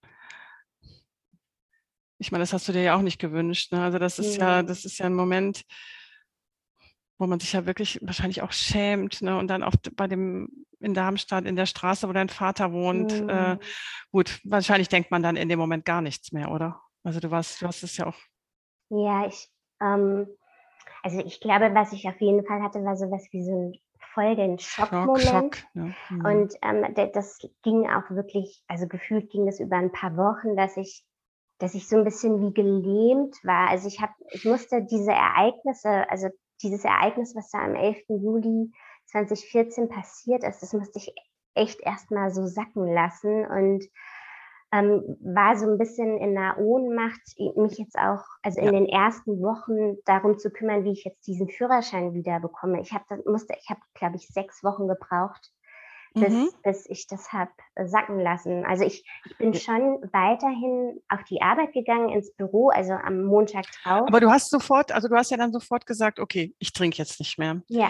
ich 2.18 2.32
meine, 2.32 2.42
das 2.42 2.54
hast 2.54 2.68
du 2.68 2.72
dir 2.72 2.82
ja 2.82 2.96
auch 2.96 3.02
nicht 3.02 3.20
gewünscht. 3.20 3.72
Ne? 3.72 3.82
Also 3.82 4.00
das 4.00 4.20
ist 4.20 4.38
ja, 4.38 4.64
das 4.64 4.84
ist 4.84 4.98
ja 4.98 5.06
ein 5.06 5.14
Moment, 5.14 5.64
wo 7.20 7.28
man 7.28 7.40
sich 7.40 7.54
ja 7.54 7.66
wirklich 7.66 8.00
wahrscheinlich 8.02 8.42
auch 8.42 8.52
schämt, 8.52 9.22
ne? 9.22 9.38
Und 9.38 9.48
dann 9.48 9.64
oft 9.64 9.96
bei 9.96 10.08
dem 10.08 10.66
in 10.80 10.94
Darmstadt, 10.94 11.46
in 11.46 11.58
der 11.58 11.66
Straße, 11.66 12.08
wo 12.08 12.14
dein 12.14 12.30
Vater 12.30 12.72
wohnt, 12.72 13.22
mhm. 13.22 13.30
äh, 13.30 13.58
gut, 14.12 14.40
wahrscheinlich 14.46 14.88
denkt 14.88 15.12
man 15.12 15.22
dann 15.22 15.36
in 15.36 15.50
dem 15.50 15.60
Moment 15.60 15.84
gar 15.84 16.02
nichts 16.02 16.32
mehr, 16.32 16.50
oder? 16.50 16.82
Also 17.04 17.20
du 17.20 17.30
warst, 17.30 17.62
du 17.62 17.68
hast 17.68 17.84
es 17.84 17.98
ja 17.98 18.08
auch. 18.08 18.18
Ja, 18.90 19.28
ich, 19.28 19.50
ähm, 19.82 20.28
also 21.04 21.20
ich 21.20 21.40
glaube, 21.40 21.74
was 21.74 21.94
ich 21.94 22.08
auf 22.08 22.20
jeden 22.20 22.46
Fall 22.46 22.62
hatte, 22.62 22.84
war 22.84 22.96
sowas 22.96 23.28
wie 23.32 23.44
so 23.44 23.52
ein 23.52 23.74
voll 24.14 24.36
den 24.36 24.58
Schockmoment. 24.60 25.22
Schock, 25.22 25.56
Schock, 25.56 25.58
ja. 25.74 25.84
mhm. 26.10 26.26
Und 26.26 26.54
ähm, 26.62 27.12
das 27.14 27.40
ging 27.64 27.90
auch 27.90 28.10
wirklich, 28.10 28.64
also 28.68 28.88
gefühlt 28.88 29.30
ging 29.30 29.46
das 29.46 29.60
über 29.60 29.78
ein 29.78 29.92
paar 29.92 30.18
Wochen, 30.18 30.56
dass 30.56 30.78
ich 30.78 31.06
dass 31.60 31.76
ich 31.76 31.88
so 31.88 31.98
ein 31.98 32.06
bisschen 32.06 32.42
wie 32.42 32.54
gelähmt 32.54 33.36
war. 33.44 33.70
Also 33.70 33.88
ich 33.88 34.02
habe, 34.02 34.14
ich 34.32 34.46
musste 34.46 34.82
diese 34.82 35.12
Ereignisse, 35.12 36.10
also 36.10 36.30
dieses 36.62 36.84
Ereignis, 36.86 37.36
was 37.36 37.52
da 37.52 37.60
am 37.60 37.76
11. 37.76 37.98
Juli 38.08 38.72
2014 39.08 39.90
passiert 39.90 40.44
ist, 40.44 40.62
das 40.62 40.74
musste 40.74 41.00
ich 41.00 41.14
echt 41.56 41.82
erstmal 41.82 42.32
so 42.32 42.46
sacken 42.46 42.88
lassen 42.88 43.46
und 43.46 43.84
ähm, 44.72 45.18
war 45.22 45.58
so 45.58 45.66
ein 45.66 45.78
bisschen 45.78 46.18
in 46.18 46.38
einer 46.38 46.58
Ohnmacht, 46.60 47.22
mich 47.56 47.78
jetzt 47.78 47.98
auch, 47.98 48.24
also 48.44 48.60
in 48.60 48.66
ja. 48.66 48.72
den 48.72 48.86
ersten 48.86 49.42
Wochen 49.42 49.98
darum 50.06 50.38
zu 50.38 50.52
kümmern, 50.52 50.84
wie 50.84 50.92
ich 50.92 51.04
jetzt 51.06 51.26
diesen 51.26 51.50
Führerschein 51.50 52.14
wieder 52.14 52.40
bekomme. 52.40 52.80
Ich 52.82 52.94
habe, 52.94 53.06
musste, 53.26 53.56
ich 53.60 53.70
habe, 53.70 53.82
glaube 53.96 54.18
ich, 54.18 54.28
sechs 54.28 54.64
Wochen 54.64 54.88
gebraucht, 54.88 55.52
bis, 56.14 56.34
mhm. 56.34 56.50
bis 56.64 56.86
ich 56.88 57.08
das 57.08 57.32
habe 57.34 57.52
äh, 57.76 57.88
sacken 57.88 58.20
lassen. 58.20 58.66
Also 58.66 58.84
ich, 58.84 59.06
ich 59.26 59.38
bin 59.38 59.54
schon 59.54 60.02
weiterhin 60.12 61.02
auf 61.10 61.24
die 61.24 61.42
Arbeit 61.42 61.74
gegangen, 61.74 62.10
ins 62.10 62.34
Büro, 62.36 62.70
also 62.70 62.94
am 62.94 63.24
Montag 63.24 63.66
drauf. 63.84 64.08
Aber 64.08 64.20
du 64.20 64.30
hast 64.30 64.50
sofort, 64.50 64.92
also 64.92 65.08
du 65.08 65.16
hast 65.16 65.32
ja 65.32 65.38
dann 65.38 65.52
sofort 65.52 65.86
gesagt, 65.86 66.20
okay, 66.20 66.54
ich 66.60 66.74
trinke 66.74 66.98
jetzt 66.98 67.20
nicht 67.20 67.38
mehr. 67.38 67.62
Ja. 67.68 67.90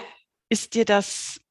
Ist 0.49 0.73
dir 0.75 0.85
das, 0.85 1.41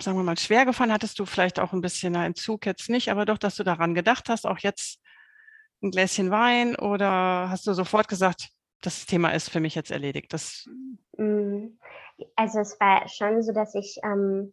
sagen 0.00 0.16
wir 0.16 0.24
mal, 0.24 0.38
schwer 0.38 0.64
gefallen? 0.64 0.92
Hattest 0.92 1.18
du 1.18 1.26
vielleicht 1.26 1.58
auch 1.58 1.72
ein 1.72 1.80
bisschen 1.80 2.14
einen 2.16 2.26
Entzug 2.26 2.66
jetzt 2.66 2.88
nicht, 2.88 3.10
aber 3.10 3.24
doch, 3.24 3.38
dass 3.38 3.56
du 3.56 3.64
daran 3.64 3.94
gedacht 3.94 4.28
hast, 4.28 4.46
auch 4.46 4.58
jetzt 4.58 5.00
ein 5.82 5.90
Gläschen 5.90 6.30
Wein 6.30 6.76
oder 6.76 7.50
hast 7.50 7.66
du 7.66 7.72
sofort 7.72 8.08
gesagt, 8.08 8.48
das 8.80 9.06
Thema 9.06 9.30
ist 9.30 9.50
für 9.50 9.60
mich 9.60 9.74
jetzt 9.74 9.90
erledigt? 9.90 10.32
Das 10.32 10.68
mm, 11.16 11.66
also 12.36 12.60
es 12.60 12.78
war 12.80 13.08
schon 13.08 13.42
so, 13.42 13.52
dass 13.52 13.74
ich 13.74 13.98
ähm, 14.04 14.52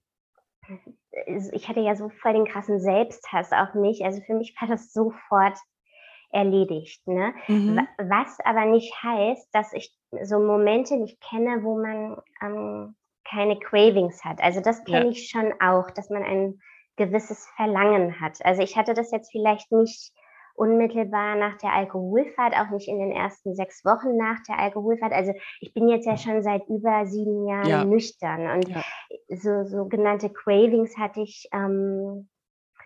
ich 1.25 1.67
hatte 1.67 1.81
ja 1.81 1.95
so 1.95 2.09
voll 2.09 2.33
den 2.33 2.45
krassen 2.45 2.79
Selbsthass 2.79 3.51
auf 3.51 3.73
mich. 3.73 4.03
Also 4.05 4.21
für 4.21 4.33
mich 4.33 4.55
war 4.59 4.67
das 4.67 4.93
sofort 4.93 5.57
erledigt. 6.31 7.05
Ne? 7.07 7.33
Mhm. 7.47 7.87
Was 7.97 8.39
aber 8.43 8.65
nicht 8.65 8.93
heißt, 9.03 9.49
dass 9.53 9.73
ich 9.73 9.93
so 10.23 10.39
Momente 10.39 10.97
nicht 10.97 11.19
kenne, 11.21 11.63
wo 11.63 11.81
man 11.81 12.21
ähm, 12.41 12.95
keine 13.31 13.57
Cravings 13.57 14.23
hat. 14.23 14.41
Also 14.41 14.61
das 14.61 14.83
kenne 14.83 15.05
ja. 15.05 15.11
ich 15.11 15.29
schon 15.29 15.53
auch, 15.61 15.89
dass 15.91 16.09
man 16.09 16.23
ein 16.23 16.59
gewisses 16.97 17.47
Verlangen 17.55 18.19
hat. 18.19 18.43
Also 18.43 18.61
ich 18.61 18.75
hatte 18.75 18.93
das 18.93 19.11
jetzt 19.11 19.31
vielleicht 19.31 19.71
nicht 19.71 20.11
unmittelbar 20.53 21.35
nach 21.37 21.57
der 21.57 21.73
Alkoholfahrt, 21.73 22.53
auch 22.55 22.69
nicht 22.69 22.87
in 22.87 22.99
den 22.99 23.11
ersten 23.11 23.55
sechs 23.55 23.85
Wochen 23.85 24.17
nach 24.17 24.37
der 24.47 24.59
Alkoholfahrt. 24.59 25.13
Also 25.13 25.33
ich 25.61 25.73
bin 25.73 25.87
jetzt 25.87 26.05
ja 26.05 26.17
schon 26.17 26.43
seit 26.43 26.67
über 26.67 27.05
sieben 27.05 27.47
Jahren 27.47 27.67
ja. 27.67 27.85
nüchtern 27.85 28.49
und 28.51 28.67
ja. 28.67 28.83
so 29.29 29.63
sogenannte 29.63 30.29
Cravings 30.29 30.97
hatte 30.97 31.21
ich, 31.21 31.47
ähm, 31.53 32.29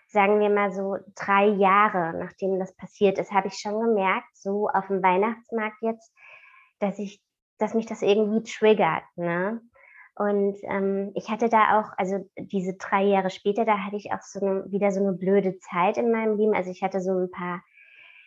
sagen 0.08 0.40
wir 0.40 0.50
mal 0.50 0.72
so 0.72 0.98
drei 1.16 1.48
Jahre, 1.48 2.18
nachdem 2.18 2.60
das 2.60 2.76
passiert 2.76 3.18
ist, 3.18 3.34
habe 3.34 3.48
ich 3.48 3.56
schon 3.56 3.80
gemerkt, 3.80 4.30
so 4.36 4.70
auf 4.70 4.88
dem 4.88 5.02
Weihnachtsmarkt 5.02 5.82
jetzt, 5.82 6.14
dass 6.80 7.00
ich, 7.00 7.22
dass 7.58 7.74
mich 7.74 7.88
das 7.88 8.04
irgendwie 8.04 8.44
triggert. 8.44 9.04
Ne? 9.16 9.60
Und 10.18 10.58
ähm, 10.64 11.12
ich 11.14 11.30
hatte 11.30 11.50
da 11.50 11.80
auch, 11.80 11.92
also 11.98 12.30
diese 12.38 12.76
drei 12.76 13.04
Jahre 13.04 13.30
später, 13.30 13.66
da 13.66 13.80
hatte 13.80 13.98
ich 13.98 14.12
auch 14.14 14.22
so 14.22 14.40
eine, 14.40 14.72
wieder 14.72 14.92
so 14.92 15.02
eine 15.02 15.14
blöde 15.14 15.60
Zeit 15.60 15.98
in 15.98 16.12
meinem 16.12 16.38
Leben. 16.38 16.56
Also 16.56 16.72
ich 16.72 16.84
hatte 16.84 17.02
so 17.02 17.12
ein 17.12 17.32
paar 17.32 17.62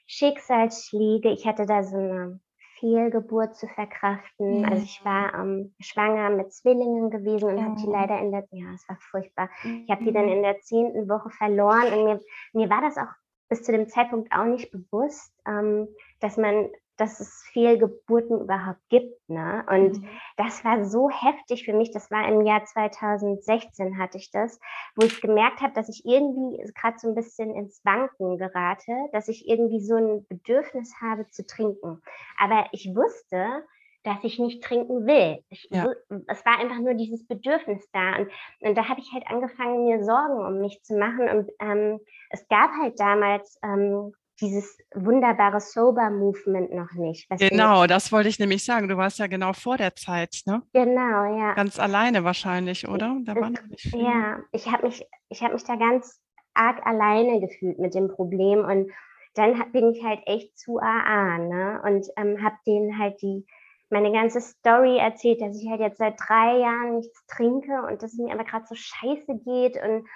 Schicksalsschläge. 0.07 1.31
Ich 1.31 1.47
hatte 1.47 1.65
da 1.65 1.83
so 1.83 1.97
eine 1.97 2.41
Fehlgeburt 2.79 3.57
zu 3.57 3.67
verkraften. 3.69 4.61
Mhm. 4.61 4.65
Also 4.65 4.83
ich 4.83 5.05
war 5.05 5.35
ähm, 5.35 5.75
schwanger 5.81 6.31
mit 6.31 6.53
Zwillingen 6.53 7.11
gewesen 7.11 7.49
und 7.49 7.59
oh. 7.59 7.63
habe 7.63 7.81
die 7.81 7.91
leider 7.91 8.19
in 8.21 8.33
der, 8.33 8.47
ja, 8.51 8.73
es 8.75 8.89
war 8.89 8.99
furchtbar. 9.01 9.49
Mhm. 9.63 9.85
Ich 9.85 9.91
habe 9.91 10.05
die 10.05 10.13
dann 10.13 10.27
mhm. 10.27 10.33
in 10.33 10.43
der 10.43 10.61
zehnten 10.61 11.09
Woche 11.09 11.31
verloren 11.31 11.93
und 11.93 12.05
mir, 12.05 12.21
mir 12.53 12.71
war 12.71 12.83
das 12.83 12.97
auch 12.99 13.13
bis 13.49 13.63
zu 13.63 13.73
dem 13.73 13.89
Zeitpunkt 13.89 14.33
auch 14.33 14.45
nicht 14.45 14.71
bewusst, 14.71 15.33
ähm, 15.47 15.89
dass 16.21 16.37
man 16.37 16.69
dass 16.99 17.21
es 17.21 17.43
Fehlgeburten 17.53 18.41
überhaupt 18.41 18.81
gibt. 18.89 19.29
Ne? 19.29 19.65
Und 19.71 20.03
mhm. 20.03 20.09
das 20.37 20.65
war 20.65 20.85
so 20.85 21.09
heftig 21.09 21.65
für 21.65 21.73
mich. 21.73 21.91
Das 21.91 22.11
war 22.11 22.29
im 22.29 22.43
Jahr 22.43 22.65
2016 22.65 23.99
hatte 23.99 24.19
ich 24.19 24.31
das, 24.31 24.61
wo 24.97 25.07
ich 25.07 25.21
gemerkt 25.21 25.61
habe, 25.61 25.73
dass 25.73 25.89
ich 25.89 26.05
irgendwie 26.05 26.63
gerade 26.75 26.99
so 26.99 27.09
ein 27.09 27.15
bisschen 27.15 27.55
ins 27.55 27.81
Wanken 27.85 28.37
gerate, 28.37 28.93
dass 29.13 29.29
ich 29.29 29.49
irgendwie 29.49 29.81
so 29.81 29.95
ein 29.95 30.27
Bedürfnis 30.29 30.95
habe 31.01 31.27
zu 31.29 31.47
trinken. 31.47 32.03
Aber 32.39 32.67
ich 32.73 32.95
wusste, 32.95 33.65
dass 34.03 34.23
ich 34.23 34.39
nicht 34.39 34.63
trinken 34.63 35.07
will. 35.07 35.43
Ich, 35.49 35.69
ja. 35.71 35.87
Es 36.27 36.45
war 36.45 36.59
einfach 36.59 36.79
nur 36.79 36.95
dieses 36.95 37.27
Bedürfnis 37.27 37.89
da. 37.93 38.17
Und, 38.17 38.31
und 38.61 38.77
da 38.77 38.89
habe 38.89 39.01
ich 39.01 39.13
halt 39.13 39.27
angefangen, 39.27 39.85
mir 39.85 40.05
Sorgen 40.05 40.45
um 40.45 40.61
mich 40.61 40.83
zu 40.83 40.97
machen. 40.97 41.29
Und 41.29 41.51
ähm, 41.61 42.01
es 42.31 42.47
gab 42.49 42.71
halt 42.81 42.99
damals 42.99 43.59
ähm, 43.63 44.13
dieses 44.41 44.79
wunderbare 44.95 45.61
Sober-Movement 45.61 46.73
noch 46.73 46.93
nicht. 46.93 47.29
genau, 47.39 47.87
das 47.87 48.13
wollte 48.13 48.29
ich 48.29 48.39
nämlich 48.39 48.65
sagen. 48.65 48.89
Du 48.89 48.97
warst 48.97 49.19
ja 49.19 49.27
genau 49.27 49.53
vor 49.53 49.77
der 49.77 49.97
Zeit, 49.97 50.43
ne? 50.47 50.63
Genau, 50.73 51.39
ja. 51.39 51.55
Ganz 51.55 51.79
alleine 51.79 52.25
wahrscheinlich, 52.25 52.89
oder? 52.89 53.17
Da 53.25 53.35
war 53.35 53.51
noch 53.51 53.67
nicht 53.67 53.83
viel. 53.83 54.03
Ja, 54.03 54.39
ich 54.53 54.71
habe 54.71 54.87
mich, 54.87 55.07
ich 55.29 55.41
mich 55.41 55.65
da 55.65 55.77
ganz 55.77 56.21
arg 56.55 56.85
alleine 56.87 57.41
gefühlt 57.41 57.79
mit 57.79 57.95
dem 57.95 58.09
Problem 58.09 58.65
und 58.65 58.91
dann 59.35 59.71
bin 59.73 59.93
ich 59.93 60.03
halt 60.03 60.21
echt 60.27 60.59
zu 60.59 60.79
AA, 60.79 61.39
ne? 61.39 61.81
Und 61.85 62.07
ähm, 62.17 62.43
habe 62.43 62.57
denen 62.67 62.99
halt 62.99 63.21
die 63.23 63.47
meine 63.91 64.13
ganze 64.13 64.41
Story 64.41 64.99
erzählt, 64.99 65.41
dass 65.41 65.61
ich 65.61 65.69
halt 65.69 65.81
jetzt 65.81 65.99
seit 65.99 66.17
drei 66.19 66.59
Jahren 66.59 66.97
nichts 66.97 67.25
trinke 67.27 67.83
und 67.89 68.03
dass 68.03 68.13
es 68.13 68.19
mir 68.19 68.35
aber 68.35 68.45
gerade 68.45 68.67
so 68.67 68.75
scheiße 68.75 69.39
geht 69.45 69.83
und 69.83 70.07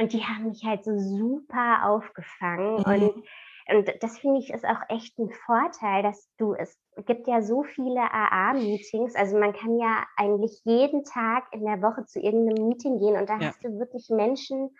und 0.00 0.12
die 0.14 0.24
haben 0.24 0.48
mich 0.48 0.64
halt 0.64 0.84
so 0.84 0.98
super 0.98 1.80
aufgefangen 1.84 2.78
mhm. 2.78 2.84
und 2.84 3.24
und 3.70 3.90
das 4.00 4.18
finde 4.18 4.40
ich 4.40 4.50
ist 4.50 4.64
auch 4.64 4.80
echt 4.88 5.18
ein 5.18 5.30
Vorteil, 5.30 6.02
dass 6.02 6.28
du, 6.38 6.54
es 6.54 6.78
gibt 7.06 7.26
ja 7.26 7.42
so 7.42 7.62
viele 7.62 8.00
AA-Meetings, 8.00 9.14
also 9.14 9.38
man 9.38 9.52
kann 9.52 9.78
ja 9.78 10.04
eigentlich 10.16 10.60
jeden 10.64 11.04
Tag 11.04 11.44
in 11.52 11.64
der 11.64 11.80
Woche 11.82 12.04
zu 12.06 12.20
irgendeinem 12.20 12.68
Meeting 12.68 12.98
gehen 12.98 13.16
und 13.16 13.28
da 13.28 13.38
ja. 13.38 13.48
hast 13.48 13.64
du 13.64 13.78
wirklich 13.78 14.08
Menschen 14.10 14.70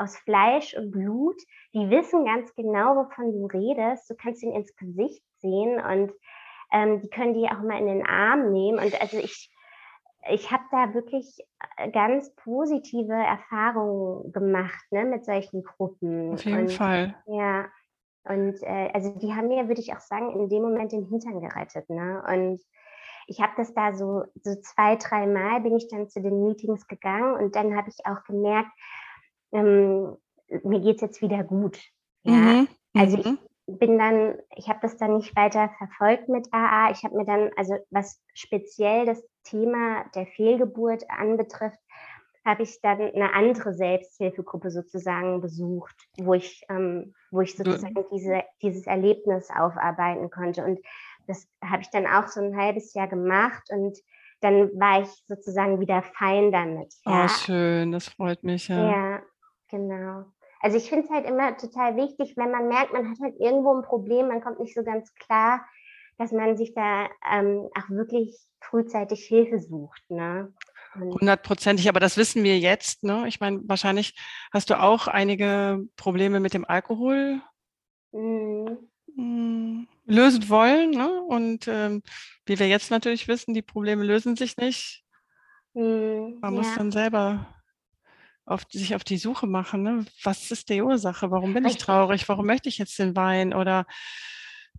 aus 0.00 0.16
Fleisch 0.18 0.74
und 0.76 0.90
Blut, 0.90 1.36
die 1.74 1.90
wissen 1.90 2.24
ganz 2.24 2.54
genau, 2.54 2.96
wovon 2.96 3.32
du 3.32 3.46
redest. 3.46 4.08
Du 4.08 4.14
kannst 4.14 4.42
ihnen 4.42 4.54
ins 4.54 4.74
Gesicht 4.76 5.22
sehen 5.38 5.80
und 5.80 6.12
ähm, 6.72 7.00
die 7.00 7.10
können 7.10 7.34
die 7.34 7.48
auch 7.48 7.62
mal 7.62 7.78
in 7.78 7.86
den 7.86 8.06
Arm 8.06 8.52
nehmen. 8.52 8.78
Und 8.78 9.00
also 9.00 9.18
ich, 9.18 9.52
ich 10.30 10.50
habe 10.50 10.64
da 10.70 10.94
wirklich 10.94 11.38
äh, 11.76 11.90
ganz 11.90 12.34
positive 12.36 13.12
Erfahrungen 13.12 14.32
gemacht 14.32 14.84
ne, 14.90 15.04
mit 15.04 15.24
solchen 15.24 15.62
Gruppen. 15.62 16.34
Auf 16.34 16.44
jeden 16.44 16.60
und, 16.60 16.72
Fall. 16.72 17.14
Ja. 17.26 17.66
Und 18.24 18.62
äh, 18.62 18.90
also 18.92 19.18
die 19.18 19.32
haben 19.32 19.48
mir, 19.48 19.68
würde 19.68 19.80
ich 19.80 19.92
auch 19.92 20.00
sagen, 20.00 20.32
in 20.32 20.48
dem 20.48 20.62
Moment 20.62 20.92
den 20.92 21.06
Hintern 21.06 21.40
gerettet. 21.40 21.88
Ne? 21.88 22.22
Und 22.28 22.60
ich 23.26 23.40
habe 23.40 23.52
das 23.56 23.72
da 23.74 23.94
so, 23.94 24.24
so 24.42 24.54
zwei, 24.60 24.96
drei 24.96 25.26
Mal 25.26 25.60
bin 25.60 25.76
ich 25.76 25.88
dann 25.88 26.08
zu 26.08 26.20
den 26.20 26.42
Meetings 26.42 26.86
gegangen 26.86 27.34
und 27.34 27.56
dann 27.56 27.76
habe 27.76 27.88
ich 27.88 28.04
auch 28.04 28.24
gemerkt, 28.24 28.70
ähm, 29.52 30.16
mir 30.64 30.80
geht 30.80 30.96
es 30.96 31.02
jetzt 31.02 31.22
wieder 31.22 31.44
gut. 31.44 31.78
Ja? 32.24 32.34
Mhm. 32.34 32.68
Also 32.94 33.18
ich 33.18 33.26
mhm. 33.26 33.38
bin 33.66 33.98
dann, 33.98 34.36
ich 34.56 34.68
habe 34.68 34.80
das 34.82 34.96
dann 34.96 35.16
nicht 35.16 35.34
weiter 35.36 35.70
verfolgt 35.78 36.28
mit 36.28 36.48
AA. 36.52 36.90
Ich 36.90 37.04
habe 37.04 37.16
mir 37.16 37.24
dann, 37.24 37.50
also 37.56 37.76
was 37.90 38.20
speziell 38.34 39.06
das 39.06 39.24
Thema 39.44 40.04
der 40.14 40.26
Fehlgeburt 40.26 41.08
anbetrifft, 41.08 41.78
habe 42.44 42.62
ich 42.62 42.80
dann 42.80 43.00
eine 43.00 43.34
andere 43.34 43.74
Selbsthilfegruppe 43.74 44.70
sozusagen 44.70 45.40
besucht, 45.40 45.94
wo 46.18 46.34
ich, 46.34 46.64
ähm, 46.68 47.14
wo 47.30 47.42
ich 47.42 47.56
sozusagen 47.56 48.04
diese, 48.12 48.42
dieses 48.62 48.86
Erlebnis 48.86 49.50
aufarbeiten 49.50 50.30
konnte. 50.30 50.64
Und 50.64 50.80
das 51.26 51.46
habe 51.62 51.82
ich 51.82 51.90
dann 51.90 52.06
auch 52.06 52.28
so 52.28 52.40
ein 52.40 52.56
halbes 52.56 52.94
Jahr 52.94 53.08
gemacht 53.08 53.68
und 53.70 53.98
dann 54.40 54.70
war 54.80 55.02
ich 55.02 55.08
sozusagen 55.26 55.80
wieder 55.80 56.02
fein 56.02 56.50
damit. 56.50 56.94
Ja. 57.04 57.24
Oh, 57.24 57.28
schön, 57.28 57.92
das 57.92 58.08
freut 58.08 58.42
mich. 58.42 58.68
Ja, 58.68 58.90
ja 58.90 59.22
genau. 59.68 60.24
Also 60.60 60.76
ich 60.76 60.88
finde 60.88 61.06
es 61.06 61.10
halt 61.10 61.26
immer 61.26 61.56
total 61.56 61.96
wichtig, 61.96 62.36
wenn 62.36 62.50
man 62.50 62.68
merkt, 62.68 62.92
man 62.92 63.10
hat 63.10 63.18
halt 63.20 63.34
irgendwo 63.38 63.74
ein 63.74 63.82
Problem, 63.82 64.28
man 64.28 64.42
kommt 64.42 64.60
nicht 64.60 64.74
so 64.74 64.82
ganz 64.82 65.14
klar, 65.14 65.64
dass 66.18 66.32
man 66.32 66.56
sich 66.56 66.74
da 66.74 67.08
ähm, 67.32 67.68
auch 67.74 67.88
wirklich 67.88 68.38
frühzeitig 68.60 69.24
Hilfe 69.24 69.58
sucht. 69.58 70.02
Ne? 70.10 70.52
Hundertprozentig, 70.94 71.88
aber 71.88 72.00
das 72.00 72.16
wissen 72.16 72.42
wir 72.42 72.58
jetzt. 72.58 73.04
Ne? 73.04 73.26
Ich 73.28 73.38
meine, 73.40 73.60
wahrscheinlich 73.64 74.14
hast 74.52 74.70
du 74.70 74.80
auch 74.80 75.06
einige 75.06 75.80
Probleme 75.96 76.40
mit 76.40 76.52
dem 76.52 76.64
Alkohol 76.64 77.40
mhm. 78.12 78.78
Hm, 79.16 79.88
lösen 80.06 80.48
wollen. 80.48 80.90
Ne? 80.90 81.22
Und 81.22 81.68
ähm, 81.68 82.02
wie 82.46 82.58
wir 82.58 82.68
jetzt 82.68 82.90
natürlich 82.90 83.28
wissen, 83.28 83.54
die 83.54 83.62
Probleme 83.62 84.04
lösen 84.04 84.36
sich 84.36 84.56
nicht. 84.56 85.04
Mhm, 85.74 86.38
Man 86.40 86.54
ja. 86.54 86.60
muss 86.60 86.74
dann 86.74 86.90
selber 86.90 87.46
auf, 88.44 88.62
sich 88.70 88.94
auf 88.94 89.04
die 89.04 89.18
Suche 89.18 89.46
machen. 89.46 89.82
Ne? 89.82 90.06
Was 90.24 90.50
ist 90.50 90.68
die 90.68 90.82
Ursache? 90.82 91.30
Warum 91.30 91.54
bin 91.54 91.64
ich 91.64 91.76
traurig? 91.76 92.28
Warum 92.28 92.46
möchte 92.46 92.68
ich 92.68 92.78
jetzt 92.78 92.98
den 92.98 93.14
Wein? 93.14 93.54
Oder 93.54 93.86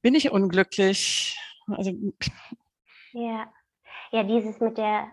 bin 0.01 0.15
ich 0.15 0.31
unglücklich? 0.31 1.37
Also, 1.67 1.93
ja. 3.13 3.51
ja, 4.11 4.23
dieses 4.23 4.59
mit 4.59 4.77
der 4.77 5.09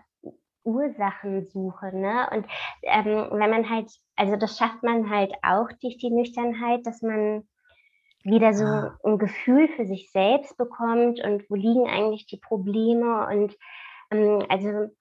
Ursachensuche, 0.63 1.95
ne? 1.95 2.29
Und 2.31 2.45
ähm, 2.83 3.27
wenn 3.31 3.49
man 3.49 3.69
halt, 3.69 3.91
also 4.15 4.35
das 4.35 4.57
schafft 4.57 4.83
man 4.83 5.09
halt 5.09 5.33
auch 5.41 5.69
durch 5.81 5.97
die 5.97 6.11
Nüchternheit, 6.11 6.85
dass 6.85 7.01
man 7.01 7.47
wieder 8.23 8.53
so 8.53 8.65
ah. 8.65 8.97
ein 9.03 9.17
Gefühl 9.17 9.67
für 9.69 9.85
sich 9.85 10.11
selbst 10.11 10.57
bekommt 10.57 11.23
und 11.23 11.49
wo 11.49 11.55
liegen 11.55 11.87
eigentlich 11.87 12.25
die 12.25 12.37
Probleme 12.37 13.27
und 13.27 13.55
ähm, 14.11 14.45
also 14.49 14.93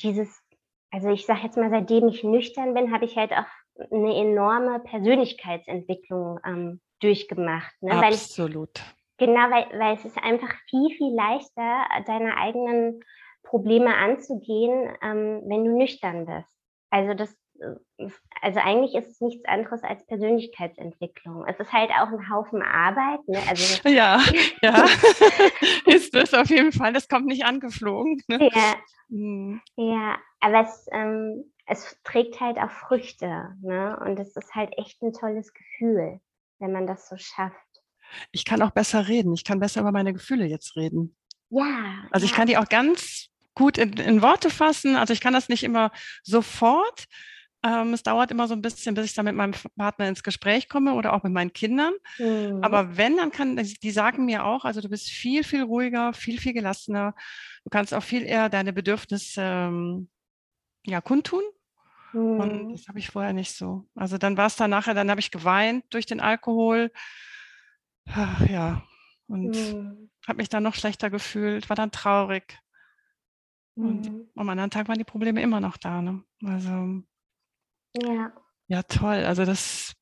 dieses, 0.00 0.42
also 0.90 1.10
ich 1.10 1.26
sage 1.26 1.40
jetzt 1.44 1.56
mal, 1.56 1.70
seitdem 1.70 2.08
ich 2.08 2.24
nüchtern 2.24 2.74
bin, 2.74 2.92
habe 2.92 3.04
ich 3.04 3.16
halt 3.16 3.32
auch 3.32 3.46
eine 3.90 4.14
enorme 4.14 4.80
Persönlichkeitsentwicklung 4.80 6.40
ähm, 6.44 6.80
durchgemacht. 7.00 7.74
Ne? 7.80 7.92
Absolut. 7.92 8.80
Weil 9.18 9.34
ich, 9.34 9.34
genau, 9.34 9.50
weil, 9.50 9.78
weil 9.78 9.94
es 9.94 10.04
ist 10.04 10.18
einfach 10.18 10.54
viel, 10.68 10.90
viel 10.96 11.14
leichter, 11.14 11.84
deine 12.06 12.36
eigenen 12.36 13.00
Probleme 13.46 13.94
anzugehen, 13.96 14.94
ähm, 15.02 15.42
wenn 15.46 15.64
du 15.64 15.76
nüchtern 15.76 16.26
bist. 16.26 16.56
Also 16.90 17.14
das, 17.14 17.32
äh, 17.60 18.08
also 18.42 18.60
eigentlich 18.60 18.94
ist 18.94 19.08
es 19.08 19.20
nichts 19.20 19.44
anderes 19.46 19.82
als 19.82 20.04
Persönlichkeitsentwicklung. 20.06 21.46
Es 21.46 21.58
ist 21.60 21.72
halt 21.72 21.90
auch 21.90 22.08
ein 22.08 22.28
Haufen 22.30 22.62
Arbeit. 22.62 23.20
Ne? 23.26 23.38
Also, 23.48 23.88
ja, 23.88 24.20
ja, 24.62 24.84
ist 25.86 26.14
das 26.14 26.34
auf 26.34 26.50
jeden 26.50 26.72
Fall. 26.72 26.92
Das 26.92 27.08
kommt 27.08 27.26
nicht 27.26 27.44
angeflogen. 27.44 28.20
Ne? 28.28 28.50
Ja, 28.52 28.74
mhm. 29.08 29.60
ja, 29.76 30.18
aber 30.40 30.62
es, 30.62 30.86
ähm, 30.92 31.52
es 31.66 31.96
trägt 32.02 32.40
halt 32.40 32.58
auch 32.58 32.70
Früchte. 32.70 33.54
Ne? 33.62 33.98
Und 34.04 34.18
es 34.18 34.36
ist 34.36 34.54
halt 34.54 34.76
echt 34.76 35.00
ein 35.02 35.12
tolles 35.12 35.52
Gefühl, 35.52 36.20
wenn 36.58 36.72
man 36.72 36.86
das 36.86 37.08
so 37.08 37.16
schafft. 37.16 37.54
Ich 38.32 38.44
kann 38.44 38.62
auch 38.62 38.70
besser 38.70 39.08
reden. 39.08 39.34
Ich 39.34 39.44
kann 39.44 39.60
besser 39.60 39.80
über 39.80 39.92
meine 39.92 40.12
Gefühle 40.12 40.46
jetzt 40.46 40.76
reden. 40.76 41.16
Ja. 41.50 42.04
Also 42.10 42.26
ich 42.26 42.32
kann 42.32 42.46
die 42.46 42.56
auch 42.56 42.68
ganz 42.68 43.30
gut 43.56 43.78
in, 43.78 43.94
in 43.94 44.22
Worte 44.22 44.50
fassen. 44.50 44.94
Also 44.94 45.12
ich 45.12 45.20
kann 45.20 45.32
das 45.32 45.48
nicht 45.48 45.64
immer 45.64 45.90
sofort. 46.22 47.06
Ähm, 47.64 47.94
es 47.94 48.04
dauert 48.04 48.30
immer 48.30 48.46
so 48.46 48.54
ein 48.54 48.62
bisschen, 48.62 48.94
bis 48.94 49.06
ich 49.06 49.14
da 49.14 49.24
mit 49.24 49.34
meinem 49.34 49.54
Partner 49.76 50.06
ins 50.08 50.22
Gespräch 50.22 50.68
komme 50.68 50.92
oder 50.92 51.14
auch 51.14 51.24
mit 51.24 51.32
meinen 51.32 51.52
Kindern. 51.52 51.94
Mhm. 52.18 52.60
Aber 52.62 52.96
wenn, 52.96 53.16
dann 53.16 53.32
kann, 53.32 53.56
die 53.56 53.90
sagen 53.90 54.26
mir 54.26 54.44
auch, 54.44 54.64
also 54.64 54.80
du 54.80 54.88
bist 54.88 55.08
viel, 55.08 55.42
viel 55.42 55.62
ruhiger, 55.62 56.12
viel, 56.12 56.38
viel 56.38 56.52
gelassener. 56.52 57.14
Du 57.64 57.70
kannst 57.70 57.94
auch 57.94 58.02
viel 58.02 58.22
eher 58.22 58.48
deine 58.50 58.72
Bedürfnisse 58.72 59.42
ähm, 59.42 60.08
ja, 60.84 61.00
kundtun. 61.00 61.42
Mhm. 62.12 62.40
Und 62.40 62.72
das 62.74 62.86
habe 62.88 62.98
ich 62.98 63.08
vorher 63.08 63.32
nicht 63.32 63.52
so. 63.52 63.88
Also 63.94 64.18
dann 64.18 64.36
war 64.36 64.46
es 64.46 64.56
dann 64.56 64.70
nachher, 64.70 64.94
dann 64.94 65.10
habe 65.10 65.20
ich 65.20 65.30
geweint 65.30 65.84
durch 65.90 66.04
den 66.04 66.20
Alkohol. 66.20 66.92
Ach, 68.08 68.46
ja, 68.46 68.82
und 69.28 69.56
mhm. 69.56 70.10
habe 70.28 70.36
mich 70.36 70.50
dann 70.50 70.62
noch 70.62 70.74
schlechter 70.74 71.10
gefühlt, 71.10 71.68
war 71.68 71.74
dann 71.74 71.90
traurig. 71.90 72.60
Und 73.76 74.10
mhm. 74.10 74.28
am 74.36 74.48
anderen 74.48 74.70
Tag 74.70 74.88
waren 74.88 74.98
die 74.98 75.04
Probleme 75.04 75.42
immer 75.42 75.60
noch 75.60 75.76
da. 75.76 76.00
Ne? 76.00 76.22
Also 76.44 77.02
ja. 78.02 78.32
Ja, 78.68 78.82
toll. 78.82 79.24
Also 79.24 79.44
das 79.44 79.94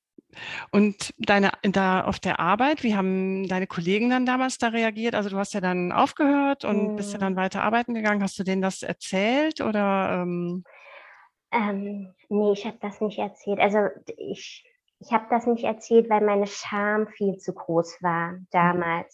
und 0.70 1.14
deine 1.18 1.52
da 1.62 2.04
auf 2.04 2.18
der 2.18 2.40
Arbeit, 2.40 2.82
wie 2.82 2.96
haben 2.96 3.46
deine 3.48 3.66
Kollegen 3.66 4.10
dann 4.10 4.26
damals 4.26 4.58
da 4.58 4.68
reagiert? 4.68 5.14
Also 5.14 5.30
du 5.30 5.36
hast 5.36 5.54
ja 5.54 5.60
dann 5.60 5.92
aufgehört 5.92 6.64
und 6.64 6.92
mhm. 6.92 6.96
bist 6.96 7.12
ja 7.12 7.18
dann 7.18 7.36
weiter 7.36 7.62
arbeiten 7.62 7.94
gegangen. 7.94 8.22
Hast 8.22 8.38
du 8.38 8.44
denen 8.44 8.62
das 8.62 8.82
erzählt 8.82 9.60
oder? 9.60 10.22
Ähm? 10.22 10.64
Ähm, 11.52 12.14
nee, 12.28 12.52
ich 12.52 12.66
habe 12.66 12.78
das 12.80 13.00
nicht 13.00 13.18
erzählt. 13.18 13.60
Also 13.60 13.88
ich, 14.16 14.64
ich 14.98 15.12
habe 15.12 15.26
das 15.30 15.46
nicht 15.46 15.64
erzählt, 15.64 16.10
weil 16.10 16.24
meine 16.24 16.46
Scham 16.46 17.06
viel 17.08 17.36
zu 17.36 17.54
groß 17.54 18.02
war 18.02 18.32
mhm. 18.32 19.04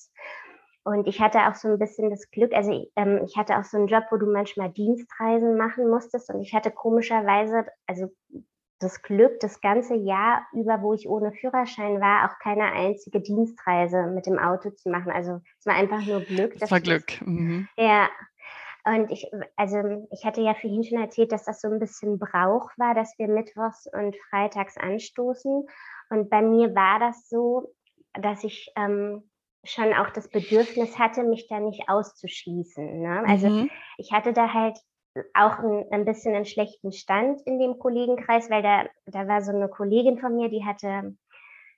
Und 0.83 1.07
ich 1.07 1.21
hatte 1.21 1.40
auch 1.40 1.55
so 1.55 1.69
ein 1.69 1.79
bisschen 1.79 2.11
das 2.11 2.31
Glück, 2.31 2.55
also 2.55 2.73
ich, 2.73 2.90
ähm, 2.97 3.21
ich 3.25 3.37
hatte 3.37 3.59
auch 3.59 3.64
so 3.64 3.77
einen 3.77 3.87
Job, 3.87 4.05
wo 4.11 4.16
du 4.16 4.27
manchmal 4.27 4.71
Dienstreisen 4.71 5.57
machen 5.57 5.88
musstest 5.90 6.33
und 6.33 6.40
ich 6.40 6.55
hatte 6.55 6.71
komischerweise, 6.71 7.66
also 7.87 8.11
das 8.81 9.03
Glück, 9.03 9.38
das 9.40 9.61
ganze 9.61 9.95
Jahr 9.95 10.47
über, 10.53 10.81
wo 10.81 10.95
ich 10.95 11.07
ohne 11.07 11.33
Führerschein 11.33 12.01
war, 12.01 12.27
auch 12.31 12.38
keine 12.38 12.73
einzige 12.73 13.21
Dienstreise 13.21 14.07
mit 14.07 14.25
dem 14.25 14.38
Auto 14.38 14.71
zu 14.71 14.88
machen. 14.88 15.12
Also 15.12 15.40
es 15.59 15.66
war 15.66 15.75
einfach 15.75 16.05
nur 16.07 16.23
Glück. 16.23 16.59
Das 16.59 16.71
war 16.71 16.81
Glück. 16.81 17.21
Mhm. 17.21 17.69
Ja. 17.77 18.09
Und 18.85 19.11
ich, 19.11 19.31
also 19.57 20.09
ich 20.11 20.25
hatte 20.25 20.40
ja 20.40 20.55
vorhin 20.55 20.83
schon 20.83 20.99
erzählt, 20.99 21.33
dass 21.33 21.45
das 21.45 21.61
so 21.61 21.69
ein 21.69 21.79
bisschen 21.79 22.19
Brauch 22.19 22.71
war, 22.79 22.95
dass 22.95 23.14
wir 23.19 23.29
mittwochs 23.29 23.87
und 23.93 24.16
freitags 24.31 24.79
anstoßen. 24.79 25.66
Und 26.09 26.31
bei 26.31 26.40
mir 26.40 26.75
war 26.75 26.99
das 26.99 27.29
so, 27.29 27.75
dass 28.14 28.43
ich 28.45 28.73
ähm, 28.77 29.30
schon 29.64 29.92
auch 29.92 30.11
das 30.11 30.29
Bedürfnis 30.29 30.99
hatte, 30.99 31.23
mich 31.23 31.46
da 31.49 31.61
nicht 31.61 31.88
auszuschließen. 31.88 33.01
Ne? 33.01 33.25
Also 33.27 33.49
mhm. 33.49 33.70
ich 33.99 34.12
hatte 34.12 34.33
da 34.33 34.53
halt 34.53 34.79
auch 35.35 35.59
ein, 35.59 35.85
ein, 35.90 36.05
bisschen 36.05 36.35
einen 36.35 36.46
schlechten 36.46 36.92
Stand 36.92 37.40
in 37.42 37.59
dem 37.59 37.79
Kollegenkreis, 37.79 38.49
weil 38.51 38.62
da, 38.62 38.87
da 39.07 39.27
war 39.29 39.42
so 39.42 39.53
eine 39.53 39.68
Kollegin 39.68 40.18
von 40.18 40.37
mir, 40.37 40.49
die 40.49 40.64
hatte, 40.64 41.16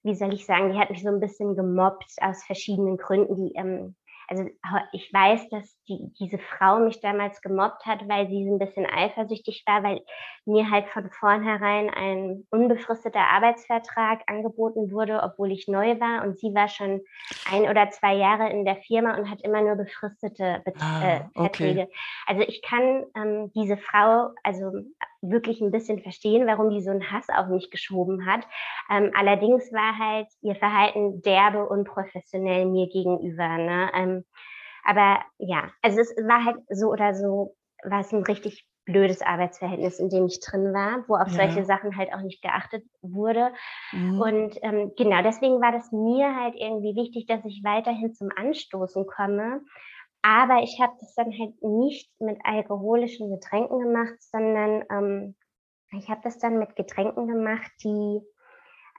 wie 0.03 0.15
soll 0.15 0.35
ich 0.35 0.47
sagen, 0.47 0.73
die 0.73 0.79
hat 0.79 0.91
mich 0.91 1.03
so 1.03 1.09
ein 1.09 1.21
bisschen 1.21 1.57
gemobbt 1.57 2.13
aus 2.21 2.45
verschiedenen 2.45 2.99
Gründen. 2.99 3.37
Die 3.37 3.55
ähm, 3.57 3.97
also 4.33 4.49
ich 4.93 5.13
weiß, 5.13 5.51
dass 5.51 5.77
die, 5.89 6.11
diese 6.19 6.39
Frau 6.39 6.79
mich 6.79 7.01
damals 7.01 7.43
gemobbt 7.43 7.85
hat, 7.85 8.09
weil 8.09 8.29
sie 8.29 8.49
ein 8.49 8.59
bisschen 8.59 8.87
eifersüchtig 8.87 9.63
war, 9.67 9.83
weil 9.83 10.01
mir 10.47 10.71
halt 10.71 10.89
von 10.89 11.11
vornherein 11.11 11.91
ein 11.91 12.47
unbefristeter 12.51 13.21
Arbeitsvertrag 13.21 14.23
angeboten 14.27 14.91
wurde, 14.91 15.21
obwohl 15.23 15.53
ich 15.53 15.69
neu 15.69 16.01
war 16.01 16.25
und 16.25 16.39
sie 16.39 16.55
war 16.55 16.69
schon 16.69 17.03
ein 17.51 17.69
oder 17.69 17.91
zwei 17.91 18.15
Jahre 18.15 18.49
in 18.49 18.65
der 18.65 18.77
Firma 18.77 19.17
und 19.17 19.29
hat 19.29 19.43
immer 19.43 19.61
nur 19.61 19.77
befristete 19.77 20.63
Be 20.65 20.73
ah, 20.81 21.03
äh, 21.05 21.21
Verträge. 21.35 21.83
Okay. 21.83 21.93
Also 22.27 22.43
ich 22.43 22.63
kann 22.63 23.05
ähm, 23.15 23.53
diese 23.55 23.77
Frau 23.77 24.31
also 24.43 24.73
wirklich 25.23 25.61
ein 25.61 25.71
bisschen 25.71 26.01
verstehen, 26.01 26.47
warum 26.47 26.71
die 26.71 26.83
so 26.83 26.91
einen 26.91 27.11
Hass 27.11 27.29
auf 27.29 27.49
mich 27.49 27.71
geschoben 27.71 28.27
hat. 28.27 28.47
Ähm, 28.91 29.11
allerdings 29.15 29.73
war 29.73 29.99
halt 29.99 30.29
ihr 30.43 30.57
Verhalten 30.57 31.23
derbe 31.23 31.67
und 31.67 31.85
professionell 31.85 32.67
mir 32.67 32.89
gegenüber. 32.89 33.57
Ne? 33.59 33.91
Ähm, 33.95 34.25
aber 34.85 35.21
ja, 35.39 35.71
also 35.81 36.01
es 36.01 36.11
war 36.17 36.45
halt 36.45 36.57
so 36.69 36.89
oder 36.89 37.15
so, 37.15 37.55
war 37.85 38.01
es 38.01 38.13
ein 38.13 38.25
richtig 38.25 38.67
blödes 38.85 39.23
Arbeitsverhältnis, 39.23 40.01
in 40.01 40.09
dem 40.09 40.27
ich 40.27 40.41
drin 40.41 40.75
war, 40.75 41.05
wo 41.07 41.15
auf 41.15 41.29
ja. 41.29 41.35
solche 41.35 41.65
Sachen 41.65 41.97
halt 41.97 42.13
auch 42.13 42.21
nicht 42.21 42.43
geachtet 42.43 42.85
wurde. 43.01 43.53
Mhm. 43.93 44.21
Und 44.21 44.59
ähm, 44.63 44.93
genau 44.97 45.23
deswegen 45.23 45.61
war 45.61 45.71
das 45.73 45.93
mir 45.93 46.35
halt 46.35 46.55
irgendwie 46.57 46.97
wichtig, 46.97 47.27
dass 47.27 47.45
ich 47.45 47.63
weiterhin 47.63 48.13
zum 48.13 48.31
Anstoßen 48.35 49.07
komme. 49.07 49.61
Aber 50.23 50.63
ich 50.63 50.81
habe 50.81 50.95
das 51.01 51.15
dann 51.15 51.33
halt 51.33 51.63
nicht 51.63 52.11
mit 52.21 52.39
alkoholischen 52.45 53.31
Getränken 53.31 53.81
gemacht, 53.81 54.15
sondern 54.21 54.85
ähm, 54.91 55.37
ich 55.99 56.09
habe 56.09 56.21
das 56.23 56.39
dann 56.39 56.59
mit 56.59 56.77
Getränken 56.77 57.27
gemacht, 57.27 57.71
die 57.83 58.21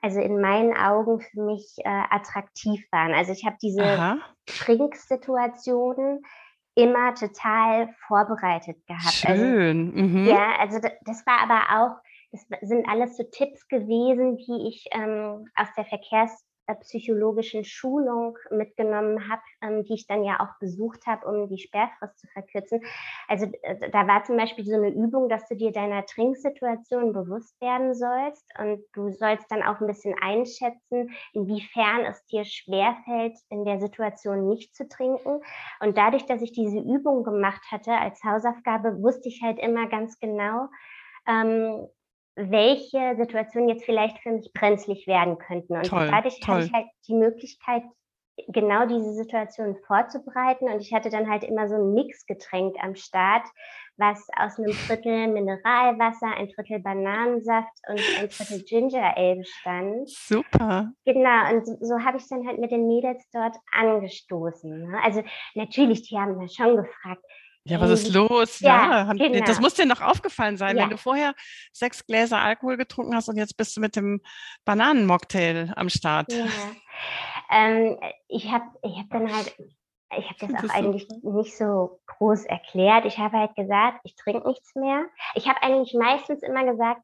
also 0.02 0.20
in 0.20 0.42
meinen 0.42 0.76
Augen 0.76 1.22
für 1.22 1.42
mich 1.42 1.76
äh, 1.78 2.04
attraktiv 2.10 2.86
waren. 2.92 3.14
Also 3.14 3.32
ich 3.32 3.46
habe 3.46 3.56
diese 3.62 3.84
Aha. 3.84 4.18
Trinksituationen 4.46 6.22
immer 6.76 7.14
total 7.14 7.94
vorbereitet 8.08 8.86
gehabt. 8.86 9.26
Also 9.26 9.44
Schön. 9.46 9.92
Also, 9.92 10.04
mhm. 10.04 10.26
Ja, 10.26 10.56
also 10.60 10.80
das, 10.80 10.92
das 11.06 11.26
war 11.26 11.40
aber 11.40 11.62
auch, 11.80 11.96
das 12.32 12.46
sind 12.68 12.88
alles 12.90 13.16
so 13.16 13.24
Tipps 13.24 13.66
gewesen, 13.70 14.36
die 14.38 14.68
ich 14.68 14.88
ähm, 14.92 15.48
aus 15.56 15.70
der 15.78 15.86
Verkehrs 15.86 16.44
psychologischen 16.82 17.64
Schulung 17.66 18.38
mitgenommen 18.50 19.30
habe, 19.30 19.42
ähm, 19.62 19.84
die 19.84 19.96
ich 19.96 20.08
dann 20.08 20.24
ja 20.24 20.40
auch 20.40 20.60
besucht 20.60 21.06
habe, 21.06 21.26
um 21.28 21.48
die 21.48 21.58
Sperrfrist 21.58 22.20
zu 22.20 22.28
verkürzen. 22.28 22.82
Also 23.28 23.52
äh, 23.64 23.90
da 23.90 24.08
war 24.08 24.24
zum 24.24 24.38
Beispiel 24.38 24.66
so 24.66 24.76
eine 24.76 24.90
Übung, 24.90 25.30
dass 25.30 25.48
du 25.48 25.56
dir 25.56 25.72
deiner 25.72 26.06
Trinksituation 26.06 27.14
bewusst 27.14 27.60
werden 27.62 27.94
sollst 27.94 28.46
und 28.58 28.84
du 28.94 29.10
sollst 29.12 29.52
dann 29.52 29.64
auch 29.64 29.82
ein 29.82 29.88
bisschen 29.88 30.16
einschätzen, 30.22 31.12
inwiefern 31.34 32.06
es 32.06 32.26
dir 32.26 32.46
schwerfällt, 32.46 33.38
in 33.50 33.66
der 33.66 33.80
Situation 33.80 34.48
nicht 34.48 34.76
zu 34.76 34.88
trinken. 34.88 35.42
Und 35.80 35.98
dadurch, 35.98 36.26
dass 36.26 36.42
ich 36.42 36.52
diese 36.52 36.80
Übung 36.80 37.24
gemacht 37.24 37.64
hatte 37.72 37.92
als 37.92 38.24
Hausaufgabe, 38.24 39.02
wusste 39.02 39.30
ich 39.30 39.42
halt 39.42 39.60
immer 39.60 39.88
ganz 39.88 40.20
genau, 40.20 40.68
ähm, 41.28 41.88
welche 42.36 43.16
Situationen 43.16 43.70
jetzt 43.70 43.86
vielleicht 43.86 44.20
für 44.20 44.32
mich 44.32 44.52
brenzlig 44.54 45.08
werden 45.08 45.38
könnten. 45.38 45.76
Und 45.76 45.86
toll, 45.86 46.08
dadurch 46.10 46.40
toll. 46.40 46.56
hatte 46.56 46.66
ich 46.66 46.74
halt 46.74 46.88
die 47.08 47.16
Möglichkeit, 47.16 47.84
genau 48.48 48.88
diese 48.88 49.14
Situation 49.14 49.78
vorzubereiten. 49.86 50.66
Und 50.66 50.82
ich 50.82 50.94
hatte 50.94 51.10
dann 51.10 51.30
halt 51.30 51.44
immer 51.44 51.68
so 51.68 51.76
ein 51.76 51.94
Mixgetränk 51.94 52.76
am 52.82 52.96
Start, 52.96 53.46
was 53.98 54.28
aus 54.36 54.58
einem 54.58 54.72
Drittel 54.88 55.28
Mineralwasser, 55.28 56.36
ein 56.36 56.50
Drittel 56.50 56.80
Bananensaft 56.80 57.74
und 57.88 58.02
ein 58.20 58.30
Drittel 58.30 58.64
Ginger 58.68 59.16
Ale 59.16 59.36
bestand. 59.38 60.10
Super. 60.10 60.92
Genau, 61.06 61.54
und 61.54 61.66
so, 61.66 61.78
so 61.82 62.00
habe 62.00 62.18
ich 62.18 62.28
dann 62.28 62.48
halt 62.48 62.60
mit 62.60 62.72
den 62.72 62.88
Mädels 62.88 63.24
dort 63.32 63.56
angestoßen. 63.72 64.90
Ne? 64.90 65.00
Also 65.04 65.24
natürlich, 65.54 66.10
die 66.10 66.18
haben 66.18 66.40
da 66.40 66.48
schon 66.48 66.78
gefragt, 66.78 67.24
Ja, 67.66 67.80
was 67.80 67.92
ist 67.92 68.14
los? 68.14 68.60
Ja, 68.60 69.06
ja 69.06 69.14
genau. 69.14 69.46
das 69.46 69.62
muss 69.62 69.74
dir 69.74 69.86
noch 69.86 70.02
aufgefallen 70.02 70.58
sein, 70.58 70.76
ja. 70.76 70.84
wenn 70.84 70.90
du 70.90 70.98
vorher 70.98 71.34
sechs 71.72 72.06
Gläser 72.06 72.40
Alkohol 72.40 72.76
getrunken 72.76 73.16
hast 73.16 73.30
und 73.30 73.38
jetzt 73.38 73.56
bist 73.56 73.78
du 73.78 73.82
mit 73.82 73.96
dem 73.96 74.22
Bananenmocktail 74.66 75.72
am 75.76 75.90
Start. 75.90 76.32
Ja. 76.34 76.46
Ähm, 77.50 77.98
ich 78.28 78.52
habe 78.52 78.66
ich 78.82 78.98
hab 78.98 79.10
dann 79.12 79.34
halt, 79.34 79.56
ich 80.18 80.30
habe 80.30 80.54
das 80.54 80.70
auch 80.70 80.76
eigentlich 80.76 81.08
nicht 81.22 81.58
so 81.58 82.02
groß 82.08 82.46
erklärt. 82.46 83.06
Ich 83.06 83.18
habe 83.18 83.38
halt 83.38 83.56
gesagt, 83.56 84.02
ich 84.04 84.16
trinke 84.16 84.48
nichts 84.48 84.76
mehr. 84.76 85.06
Ich 85.36 85.48
habe 85.48 85.62
eigentlich 85.62 85.94
meistens 85.94 86.44
immer 86.44 86.66
gesagt, 86.66 87.02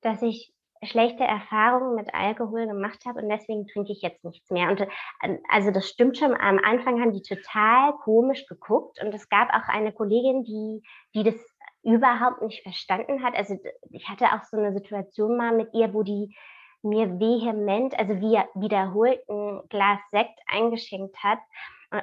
dass 0.00 0.22
ich 0.22 0.52
schlechte 0.82 1.24
Erfahrungen 1.24 1.94
mit 1.94 2.14
Alkohol 2.14 2.66
gemacht 2.66 3.04
habe 3.06 3.20
und 3.20 3.28
deswegen 3.28 3.66
trinke 3.66 3.92
ich 3.92 4.02
jetzt 4.02 4.24
nichts 4.24 4.50
mehr. 4.50 4.70
Und 4.70 4.80
äh, 4.80 5.38
also 5.48 5.70
das 5.70 5.88
stimmt 5.88 6.18
schon, 6.18 6.34
am 6.34 6.58
Anfang 6.58 7.00
haben 7.00 7.12
die 7.12 7.22
total 7.22 7.92
komisch 7.98 8.46
geguckt 8.46 9.02
und 9.02 9.12
es 9.14 9.28
gab 9.28 9.50
auch 9.50 9.68
eine 9.68 9.92
Kollegin, 9.92 10.44
die, 10.44 10.82
die 11.14 11.24
das 11.24 11.36
überhaupt 11.82 12.42
nicht 12.42 12.62
verstanden 12.62 13.22
hat. 13.22 13.34
Also 13.34 13.58
ich 13.90 14.08
hatte 14.08 14.26
auch 14.26 14.44
so 14.44 14.56
eine 14.56 14.72
Situation 14.72 15.36
mal 15.36 15.54
mit 15.54 15.72
ihr, 15.74 15.92
wo 15.92 16.02
die 16.02 16.34
mir 16.82 17.20
vehement, 17.20 17.98
also 17.98 18.14
wie 18.20 18.38
wiederholt 18.54 19.20
ein 19.28 19.60
Glas 19.68 20.00
Sekt 20.10 20.38
eingeschenkt 20.46 21.16
hat, 21.22 21.38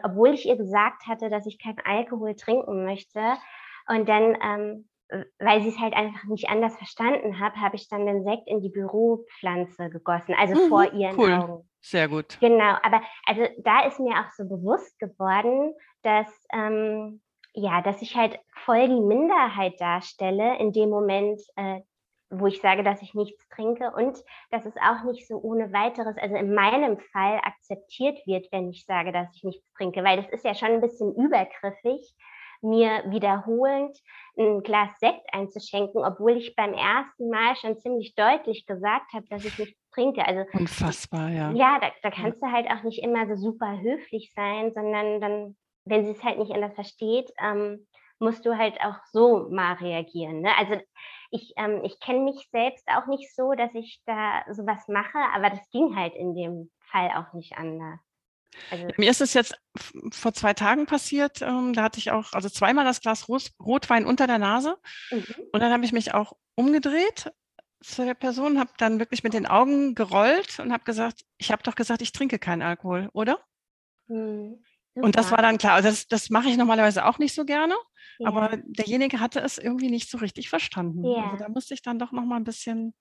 obwohl 0.04 0.34
ich 0.34 0.46
ihr 0.46 0.58
gesagt 0.58 1.08
hatte, 1.08 1.30
dass 1.30 1.46
ich 1.48 1.60
keinen 1.60 1.80
Alkohol 1.84 2.36
trinken 2.36 2.86
möchte. 2.86 3.20
Und 3.88 4.08
dann 4.08 4.38
ähm, 4.42 4.90
weil 5.40 5.62
sie 5.62 5.70
es 5.70 5.80
halt 5.80 5.94
einfach 5.94 6.24
nicht 6.26 6.50
anders 6.50 6.76
verstanden 6.76 7.40
hat, 7.40 7.56
habe 7.56 7.76
ich 7.76 7.88
dann 7.88 8.06
den 8.06 8.24
Sekt 8.24 8.48
in 8.48 8.62
die 8.62 8.70
Büropflanze 8.70 9.90
gegossen, 9.90 10.36
also 10.38 10.56
mhm, 10.56 10.70
vor 10.70 10.92
ihren 10.94 11.18
cool. 11.18 11.34
Augen. 11.34 11.70
Sehr 11.82 12.10
gut. 12.10 12.38
Genau, 12.42 12.76
aber 12.84 13.02
also 13.26 13.44
da 13.60 13.86
ist 13.86 14.00
mir 14.00 14.20
auch 14.20 14.32
so 14.36 14.44
bewusst 14.44 15.00
geworden, 15.00 15.74
dass 16.02 16.28
ähm, 16.52 17.22
ja, 17.60 17.82
dass 17.82 18.04
ich 18.04 18.16
halt 18.16 18.40
voll 18.66 18.88
die 18.88 19.02
Minderheit 19.02 19.82
darstelle 19.82 20.60
in 20.60 20.74
dem 20.74 20.90
Moment, 20.90 21.42
äh, 21.56 21.82
wo 22.30 22.46
ich 22.46 22.62
sage, 22.62 22.84
dass 22.84 23.02
ich 23.02 23.16
nichts 23.16 23.48
trinke 23.50 23.92
und 23.96 24.22
dass 24.52 24.66
es 24.66 24.76
auch 24.78 25.04
nicht 25.06 25.28
so 25.28 25.40
ohne 25.42 25.74
weiteres, 25.74 26.18
also 26.18 26.36
in 26.36 26.54
meinem 26.54 27.00
Fall 27.00 27.40
akzeptiert 27.42 28.20
wird, 28.28 28.48
wenn 28.52 28.70
ich 28.70 28.86
sage, 28.86 29.12
dass 29.12 29.34
ich 29.36 29.44
nichts 29.44 29.72
trinke, 29.74 30.04
weil 30.04 30.18
das 30.18 30.30
ist 30.30 30.46
ja 30.46 30.54
schon 30.54 30.70
ein 30.70 30.82
bisschen 30.82 31.16
übergriffig, 31.16 32.14
mir 32.62 33.04
wiederholend 33.08 33.98
ein 34.38 34.62
Glas 34.62 34.98
Sekt 35.00 35.26
einzuschenken, 35.34 36.04
obwohl 36.04 36.38
ich 36.38 36.56
beim 36.56 36.74
ersten 36.74 37.30
Mal 37.30 37.56
schon 37.56 37.80
ziemlich 37.80 38.16
deutlich 38.16 38.66
gesagt 38.66 39.14
habe, 39.14 39.26
dass 39.30 39.46
ich 39.46 39.58
nichts 39.58 39.90
trinke. 39.92 40.26
Also 40.26 40.44
unfassbar, 40.54 41.30
ja. 41.30 41.52
Ja, 41.52 41.80
da, 41.80 41.92
da 42.04 42.12
kannst 42.12 42.42
du 42.42 42.52
halt 42.52 42.68
auch 42.70 42.84
nicht 42.84 43.02
immer 43.04 43.28
so 43.28 43.36
super 43.36 43.80
höflich 43.82 44.32
sein, 44.36 44.72
sondern 44.74 45.22
dann, 45.22 45.58
wenn 45.86 46.06
sie 46.06 46.12
es 46.12 46.24
halt 46.24 46.40
nicht 46.40 46.52
anders 46.52 46.76
versteht, 46.76 47.32
ähm, 47.42 47.88
musst 48.20 48.46
du 48.46 48.58
halt 48.58 48.80
auch 48.82 48.98
so 49.12 49.48
mal 49.50 49.74
reagieren. 49.74 50.42
Ne? 50.42 50.50
Also 50.58 50.76
ich, 51.32 51.54
ähm, 51.58 51.82
ich 51.84 52.00
kenne 52.00 52.22
mich 52.22 52.48
selbst 52.52 52.88
auch 52.88 53.08
nicht 53.08 53.34
so, 53.36 53.54
dass 53.54 53.74
ich 53.74 54.02
da 54.06 54.44
sowas 54.52 54.88
mache, 54.88 55.20
aber 55.34 55.50
das 55.50 55.70
ging 55.72 55.96
halt 55.96 56.16
in 56.16 56.36
dem 56.36 56.72
Fall 56.92 57.12
auch 57.12 57.34
nicht 57.34 57.58
anders. 57.58 58.00
Also 58.72 58.88
Mir 58.98 59.10
ist 59.10 59.22
es 59.22 59.34
jetzt 59.34 59.56
vor 60.12 60.34
zwei 60.34 60.54
Tagen 60.54 60.86
passiert. 60.86 61.42
Ähm, 61.42 61.74
da 61.74 61.84
hatte 61.84 62.00
ich 62.00 62.12
auch, 62.12 62.34
also 62.34 62.50
zweimal 62.50 62.86
das 62.86 63.02
Glas 63.02 63.28
Rot, 63.28 63.52
Rotwein 63.60 64.06
unter 64.06 64.28
der 64.28 64.40
Nase. 64.40 64.78
Mhm. 65.12 65.26
Und 65.52 65.60
dann 65.60 65.72
habe 65.72 65.86
ich 65.86 65.92
mich 65.92 66.14
auch 66.14 66.34
umgedreht 66.56 67.32
zu 67.82 68.04
der 68.04 68.16
Person, 68.16 68.60
habe 68.60 68.72
dann 68.78 69.00
wirklich 69.00 69.24
mit 69.24 69.34
den 69.34 69.46
Augen 69.46 69.94
gerollt 69.94 70.60
und 70.60 70.74
habe 70.74 70.84
gesagt, 70.84 71.24
ich 71.38 71.52
habe 71.52 71.64
doch 71.64 71.76
gesagt, 71.76 72.02
ich 72.02 72.12
trinke 72.12 72.40
keinen 72.40 72.64
Alkohol, 72.64 73.10
oder? 73.14 73.40
Mhm. 74.08 74.64
Und 74.96 75.16
das 75.16 75.30
war 75.30 75.44
dann 75.44 75.60
klar. 75.60 75.74
Also 75.74 75.90
das, 75.90 76.08
das 76.08 76.30
mache 76.32 76.50
ich 76.50 76.58
normalerweise 76.58 77.06
auch 77.06 77.20
nicht 77.20 77.36
so 77.36 77.46
gerne. 77.46 77.76
Ja. 78.18 78.30
Aber 78.30 78.58
derjenige 78.66 79.20
hatte 79.20 79.40
es 79.42 79.60
irgendwie 79.60 79.92
nicht 79.92 80.10
so 80.10 80.18
richtig 80.18 80.50
verstanden. 80.50 81.06
Ja. 81.06 81.32
Also 81.32 81.44
da 81.44 81.50
musste 81.50 81.76
ich 81.76 81.84
dann 81.84 82.00
doch 82.00 82.12
noch 82.12 82.26
mal 82.26 82.38
ein 82.38 82.44
bisschen, 82.44 82.96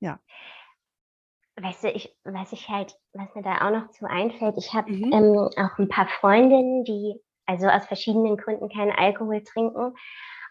ja 0.00 0.18
weißt 1.60 1.84
du, 1.84 1.90
ich, 1.90 2.14
was 2.24 2.52
ich 2.52 2.68
halt, 2.68 2.96
was 3.12 3.34
mir 3.34 3.42
da 3.42 3.66
auch 3.66 3.70
noch 3.70 3.90
zu 3.90 4.08
einfällt, 4.08 4.56
ich 4.58 4.74
habe 4.74 4.90
mhm. 4.90 5.12
ähm, 5.12 5.36
auch 5.56 5.78
ein 5.78 5.88
paar 5.88 6.08
Freundinnen, 6.08 6.84
die 6.84 7.20
also 7.46 7.68
aus 7.68 7.86
verschiedenen 7.86 8.36
Gründen 8.36 8.68
keinen 8.68 8.92
Alkohol 8.92 9.42
trinken. 9.42 9.94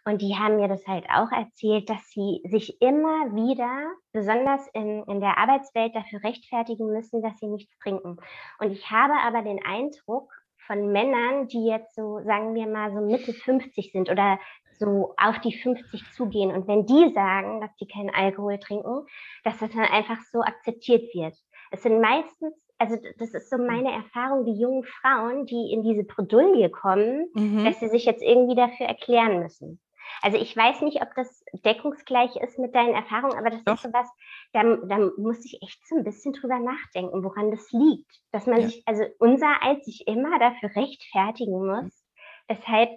Und 0.08 0.22
die 0.22 0.36
haben 0.36 0.58
mir 0.58 0.68
das 0.68 0.86
halt 0.88 1.06
auch 1.10 1.32
erzählt, 1.32 1.89
dass 1.89 2.10
sie 2.10 2.41
sich 2.46 2.80
immer 2.80 3.34
wieder, 3.36 3.91
besonders 4.13 4.68
in, 4.74 5.04
in 5.04 5.20
der 5.20 5.38
Arbeitswelt, 5.39 5.96
dafür 5.96 6.24
rechtfertigen 6.24 6.91
müssen, 6.91 7.24
dass 7.24 7.39
sie 7.39 7.48
nichts 7.48 7.76
trinken. 7.80 8.18
Und 8.60 8.72
ich 8.72 8.91
habe 8.91 9.13
aber 9.13 9.41
den 9.41 9.63
Eindruck 9.65 10.32
von 10.68 10.91
Männern, 10.91 11.48
die 11.48 11.65
jetzt 11.65 11.96
so, 11.96 12.20
sagen 12.24 12.54
wir 12.54 12.68
mal, 12.68 12.91
so 12.91 13.02
Mitte 13.02 13.34
50 13.34 13.91
sind 13.91 14.10
oder 14.10 14.39
so 14.77 15.13
auf 15.17 15.39
die 15.41 15.57
50 15.57 16.03
zugehen. 16.13 16.51
Und 16.51 16.67
wenn 16.67 16.85
die 16.85 17.13
sagen, 17.13 17.61
dass 17.61 17.75
die 17.77 17.88
keinen 17.88 18.09
Alkohol 18.09 18.59
trinken, 18.59 19.05
dass 19.43 19.57
das 19.59 19.71
dann 19.71 19.85
einfach 19.85 20.17
so 20.31 20.41
akzeptiert 20.41 21.13
wird. 21.13 21.35
Es 21.71 21.83
sind 21.83 21.99
meistens, 22.01 22.53
also 22.77 22.97
das 23.17 23.33
ist 23.33 23.49
so 23.49 23.57
meine 23.57 23.91
Erfahrung, 23.91 24.45
die 24.45 24.59
jungen 24.59 24.83
Frauen, 24.83 25.45
die 25.45 25.71
in 25.71 25.83
diese 25.83 26.03
Bredouille 26.03 26.69
kommen, 26.69 27.27
mhm. 27.33 27.65
dass 27.65 27.79
sie 27.79 27.89
sich 27.89 28.05
jetzt 28.05 28.23
irgendwie 28.23 28.55
dafür 28.55 28.85
erklären 28.88 29.39
müssen. 29.39 29.79
Also 30.21 30.38
ich 30.38 30.55
weiß 30.55 30.81
nicht, 30.81 31.01
ob 31.01 31.13
das 31.15 31.43
deckungsgleich 31.65 32.35
ist 32.38 32.59
mit 32.59 32.75
deinen 32.75 32.93
Erfahrungen, 32.93 33.38
aber 33.38 33.49
das 33.49 33.63
Doch. 33.63 33.75
ist 33.75 33.83
so 33.83 33.93
was, 33.93 34.09
da, 34.53 34.63
da 34.63 35.11
muss 35.17 35.43
ich 35.45 35.61
echt 35.61 35.85
so 35.88 35.95
ein 35.95 36.03
bisschen 36.03 36.33
drüber 36.33 36.59
nachdenken, 36.59 37.23
woran 37.23 37.51
das 37.51 37.71
liegt. 37.71 38.21
Dass 38.31 38.45
man 38.45 38.61
ja. 38.61 38.67
sich, 38.67 38.83
also 38.85 39.03
unser 39.19 39.61
Alt 39.63 39.83
sich 39.83 40.07
immer 40.07 40.38
dafür 40.39 40.75
rechtfertigen 40.75 41.65
muss, 41.65 42.05
weshalb 42.47 42.89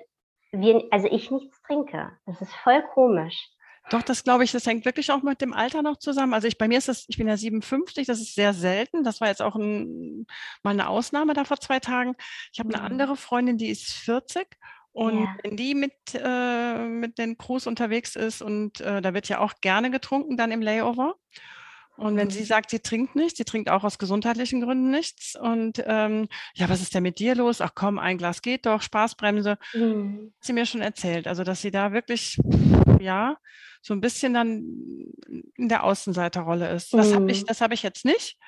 wir, 0.52 0.86
also 0.90 1.08
ich 1.10 1.30
nichts 1.30 1.60
trinke. 1.62 2.12
Das 2.26 2.40
ist 2.40 2.54
voll 2.54 2.82
komisch. 2.94 3.50
Doch, 3.90 4.02
das 4.02 4.22
glaube 4.22 4.44
ich, 4.44 4.52
das 4.52 4.66
hängt 4.66 4.84
wirklich 4.84 5.10
auch 5.10 5.22
mit 5.22 5.40
dem 5.40 5.54
Alter 5.54 5.82
noch 5.82 5.96
zusammen. 5.96 6.34
Also 6.34 6.46
ich, 6.46 6.58
bei 6.58 6.68
mir 6.68 6.78
ist 6.78 6.88
das, 6.88 7.06
ich 7.08 7.16
bin 7.16 7.26
ja 7.26 7.36
57, 7.36 8.06
das 8.06 8.20
ist 8.20 8.34
sehr 8.34 8.52
selten. 8.52 9.02
Das 9.02 9.20
war 9.20 9.28
jetzt 9.28 9.40
auch 9.40 9.56
ein, 9.56 10.26
mal 10.62 10.70
eine 10.70 10.88
Ausnahme 10.88 11.32
da 11.32 11.44
vor 11.44 11.58
zwei 11.58 11.80
Tagen. 11.80 12.14
Ich 12.52 12.60
habe 12.60 12.68
eine 12.68 12.82
mhm. 12.82 12.86
andere 12.86 13.16
Freundin, 13.16 13.56
die 13.56 13.70
ist 13.70 13.92
40 13.92 14.46
und 14.92 15.20
ja. 15.20 15.36
wenn 15.42 15.56
die 15.56 15.74
mit, 15.74 15.94
äh, 16.14 16.86
mit 16.86 17.18
den 17.18 17.38
Crews 17.38 17.66
unterwegs 17.66 18.16
ist 18.16 18.42
und 18.42 18.80
äh, 18.80 19.00
da 19.00 19.14
wird 19.14 19.28
ja 19.28 19.38
auch 19.38 19.54
gerne 19.60 19.90
getrunken 19.90 20.36
dann 20.36 20.50
im 20.50 20.60
Layover. 20.60 21.14
Und 21.98 22.16
wenn 22.16 22.30
sie 22.30 22.40
mhm. 22.40 22.44
sagt, 22.44 22.70
sie 22.70 22.78
trinkt 22.78 23.16
nichts, 23.16 23.38
sie 23.38 23.44
trinkt 23.44 23.68
auch 23.68 23.82
aus 23.82 23.98
gesundheitlichen 23.98 24.60
Gründen 24.60 24.90
nichts. 24.90 25.34
Und 25.34 25.82
ähm, 25.84 26.28
ja, 26.54 26.68
was 26.68 26.80
ist 26.80 26.94
denn 26.94 27.02
mit 27.02 27.18
dir 27.18 27.34
los? 27.34 27.60
Ach 27.60 27.72
komm, 27.74 27.98
ein 27.98 28.18
Glas 28.18 28.40
geht 28.40 28.66
doch, 28.66 28.82
Spaßbremse. 28.82 29.58
Mhm. 29.74 30.32
Hat 30.36 30.44
sie 30.44 30.52
mir 30.52 30.64
schon 30.64 30.80
erzählt. 30.80 31.26
Also, 31.26 31.42
dass 31.42 31.60
sie 31.60 31.72
da 31.72 31.92
wirklich, 31.92 32.38
ja, 33.00 33.36
so 33.82 33.94
ein 33.94 34.00
bisschen 34.00 34.32
dann 34.34 34.62
in 35.56 35.68
der 35.68 35.82
Außenseiterrolle 35.82 36.70
ist. 36.70 36.94
Das 36.94 37.12
habe 37.12 37.28
ich, 37.32 37.42
mhm. 37.42 37.46
das 37.46 37.60
ich 37.72 37.82
jetzt 37.82 38.04
nicht. 38.04 38.38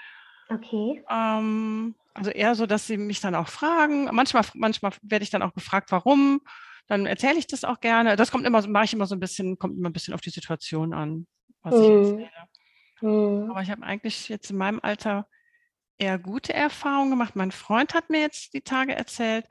Okay. 0.49 1.05
Ähm, 1.11 1.97
also 2.15 2.31
eher 2.31 2.55
so, 2.55 2.67
dass 2.67 2.87
sie 2.87 2.99
mich 2.99 3.21
dann 3.21 3.35
auch 3.35 3.49
fragen. 3.49 4.05
Manchmal, 4.13 4.45
manchmal 4.55 4.93
werde 5.03 5.25
ich 5.25 5.31
dann 5.31 5.43
auch 5.43 5.55
gefragt, 5.55 5.91
warum. 5.91 6.41
Dann 6.87 7.07
erzähle 7.07 7.39
ich 7.39 7.49
das 7.49 7.65
auch 7.65 7.81
gerne. 7.81 8.15
Das 8.15 8.31
kommt 8.31 8.47
immer, 8.47 8.65
mache 8.69 8.85
ich 8.85 8.93
immer 8.93 9.07
so 9.07 9.17
ein 9.17 9.21
bisschen, 9.21 9.59
kommt 9.59 9.77
immer 9.77 9.89
ein 9.91 9.93
bisschen 9.93 10.15
auf 10.15 10.21
die 10.21 10.31
Situation 10.31 10.95
an, 10.95 11.27
was 11.63 11.75
mhm. 11.75 11.81
ich 11.83 11.91
erzähle. 11.91 12.31
Mhm. 13.01 13.51
Aber 13.51 13.63
ich 13.63 13.71
habe 13.71 13.83
eigentlich 13.83 14.29
jetzt 14.29 14.51
in 14.51 14.57
meinem 14.57 14.81
Alter 14.83 15.27
eher 15.99 16.19
gute 16.19 16.55
Erfahrungen 16.55 17.11
gemacht. 17.11 17.37
Mein 17.37 17.53
Freund 17.53 17.95
hat 17.95 18.11
mir 18.11 18.21
jetzt 18.21 18.55
die 18.55 18.63
Tage 18.63 18.95
erzählt, 18.95 19.47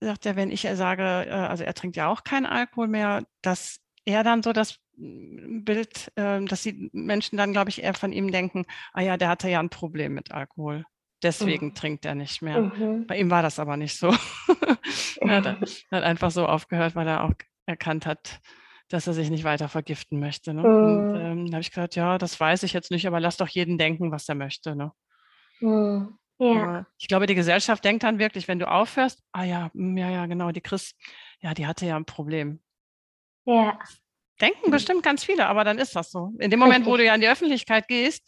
sagt 0.00 0.26
er, 0.26 0.36
wenn 0.36 0.50
ich 0.50 0.62
sage, 0.62 1.26
äh, 1.28 1.32
also 1.32 1.64
er 1.64 1.74
trinkt 1.74 1.96
ja 1.96 2.08
auch 2.08 2.24
keinen 2.24 2.46
Alkohol 2.46 2.88
mehr, 2.88 3.24
dass 3.42 3.80
er 4.04 4.24
dann 4.24 4.42
so 4.42 4.52
das 4.52 4.78
mm, 4.96 5.64
Bild, 5.64 6.12
ähm, 6.16 6.46
dass 6.46 6.62
die 6.62 6.90
Menschen 6.92 7.36
dann, 7.36 7.52
glaube 7.52 7.70
ich, 7.70 7.82
eher 7.82 7.94
von 7.94 8.12
ihm 8.12 8.30
denken, 8.30 8.64
ah 8.92 9.02
ja, 9.02 9.16
der 9.16 9.28
hatte 9.28 9.48
ja 9.48 9.60
ein 9.60 9.70
Problem 9.70 10.14
mit 10.14 10.32
Alkohol. 10.32 10.84
Deswegen 11.22 11.68
mhm. 11.68 11.74
trinkt 11.74 12.04
er 12.04 12.14
nicht 12.14 12.42
mehr. 12.42 12.60
Mhm. 12.60 13.06
Bei 13.06 13.18
ihm 13.18 13.30
war 13.30 13.42
das 13.42 13.58
aber 13.58 13.76
nicht 13.76 13.98
so. 13.98 14.08
er 15.20 15.36
hat, 15.36 15.46
hat, 15.90 16.02
einfach 16.02 16.30
so 16.30 16.46
aufgehört, 16.46 16.94
weil 16.94 17.08
er 17.08 17.24
auch 17.24 17.32
erkannt 17.64 18.06
hat, 18.06 18.40
dass 18.88 19.06
er 19.06 19.12
sich 19.12 19.30
nicht 19.30 19.44
weiter 19.44 19.68
vergiften 19.68 20.20
möchte. 20.20 20.54
Ne? 20.54 20.62
Mhm. 20.62 20.66
Und 20.66 21.20
ähm, 21.20 21.46
da 21.46 21.56
habe 21.56 21.62
ich 21.62 21.70
gesagt, 21.70 21.96
ja, 21.96 22.18
das 22.18 22.38
weiß 22.38 22.62
ich 22.62 22.72
jetzt 22.72 22.90
nicht, 22.90 23.06
aber 23.06 23.20
lass 23.20 23.36
doch 23.36 23.48
jeden 23.48 23.78
denken, 23.78 24.12
was 24.12 24.28
er 24.28 24.34
möchte. 24.34 24.76
Ne? 24.76 24.92
Mhm. 25.60 26.18
Ja. 26.38 26.86
ich 26.98 27.08
glaube, 27.08 27.26
die 27.26 27.34
Gesellschaft 27.34 27.82
denkt 27.82 28.02
dann 28.02 28.18
wirklich, 28.18 28.46
wenn 28.46 28.58
du 28.58 28.70
aufhörst, 28.70 29.22
ah 29.32 29.44
ja, 29.44 29.70
hm, 29.72 29.96
ja, 29.96 30.10
ja, 30.10 30.26
genau, 30.26 30.50
die 30.50 30.60
Chris, 30.60 30.94
ja, 31.40 31.54
die 31.54 31.66
hatte 31.66 31.86
ja 31.86 31.96
ein 31.96 32.04
Problem. 32.04 32.60
Ja. 33.46 33.78
Denken 34.38 34.70
bestimmt 34.70 35.02
ganz 35.02 35.24
viele, 35.24 35.46
aber 35.46 35.64
dann 35.64 35.78
ist 35.78 35.96
das 35.96 36.10
so. 36.10 36.34
In 36.38 36.50
dem 36.50 36.60
Moment, 36.60 36.84
wo 36.84 36.98
du 36.98 37.04
ja 37.04 37.14
in 37.14 37.22
die 37.22 37.28
Öffentlichkeit 37.28 37.88
gehst, 37.88 38.22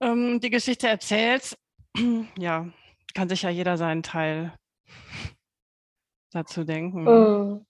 ähm, 0.00 0.38
die 0.38 0.50
Geschichte 0.50 0.86
erzählst, 0.86 1.58
ja, 2.38 2.68
kann 3.12 3.28
sich 3.28 3.42
ja 3.42 3.50
jeder 3.50 3.76
seinen 3.76 4.04
Teil 4.04 4.54
dazu 6.30 6.62
denken. 6.62 7.04
Mhm. 7.04 7.66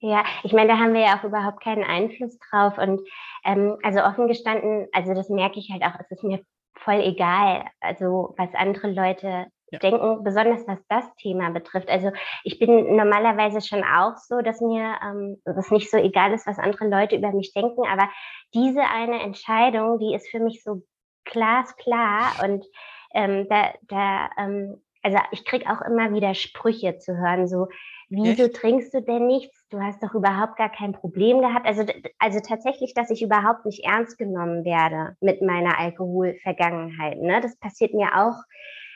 Ja, 0.00 0.24
ich 0.44 0.52
meine, 0.52 0.68
da 0.68 0.78
haben 0.78 0.94
wir 0.94 1.00
ja 1.00 1.18
auch 1.18 1.24
überhaupt 1.24 1.62
keinen 1.62 1.84
Einfluss 1.84 2.38
drauf. 2.38 2.78
Und 2.78 3.00
ähm, 3.44 3.76
also 3.82 4.00
offen 4.00 4.28
gestanden, 4.28 4.86
also 4.92 5.14
das 5.14 5.28
merke 5.28 5.58
ich 5.58 5.70
halt 5.72 5.82
auch, 5.82 5.98
es 5.98 6.10
ist 6.10 6.22
mir 6.22 6.40
voll 6.76 7.00
egal, 7.00 7.64
also 7.80 8.34
was 8.36 8.54
andere 8.54 8.92
Leute 8.92 9.46
ja. 9.70 9.78
denken, 9.80 10.22
besonders 10.22 10.66
was 10.66 10.78
das 10.88 11.04
Thema 11.16 11.50
betrifft. 11.50 11.88
Also 11.88 12.12
ich 12.44 12.58
bin 12.58 12.96
normalerweise 12.96 13.60
schon 13.60 13.82
auch 13.82 14.16
so, 14.16 14.40
dass 14.40 14.60
mir 14.60 14.94
ähm, 15.02 15.42
das 15.44 15.70
nicht 15.70 15.90
so 15.90 15.96
egal 15.96 16.32
ist, 16.32 16.46
was 16.46 16.58
andere 16.58 16.88
Leute 16.88 17.16
über 17.16 17.32
mich 17.32 17.52
denken, 17.52 17.82
aber 17.86 18.08
diese 18.54 18.82
eine 18.82 19.20
Entscheidung, 19.20 19.98
die 19.98 20.14
ist 20.14 20.30
für 20.30 20.40
mich 20.40 20.62
so 20.62 20.82
glasklar 21.24 22.32
und 22.44 22.64
ähm, 23.12 23.46
da, 23.48 23.72
da 23.82 24.30
ähm, 24.38 24.82
also 25.02 25.18
ich 25.30 25.44
kriege 25.44 25.66
auch 25.70 25.80
immer 25.82 26.12
wieder 26.12 26.34
Sprüche 26.34 26.98
zu 26.98 27.16
hören, 27.16 27.48
so, 27.48 27.68
wieso 28.08 28.44
Echt? 28.44 28.56
trinkst 28.56 28.94
du 28.94 29.02
denn 29.02 29.26
nichts? 29.26 29.66
Du 29.70 29.80
hast 29.80 30.02
doch 30.02 30.14
überhaupt 30.14 30.56
gar 30.56 30.70
kein 30.70 30.92
Problem 30.92 31.40
gehabt. 31.40 31.66
Also, 31.66 31.84
also 32.18 32.40
tatsächlich, 32.40 32.94
dass 32.94 33.10
ich 33.10 33.22
überhaupt 33.22 33.66
nicht 33.66 33.84
ernst 33.84 34.18
genommen 34.18 34.64
werde 34.64 35.16
mit 35.20 35.42
meiner 35.42 35.78
Alkoholvergangenheit. 35.78 37.20
Ne? 37.20 37.40
Das 37.40 37.56
passiert 37.58 37.94
mir 37.94 38.08
auch 38.16 38.36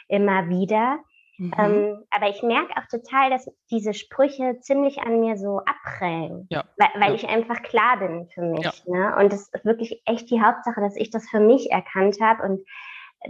immer 0.09 0.49
wieder. 0.49 0.99
Mhm. 1.39 1.53
Ähm, 1.59 2.05
aber 2.11 2.29
ich 2.29 2.43
merke 2.43 2.77
auch 2.77 2.87
total, 2.91 3.31
dass 3.31 3.51
diese 3.71 3.95
Sprüche 3.95 4.59
ziemlich 4.61 5.01
an 5.01 5.21
mir 5.21 5.37
so 5.37 5.61
abprellen, 5.61 6.47
ja. 6.51 6.65
weil, 6.77 6.89
weil 7.01 7.09
ja. 7.11 7.15
ich 7.15 7.29
einfach 7.29 7.63
klar 7.63 7.99
bin 7.99 8.29
für 8.29 8.43
mich. 8.43 8.65
Ja. 8.65 8.73
Ne? 8.87 9.17
Und 9.17 9.33
es 9.33 9.49
ist 9.49 9.65
wirklich 9.65 10.03
echt 10.05 10.31
die 10.31 10.43
Hauptsache, 10.43 10.81
dass 10.81 10.97
ich 10.97 11.11
das 11.11 11.29
für 11.29 11.41
mich 11.41 11.71
erkannt 11.71 12.19
habe 12.21 12.43
und 12.43 12.61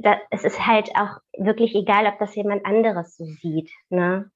da, 0.01 0.17
es 0.31 0.43
ist 0.45 0.67
halt 0.67 0.91
auch 0.97 1.19
wirklich 1.37 1.75
egal, 1.75 2.07
ob 2.07 2.19
das 2.19 2.35
jemand 2.35 2.65
anderes 2.65 3.17
so 3.17 3.25
sieht. 3.25 3.71
Ne? 3.91 4.31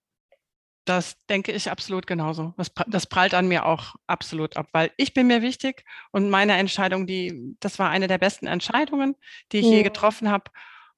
Das 0.87 1.17
denke 1.27 1.53
ich 1.53 1.71
absolut 1.71 2.07
genauso. 2.07 2.55
Das, 2.57 2.73
das, 2.87 3.07
prallt 3.07 3.35
an 3.35 3.49
mir 3.49 3.67
auch 3.67 3.97
absolut 4.07 4.57
ab, 4.57 4.69
weil 4.73 4.93
ich 4.97 5.13
bin 5.13 5.27
mir 5.27 5.43
wichtig 5.43 5.85
und 6.13 6.31
meine 6.31 6.55
Entscheidung, 6.55 7.07
die, 7.07 7.57
das 7.61 7.79
war 7.79 7.91
eine 7.91 8.07
der 8.07 8.19
besten 8.19 8.47
Entscheidungen, 8.47 9.17
die 9.53 9.59
ich 9.59 9.67
ja. 9.67 9.73
je 9.73 9.83
getroffen 9.83 10.31
habe. 10.31 10.51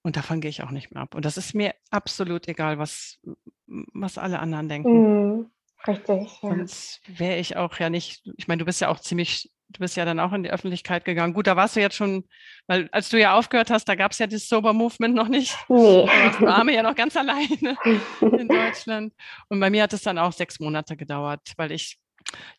Und 0.02 0.16
davon 0.16 0.40
gehe 0.40 0.50
ich 0.50 0.62
auch 0.62 0.70
nicht 0.70 0.92
mehr 0.92 1.02
ab. 1.02 1.14
Und 1.14 1.24
das 1.24 1.36
ist 1.36 1.54
mir 1.54 1.74
absolut 1.90 2.46
egal, 2.48 2.78
was, 2.78 3.18
was 3.66 4.18
alle 4.18 4.38
anderen 4.38 4.68
denken. 4.68 5.50
Richtig. 5.86 6.42
Ja. 6.42 6.48
Sonst 6.48 7.00
wäre 7.06 7.38
ich 7.38 7.56
auch 7.56 7.78
ja 7.78 7.90
nicht, 7.90 8.22
ich 8.36 8.48
meine, 8.48 8.58
du 8.58 8.64
bist 8.64 8.80
ja 8.80 8.88
auch 8.88 9.00
ziemlich 9.00 9.50
du 9.70 9.80
bist 9.80 9.96
ja 9.96 10.04
dann 10.04 10.20
auch 10.20 10.32
in 10.32 10.42
die 10.42 10.50
Öffentlichkeit 10.50 11.04
gegangen. 11.04 11.34
Gut, 11.34 11.46
da 11.46 11.56
warst 11.56 11.76
du 11.76 11.80
jetzt 11.80 11.96
schon, 11.96 12.24
weil 12.66 12.88
als 12.92 13.10
du 13.10 13.20
ja 13.20 13.34
aufgehört 13.34 13.70
hast, 13.70 13.84
da 13.88 13.94
gab 13.94 14.12
es 14.12 14.18
ja 14.18 14.26
das 14.26 14.48
Sober 14.48 14.72
Movement 14.72 15.14
noch 15.14 15.28
nicht. 15.28 15.56
Nee. 15.68 16.06
Da 16.06 16.24
warst 16.24 16.40
du 16.40 16.46
Arme 16.46 16.74
ja 16.74 16.82
noch 16.82 16.94
ganz 16.94 17.16
alleine 17.16 17.76
in 18.20 18.48
Deutschland. 18.48 19.12
Und 19.48 19.60
bei 19.60 19.70
mir 19.70 19.82
hat 19.82 19.92
es 19.92 20.02
dann 20.02 20.18
auch 20.18 20.32
sechs 20.32 20.58
Monate 20.58 20.96
gedauert, 20.96 21.52
weil 21.56 21.72
ich 21.72 21.98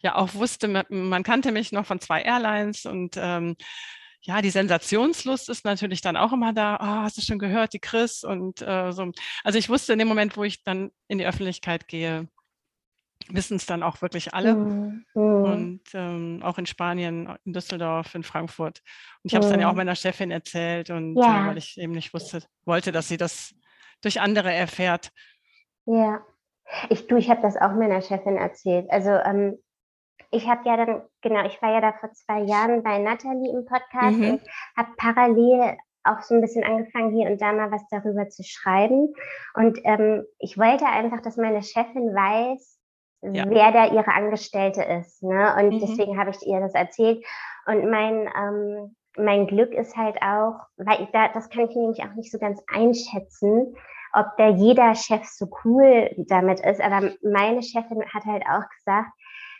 ja 0.02 0.16
auch 0.16 0.34
wusste, 0.36 0.68
man 0.90 1.24
kannte 1.24 1.52
mich 1.52 1.72
noch 1.72 1.86
von 1.86 2.00
zwei 2.00 2.22
Airlines 2.22 2.86
und 2.86 3.16
ähm, 3.18 3.56
ja, 4.22 4.42
die 4.42 4.50
Sensationslust 4.50 5.48
ist 5.48 5.64
natürlich 5.64 6.02
dann 6.02 6.18
auch 6.18 6.34
immer 6.34 6.52
da. 6.52 6.78
Oh, 6.82 7.04
hast 7.04 7.18
du 7.18 7.22
schon 7.22 7.40
gehört, 7.40 7.74
die 7.74 7.80
Chris 7.80 8.24
und 8.24 8.62
äh, 8.62 8.92
so. 8.92 9.12
Also 9.44 9.58
ich 9.58 9.70
wusste 9.70 9.94
in 9.94 10.00
dem 10.00 10.10
Moment, 10.10 10.36
wo 10.36 10.44
ich 10.44 10.64
dann 10.64 10.92
in 11.08 11.20
die 11.20 11.26
Öffentlichkeit 11.26 11.88
gehe, 11.88 12.28
wissen 13.32 13.58
es 13.58 13.66
dann 13.66 13.84
auch 13.84 14.02
wirklich 14.02 14.34
alle. 14.34 14.56
Mhm. 14.56 15.06
Und 15.14 15.82
ähm, 15.94 16.42
auch 16.44 16.58
in 16.58 16.66
Spanien, 16.66 17.38
in 17.46 17.54
Düsseldorf, 17.54 18.16
in 18.16 18.24
Frankfurt. 18.24 18.82
Und 19.24 19.32
ich 19.32 19.36
habe 19.36 19.46
es 19.46 19.52
dann 19.52 19.60
ja 19.60 19.70
auch 19.70 19.76
meiner 19.76 19.96
Chefin 19.96 20.32
erzählt 20.32 20.90
und 20.90 21.16
ja. 21.16 21.44
äh, 21.44 21.48
weil 21.50 21.58
ich 21.58 21.78
eben 21.78 21.94
nicht 21.94 22.14
wusste, 22.14 22.44
wollte, 22.66 22.92
dass 22.92 23.08
sie 23.08 23.18
das 23.18 23.54
durch 24.02 24.22
andere 24.22 24.54
erfährt. 24.54 25.12
Ja, 25.86 26.22
ich 26.90 27.08
du, 27.08 27.18
ich 27.18 27.30
habe 27.30 27.42
das 27.42 27.58
auch 27.58 27.72
meiner 27.72 28.02
Chefin 28.02 28.38
erzählt. 28.38 28.90
Also 28.90 29.10
ähm, 29.12 29.58
ich 30.32 30.48
habe 30.48 30.62
ja 30.66 30.78
dann, 30.78 31.02
genau, 31.22 31.46
ich 31.46 31.62
war 31.62 31.72
ja 31.74 31.82
da 31.82 31.94
vor 31.94 32.12
zwei 32.12 32.42
Jahren 32.42 32.84
bei 32.84 33.00
Nathalie 33.00 33.52
im 33.52 33.66
Podcast 33.66 34.18
mhm. 34.18 34.30
und 34.32 34.42
habe 34.78 34.90
parallel 34.98 35.78
auch 36.04 36.22
so 36.22 36.36
ein 36.36 36.42
bisschen 36.42 36.64
angefangen, 36.64 37.14
hier 37.14 37.30
und 37.30 37.42
da 37.42 37.52
mal 37.52 37.72
was 37.72 37.86
darüber 37.90 38.30
zu 38.30 38.44
schreiben. 38.44 39.14
Und 39.54 39.80
ähm, 39.84 40.24
ich 40.40 40.58
wollte 40.58 40.86
einfach, 40.86 41.22
dass 41.22 41.38
meine 41.38 41.64
Chefin 41.64 42.14
weiß, 42.14 42.79
ja. 43.22 43.46
wer 43.48 43.72
da 43.72 43.86
ihre 43.88 44.14
Angestellte 44.14 44.84
ist. 44.84 45.24
Ne? 45.24 45.56
Und 45.58 45.76
mhm. 45.76 45.80
deswegen 45.80 46.18
habe 46.18 46.32
ich 46.32 46.46
ihr 46.46 46.60
das 46.60 46.74
erzählt. 46.74 47.26
Und 47.66 47.90
mein, 47.90 48.30
ähm, 48.38 48.96
mein 49.18 49.48
Glück 49.48 49.74
ist 49.74 49.96
halt 49.98 50.22
auch, 50.22 50.56
weil 50.78 51.04
ich 51.04 51.10
da, 51.12 51.28
das 51.30 51.50
kann 51.50 51.70
ich 51.70 51.76
nämlich 51.76 52.02
auch 52.04 52.14
nicht 52.16 52.32
so 52.32 52.40
ganz 52.40 52.62
einschätzen, 52.68 53.76
ob 54.14 54.26
da 54.38 54.50
jeder 54.50 54.96
Chef 54.96 55.26
so 55.26 55.48
cool 55.64 56.10
damit 56.30 56.60
ist. 56.62 56.82
Aber 56.82 57.12
meine 57.22 57.62
Chefin 57.62 58.04
hat 58.12 58.26
halt 58.26 58.44
auch 58.48 58.68
gesagt, 58.78 59.10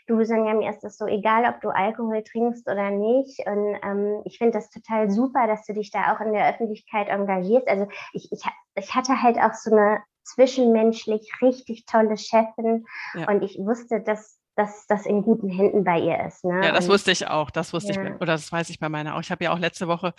du 0.06 0.24
Sonja, 0.24 0.54
mir 0.54 0.70
ist 0.70 0.82
das 0.82 0.98
so 0.98 1.06
egal, 1.06 1.44
ob 1.44 1.60
du 1.60 1.68
Alkohol 1.68 2.22
trinkst 2.24 2.68
oder 2.68 2.90
nicht. 2.90 3.46
Und 3.46 3.76
ähm, 3.82 4.22
ich 4.24 4.38
finde 4.38 4.54
das 4.54 4.70
total 4.70 5.10
super, 5.10 5.46
dass 5.46 5.64
du 5.66 5.74
dich 5.74 5.90
da 5.90 6.12
auch 6.12 6.20
in 6.20 6.32
der 6.32 6.48
Öffentlichkeit 6.48 7.08
engagierst. 7.08 7.68
Also 7.68 7.86
ich, 8.12 8.30
ich, 8.32 8.42
ich 8.74 8.94
hatte 8.94 9.22
halt 9.22 9.38
auch 9.38 9.54
so 9.54 9.70
eine 9.70 10.00
zwischenmenschlich 10.22 11.30
richtig 11.42 11.86
tolle 11.86 12.16
Chefin 12.16 12.86
ja. 13.14 13.28
und 13.28 13.42
ich 13.42 13.58
wusste, 13.58 14.00
dass 14.00 14.40
dass 14.60 14.86
das 14.86 15.06
in 15.06 15.22
guten 15.22 15.48
Händen 15.48 15.84
bei 15.84 15.98
ihr 16.00 16.22
ist. 16.26 16.44
Ne? 16.44 16.60
Ja, 16.62 16.72
das 16.72 16.84
und, 16.84 16.92
wusste 16.92 17.12
ich 17.12 17.26
auch. 17.26 17.50
Das 17.50 17.72
wusste 17.72 17.94
ja. 17.94 18.02
ich, 18.02 18.14
oder 18.16 18.32
das 18.32 18.50
weiß 18.52 18.68
ich 18.68 18.78
bei 18.78 18.90
meiner 18.90 19.16
auch. 19.16 19.20
Ich 19.20 19.30
habe 19.30 19.44
ja 19.44 19.52
auch 19.52 19.58
letzte 19.58 19.88
Woche 19.88 20.12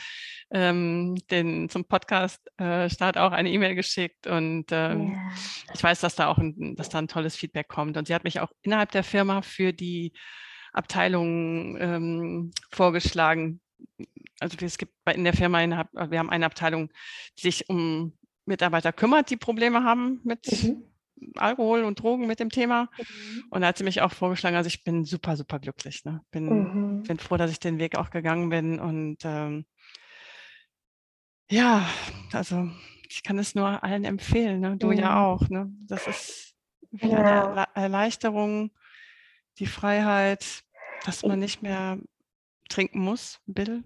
ähm, 0.50 1.16
den, 1.30 1.70
zum 1.70 1.86
Podcast-Start 1.86 3.16
äh, 3.18 3.20
auch 3.20 3.34
eine 3.34 3.52
E-Mail 3.52 3.76
geschickt 3.76 4.26
und 4.26 4.66
ähm, 4.72 5.12
ja. 5.12 5.32
ich 5.74 5.84
weiß, 5.84 6.00
dass 6.00 6.16
da 6.16 6.28
auch 6.28 6.40
ein, 6.40 6.76
dass 6.76 6.90
da 6.90 6.98
ein 6.98 7.08
tolles 7.08 7.36
Feedback 7.36 7.68
kommt. 7.68 7.98
Und 7.98 8.08
sie 8.08 8.16
hat 8.16 8.24
mich 8.24 8.40
auch 8.40 8.52
innerhalb 8.64 8.92
der 8.92 9.04
Firma 9.04 9.44
für 9.44 9.74
die 9.74 10.14
Abteilung 10.74 11.78
ähm, 11.80 12.52
vorgeschlagen. 12.72 13.62
Also 14.40 14.58
es 14.60 14.78
gibt 14.80 14.94
in 15.14 15.24
der 15.24 15.34
Firma, 15.34 15.60
eine, 15.60 15.88
wir 15.92 16.18
haben 16.18 16.30
eine 16.32 16.48
Abteilung, 16.48 16.90
die 17.38 17.44
sich 17.44 17.70
um 17.70 18.18
Mitarbeiter 18.52 18.94
kümmert, 18.94 19.30
die 19.30 19.38
Probleme 19.38 19.84
haben 19.84 20.20
mit 20.24 20.46
mhm. 20.64 20.84
Alkohol 21.36 21.84
und 21.84 22.02
Drogen 22.02 22.28
mit 22.28 22.40
dem 22.40 22.50
Thema. 22.50 22.90
Mhm. 22.98 23.44
Und 23.50 23.62
da 23.62 23.68
hat 23.68 23.78
sie 23.78 23.84
mich 23.84 24.02
auch 24.02 24.12
vorgeschlagen, 24.12 24.56
also 24.56 24.68
ich 24.68 24.84
bin 24.84 25.06
super, 25.06 25.38
super 25.38 25.60
glücklich. 25.60 26.04
Ne? 26.06 26.22
Bin, 26.32 26.46
mhm. 26.46 27.04
bin 27.04 27.18
froh, 27.18 27.38
dass 27.38 27.52
ich 27.52 27.60
den 27.60 27.80
Weg 27.80 27.98
auch 27.98 28.10
gegangen 28.10 28.50
bin. 28.50 28.80
Und 28.80 29.20
ähm, 29.24 29.66
ja, 31.50 31.88
also 32.32 32.70
ich 33.10 33.24
kann 33.24 33.40
es 33.40 33.56
nur 33.56 33.84
allen 33.84 34.06
empfehlen, 34.06 34.60
ne? 34.60 34.78
du 34.78 34.88
mhm. 34.88 34.94
ja 34.94 35.26
auch. 35.26 35.50
Ne? 35.50 35.72
Das 35.88 36.08
ist 36.08 36.56
ja. 36.92 37.52
eine 37.52 37.68
Erleichterung, 37.76 38.72
die 39.60 39.66
Freiheit, 39.66 40.64
dass 41.06 41.24
man 41.24 41.40
nicht 41.40 41.62
mehr 41.62 41.98
trinken 42.70 43.00
muss, 43.00 43.40
Bill. 43.46 43.84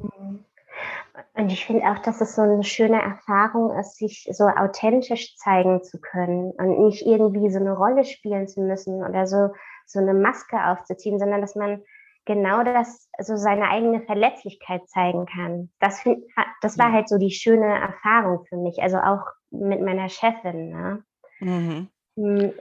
Und 1.37 1.51
ich 1.51 1.65
finde 1.65 1.83
auch, 1.83 1.99
dass 1.99 2.21
es 2.21 2.35
so 2.35 2.41
eine 2.41 2.63
schöne 2.63 3.01
Erfahrung 3.01 3.77
ist, 3.77 3.97
sich 3.97 4.27
so 4.31 4.45
authentisch 4.45 5.35
zeigen 5.35 5.83
zu 5.83 5.99
können 5.99 6.51
und 6.51 6.85
nicht 6.85 7.05
irgendwie 7.05 7.49
so 7.49 7.59
eine 7.59 7.73
Rolle 7.73 8.05
spielen 8.05 8.47
zu 8.47 8.61
müssen 8.61 9.03
oder 9.03 9.27
so, 9.27 9.49
so 9.85 9.99
eine 9.99 10.13
Maske 10.13 10.57
aufzuziehen, 10.65 11.19
sondern 11.19 11.41
dass 11.41 11.55
man 11.55 11.83
genau 12.23 12.63
das, 12.63 13.09
so 13.19 13.35
seine 13.35 13.69
eigene 13.69 14.01
Verletzlichkeit 14.01 14.87
zeigen 14.87 15.25
kann. 15.25 15.69
Das, 15.79 15.99
find, 15.99 16.23
das 16.61 16.77
war 16.77 16.93
halt 16.93 17.09
so 17.09 17.17
die 17.17 17.31
schöne 17.31 17.67
Erfahrung 17.67 18.45
für 18.45 18.57
mich, 18.57 18.81
also 18.81 18.97
auch 18.97 19.25
mit 19.51 19.81
meiner 19.81 20.07
Chefin. 20.07 20.69
Ne? 20.69 21.03
Mhm. 21.41 21.89
Hm. 22.15 22.53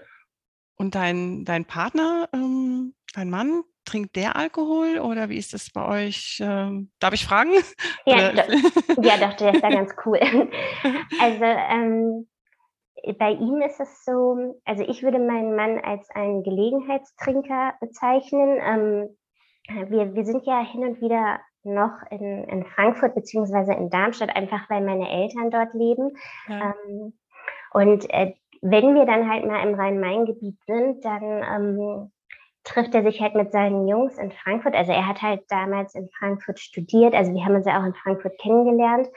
Und 0.77 0.97
dein, 0.97 1.45
dein 1.45 1.65
Partner, 1.65 2.29
ähm, 2.33 2.95
dein 3.15 3.31
Mann, 3.31 3.63
trinkt 3.85 4.17
der 4.17 4.37
Alkohol 4.37 4.99
oder 4.99 5.29
wie 5.29 5.37
ist 5.37 5.53
das 5.55 5.71
bei 5.71 5.87
euch? 5.87 6.39
Ähm, 6.43 6.91
darf 7.01 7.15
ich 7.15 7.25
fragen? 7.25 7.51
Ja, 8.07 8.33
do, 8.33 8.43
ja 9.03 9.17
doch, 9.19 9.35
der 9.35 9.55
ist 9.55 9.63
ja 9.63 9.71
ganz 9.71 9.95
cool. 10.05 10.21
Also 11.21 11.45
ähm, 11.45 12.29
bei 13.19 13.33
ihm 13.33 13.61
ist 13.63 13.81
es 13.81 14.05
so, 14.05 14.61
also 14.65 14.85
ich 14.85 15.03
würde 15.03 15.19
meinen 15.19 15.57
Mann 15.57 15.79
als 15.81 16.09
einen 16.11 16.43
Gelegenheitstrinker 16.43 17.75
bezeichnen. 17.81 18.59
Ähm, 18.63 19.91
wir, 19.91 20.15
wir 20.15 20.25
sind 20.25 20.47
ja 20.47 20.61
hin 20.65 20.83
und 20.83 21.01
wieder 21.01 21.41
noch 21.65 21.93
in, 22.11 22.45
in 22.45 22.65
Frankfurt 22.65 23.15
beziehungsweise 23.15 23.73
in 23.73 23.91
Darmstadt, 23.91 24.35
einfach 24.35 24.69
weil 24.69 24.83
meine 24.83 25.11
Eltern 25.11 25.51
dort 25.51 25.73
leben. 25.75 26.17
Ja. 26.49 26.75
Ähm, 26.87 27.15
und 27.73 28.09
äh, 28.11 28.35
wenn 28.61 28.95
wir 28.95 29.05
dann 29.05 29.29
halt 29.29 29.47
mal 29.47 29.67
im 29.67 29.75
Rhein-Main-Gebiet 29.75 30.59
sind, 30.67 31.05
dann 31.05 31.23
ähm, 31.23 32.13
trifft 32.65 32.95
er 32.95 33.03
sich 33.03 33.21
halt 33.21 33.35
mit 33.35 33.53
seinen 33.53 33.87
Jungs 33.87 34.19
in 34.19 34.33
Frankfurt. 34.33 34.75
Also 34.75 34.93
er 34.93 35.07
hat 35.07 35.23
halt 35.23 35.43
damals 35.49 35.95
in 35.95 36.09
Frankfurt 36.19 36.59
studiert, 36.59 37.15
also 37.15 37.33
wir 37.33 37.45
haben 37.45 37.55
uns 37.55 37.67
ja 37.67 37.81
auch 37.81 37.87
in 37.87 37.95
Frankfurt 37.95 38.39
kennengelernt. 38.41 39.09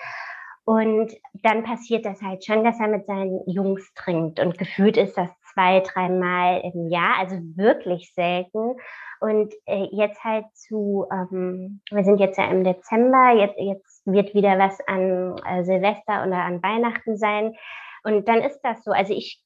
Und 0.65 1.13
dann 1.43 1.63
passiert 1.63 2.05
das 2.05 2.21
halt 2.21 2.43
schon, 2.43 2.65
dass 2.65 2.77
er 2.77 2.89
mit 2.89 3.05
seinen 3.05 3.39
Jungs 3.47 3.89
trinkt. 3.93 4.41
Und 4.41 4.57
gefühlt 4.57 4.97
ist 4.97 5.17
das 5.17 5.29
zwei, 5.53 5.79
dreimal 5.79 6.59
im 6.61 6.89
Jahr, 6.89 7.19
also 7.19 7.37
wirklich 7.55 8.11
selten. 8.13 8.75
Und 9.21 9.53
äh, 9.65 9.87
jetzt 9.93 10.21
halt 10.25 10.45
zu, 10.53 11.05
ähm, 11.09 11.79
wir 11.89 12.03
sind 12.03 12.19
jetzt 12.19 12.37
ja 12.37 12.51
im 12.51 12.65
Dezember, 12.65 13.31
jetzt, 13.33 13.57
jetzt 13.57 14.05
wird 14.05 14.33
wieder 14.33 14.59
was 14.59 14.77
an 14.87 15.37
äh, 15.45 15.63
Silvester 15.63 16.27
oder 16.27 16.43
an 16.43 16.61
Weihnachten 16.61 17.15
sein. 17.15 17.55
Und 18.03 18.27
dann 18.27 18.41
ist 18.41 18.59
das 18.61 18.83
so. 18.83 18.91
Also 18.91 19.13
ich 19.13 19.41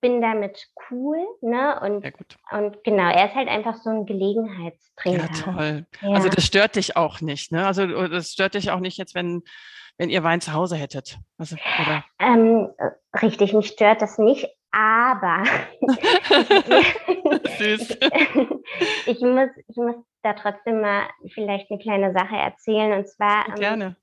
bin 0.00 0.20
damit 0.20 0.68
cool, 0.90 1.18
ne? 1.40 1.78
Und, 1.80 2.04
und 2.50 2.84
genau, 2.84 3.10
er 3.10 3.26
ist 3.26 3.34
halt 3.34 3.48
einfach 3.48 3.76
so 3.76 3.90
ein 3.90 4.06
Gelegenheitstrinker. 4.06 5.28
Ja, 5.32 5.42
toll. 5.42 5.86
Ja. 6.00 6.10
Also 6.10 6.28
das 6.28 6.44
stört 6.44 6.76
dich 6.76 6.96
auch 6.96 7.20
nicht, 7.20 7.52
ne? 7.52 7.66
Also 7.66 7.86
das 8.08 8.32
stört 8.32 8.54
dich 8.54 8.70
auch 8.70 8.80
nicht 8.80 8.98
jetzt, 8.98 9.14
wenn, 9.14 9.42
wenn 9.98 10.10
ihr 10.10 10.22
Wein 10.22 10.40
zu 10.40 10.52
Hause 10.52 10.76
hättet. 10.76 11.18
Also, 11.38 11.56
oder? 11.80 12.04
Ähm, 12.18 12.68
richtig, 13.20 13.52
mich 13.52 13.68
stört 13.68 14.02
das 14.02 14.18
nicht, 14.18 14.48
aber 14.72 15.44
Süß. 17.58 17.98
ich, 19.06 19.20
muss, 19.20 19.50
ich 19.68 19.76
muss 19.76 19.96
da 20.22 20.34
trotzdem 20.34 20.80
mal 20.80 21.08
vielleicht 21.32 21.70
eine 21.70 21.80
kleine 21.80 22.12
Sache 22.12 22.36
erzählen. 22.36 22.92
Und 22.92 23.08
zwar, 23.08 23.48
ähm, 23.48 23.54
Gerne. 23.56 23.96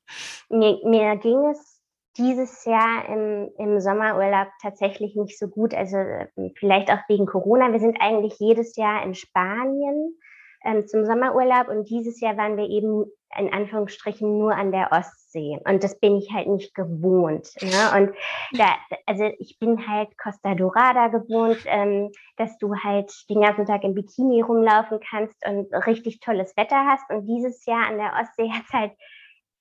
Ähm, 0.50 0.60
mir, 0.60 0.80
mir 0.84 1.16
ging 1.18 1.50
es 1.52 1.77
dieses 2.18 2.66
Jahr 2.66 3.08
im, 3.10 3.50
im 3.58 3.80
Sommerurlaub 3.80 4.48
tatsächlich 4.62 5.16
nicht 5.16 5.38
so 5.38 5.48
gut. 5.48 5.74
Also 5.74 5.98
ähm, 5.98 6.54
vielleicht 6.56 6.92
auch 6.92 7.00
wegen 7.08 7.26
Corona. 7.26 7.72
Wir 7.72 7.80
sind 7.80 7.98
eigentlich 8.00 8.36
jedes 8.40 8.76
Jahr 8.76 9.04
in 9.04 9.14
Spanien 9.14 10.18
ähm, 10.66 10.88
zum 10.88 11.06
Sommerurlaub 11.06 11.70
und 11.70 11.90
dieses 11.90 12.20
Jahr 12.20 12.38
waren 12.38 12.58
wir 12.58 12.68
eben 12.70 13.06
in 13.38 13.52
Anführungsstrichen 13.54 14.38
nur 14.38 14.56
an 14.56 14.72
der 14.72 14.92
Ostsee. 14.92 15.60
Und 15.66 15.84
das 15.84 16.00
bin 16.00 16.16
ich 16.18 16.32
halt 16.34 16.48
nicht 16.48 16.74
gewohnt. 16.74 17.50
Ne? 17.62 17.98
Und 17.98 18.16
da, 18.58 18.76
also 19.06 19.30
ich 19.40 19.60
bin 19.60 19.88
halt 19.88 20.18
Costa 20.18 20.56
Dorada 20.56 21.08
gewohnt, 21.08 21.60
ähm, 21.66 22.12
dass 22.38 22.58
du 22.58 22.74
halt 22.76 23.12
den 23.30 23.42
ganzen 23.42 23.66
Tag 23.66 23.84
im 23.84 23.94
Bikini 23.94 24.42
rumlaufen 24.42 25.00
kannst 25.10 25.36
und 25.46 25.72
richtig 25.86 26.20
tolles 26.22 26.56
Wetter 26.58 26.86
hast. 26.86 27.10
Und 27.10 27.28
dieses 27.28 27.66
Jahr 27.66 27.88
an 27.88 27.98
der 27.98 28.14
Ostsee 28.20 28.50
hat 28.50 28.64
es 28.66 28.74
halt 28.74 28.92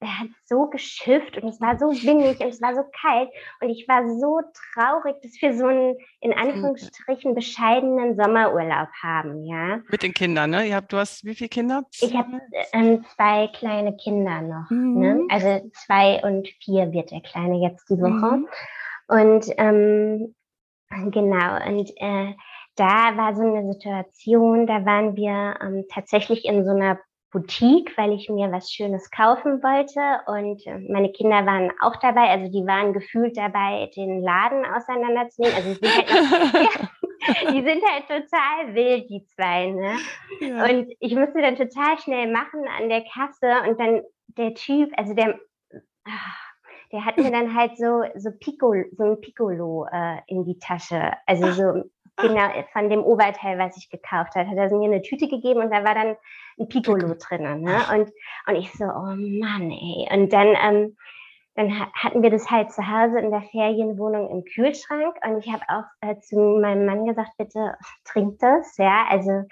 er 0.01 0.20
hat 0.20 0.28
so 0.44 0.66
geschifft 0.66 1.38
und 1.38 1.49
es 1.49 1.61
war 1.61 1.78
so 1.78 1.86
windig 1.86 2.40
und 2.40 2.49
es 2.49 2.61
war 2.61 2.74
so 2.74 2.82
kalt 3.01 3.30
und 3.61 3.70
ich 3.70 3.88
war 3.88 4.07
so 4.07 4.40
traurig, 4.74 5.16
dass 5.22 5.40
wir 5.40 5.57
so 5.57 5.66
einen 5.66 5.97
in 6.20 6.32
Anführungsstrichen 6.32 7.34
bescheidenen 7.34 8.16
Sommerurlaub 8.16 8.88
haben, 9.03 9.44
ja. 9.44 9.80
Mit 9.88 10.03
den 10.03 10.12
Kindern, 10.12 10.51
ne? 10.51 10.66
Ihr 10.66 10.76
habt, 10.76 10.92
du 10.92 10.99
hast 10.99 11.24
wie 11.24 11.34
viele 11.34 11.49
Kinder? 11.49 11.84
Ich 12.01 12.14
habe 12.14 12.40
ähm, 12.72 13.05
zwei 13.14 13.49
kleine 13.49 13.97
Kinder 13.97 14.42
noch, 14.42 14.70
ne? 14.70 14.76
mhm. 14.76 15.01
ne? 15.01 15.26
Also 15.30 15.70
zwei 15.72 16.22
und 16.22 16.49
vier 16.62 16.92
wird 16.92 17.11
der 17.11 17.22
Kleine 17.22 17.62
jetzt 17.62 17.88
die 17.88 17.99
Woche. 17.99 18.36
Mhm. 18.36 18.49
Und 19.09 19.47
ähm, 19.57 20.34
genau, 21.11 21.66
und 21.66 21.90
äh, 21.97 22.34
da 22.74 23.16
war 23.16 23.34
so 23.34 23.42
eine 23.42 23.72
Situation, 23.72 24.66
da 24.66 24.84
waren 24.84 25.16
wir 25.16 25.57
ähm, 25.62 25.84
tatsächlich 25.90 26.44
in 26.44 26.64
so 26.64 26.72
einer 26.72 26.99
Boutique, 27.30 27.96
weil 27.96 28.12
ich 28.12 28.28
mir 28.28 28.52
was 28.52 28.70
Schönes 28.70 29.10
kaufen 29.10 29.62
wollte. 29.62 30.00
Und 30.26 30.66
äh, 30.66 30.78
meine 30.90 31.10
Kinder 31.12 31.44
waren 31.44 31.72
auch 31.80 31.96
dabei, 31.96 32.30
also 32.30 32.50
die 32.50 32.66
waren 32.66 32.92
gefühlt 32.92 33.36
dabei, 33.36 33.90
den 33.96 34.22
Laden 34.22 34.64
auseinanderzunehmen. 34.64 35.56
Also 35.56 35.74
die 35.74 35.86
sind 35.86 35.96
halt, 35.96 36.10
ja, 36.10 36.88
die 37.52 37.62
sind 37.62 37.82
halt 37.84 38.06
total 38.06 38.74
wild, 38.74 39.10
die 39.10 39.24
zwei. 39.26 39.66
Ne? 39.70 39.96
Ja. 40.40 40.64
Und 40.64 40.92
ich 41.00 41.14
musste 41.14 41.40
dann 41.40 41.56
total 41.56 41.98
schnell 41.98 42.30
machen 42.30 42.64
an 42.78 42.88
der 42.88 43.04
Kasse 43.04 43.68
und 43.68 43.80
dann 43.80 44.02
der 44.36 44.54
Typ, 44.54 44.92
also 44.96 45.14
der, 45.14 45.38
ah, 46.04 46.36
der 46.92 47.04
hat 47.04 47.18
mir 47.18 47.30
dann 47.30 47.54
halt 47.54 47.76
so, 47.76 48.04
so, 48.14 48.30
Piccolo, 48.38 48.84
so 48.92 49.04
ein 49.04 49.20
Piccolo 49.20 49.86
äh, 49.90 50.18
in 50.28 50.44
die 50.44 50.58
Tasche, 50.58 51.12
also 51.26 51.50
so 51.52 51.90
genau 52.16 52.48
von 52.72 52.90
dem 52.90 53.02
Oberteil, 53.02 53.58
was 53.58 53.76
ich 53.76 53.90
gekauft 53.90 54.34
habe, 54.34 54.48
hat 54.48 54.56
er 54.56 54.70
mir 54.76 54.84
eine 54.84 55.02
Tüte 55.02 55.28
gegeben 55.28 55.60
und 55.60 55.70
da 55.70 55.84
war 55.84 55.94
dann 55.94 56.16
ein 56.58 56.68
Piccolo 56.68 57.14
drin. 57.14 57.62
Ne? 57.62 57.80
Und, 57.92 58.12
und 58.46 58.56
ich 58.56 58.72
so, 58.72 58.84
oh 58.84 59.14
Mann, 59.14 59.70
ey. 59.70 60.08
Und 60.10 60.32
dann, 60.32 60.56
ähm, 60.62 60.96
dann 61.54 61.92
hatten 61.94 62.22
wir 62.22 62.30
das 62.30 62.50
halt 62.50 62.72
zu 62.72 62.86
Hause 62.86 63.18
in 63.18 63.30
der 63.30 63.42
Ferienwohnung 63.42 64.30
im 64.30 64.44
Kühlschrank 64.44 65.16
und 65.26 65.38
ich 65.38 65.52
habe 65.52 65.62
auch 65.68 65.84
äh, 66.00 66.18
zu 66.20 66.36
meinem 66.60 66.86
Mann 66.86 67.06
gesagt, 67.06 67.30
bitte 67.38 67.76
trink 68.04 68.38
das, 68.38 68.76
ja, 68.76 69.06
also 69.08 69.44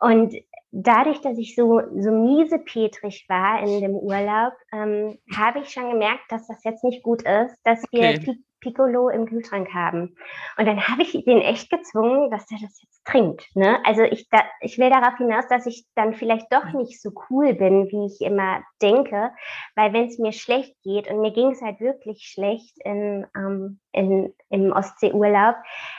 und 0.00 0.34
dadurch, 0.70 1.20
dass 1.20 1.38
ich 1.38 1.54
so, 1.54 1.80
so 1.96 2.10
miesepetrig 2.10 3.26
war 3.28 3.62
in 3.62 3.80
dem 3.80 3.94
Urlaub, 3.94 4.52
ähm, 4.72 5.18
habe 5.34 5.60
ich 5.60 5.70
schon 5.70 5.90
gemerkt, 5.90 6.24
dass 6.28 6.46
das 6.46 6.62
jetzt 6.64 6.84
nicht 6.84 7.02
gut 7.02 7.22
ist, 7.22 7.56
dass 7.64 7.82
wir 7.90 8.10
okay. 8.10 8.38
Piccolo 8.64 9.08
im 9.10 9.26
Kühlschrank 9.26 9.72
haben. 9.72 10.16
Und 10.58 10.66
dann 10.66 10.88
habe 10.88 11.02
ich 11.02 11.12
den 11.12 11.40
echt 11.40 11.70
gezwungen, 11.70 12.30
dass 12.30 12.50
er 12.50 12.58
das 12.60 12.82
jetzt 12.82 13.04
trinkt. 13.04 13.54
Ne? 13.54 13.78
Also 13.84 14.02
ich, 14.02 14.28
da, 14.30 14.42
ich 14.60 14.78
will 14.78 14.90
darauf 14.90 15.16
hinaus, 15.18 15.46
dass 15.48 15.66
ich 15.66 15.86
dann 15.94 16.14
vielleicht 16.14 16.52
doch 16.52 16.72
nicht 16.72 17.00
so 17.00 17.12
cool 17.28 17.54
bin, 17.54 17.88
wie 17.90 18.06
ich 18.06 18.20
immer 18.20 18.62
denke, 18.80 19.30
weil 19.76 19.92
wenn 19.92 20.08
es 20.08 20.18
mir 20.18 20.32
schlecht 20.32 20.74
geht 20.82 21.08
und 21.08 21.20
mir 21.20 21.32
ging 21.32 21.50
es 21.50 21.62
halt 21.62 21.80
wirklich 21.80 22.24
schlecht 22.24 22.76
in, 22.84 23.26
ähm, 23.36 23.80
in, 23.92 24.34
im 24.48 24.72
Ostseeurlaub, 24.72 25.56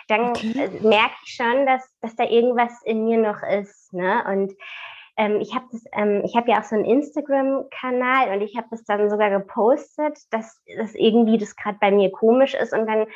dann 0.07 0.31
okay. 0.31 0.53
Äh, 0.55 0.87
merke 0.87 1.15
ich 1.25 1.35
schon, 1.35 1.65
dass, 1.65 1.83
dass 2.01 2.15
da 2.15 2.23
irgendwas 2.25 2.81
in 2.83 3.05
mir 3.05 3.17
noch 3.17 3.43
ist. 3.43 3.93
Ne? 3.93 4.23
Und 4.27 4.53
ähm, 5.17 5.39
ich 5.41 5.55
habe 5.55 5.65
ähm, 5.93 6.21
ich 6.25 6.35
habe 6.35 6.51
ja 6.51 6.59
auch 6.59 6.63
so 6.63 6.75
einen 6.75 6.85
Instagram-Kanal 6.85 8.35
und 8.35 8.41
ich 8.41 8.57
habe 8.57 8.67
das 8.71 8.83
dann 8.83 9.09
sogar 9.09 9.29
gepostet, 9.29 10.17
dass 10.31 10.61
das 10.77 10.93
irgendwie 10.95 11.37
das 11.37 11.55
gerade 11.55 11.77
bei 11.79 11.91
mir 11.91 12.11
komisch 12.11 12.53
ist 12.53 12.73
und 12.73 12.85
dann 12.87 13.07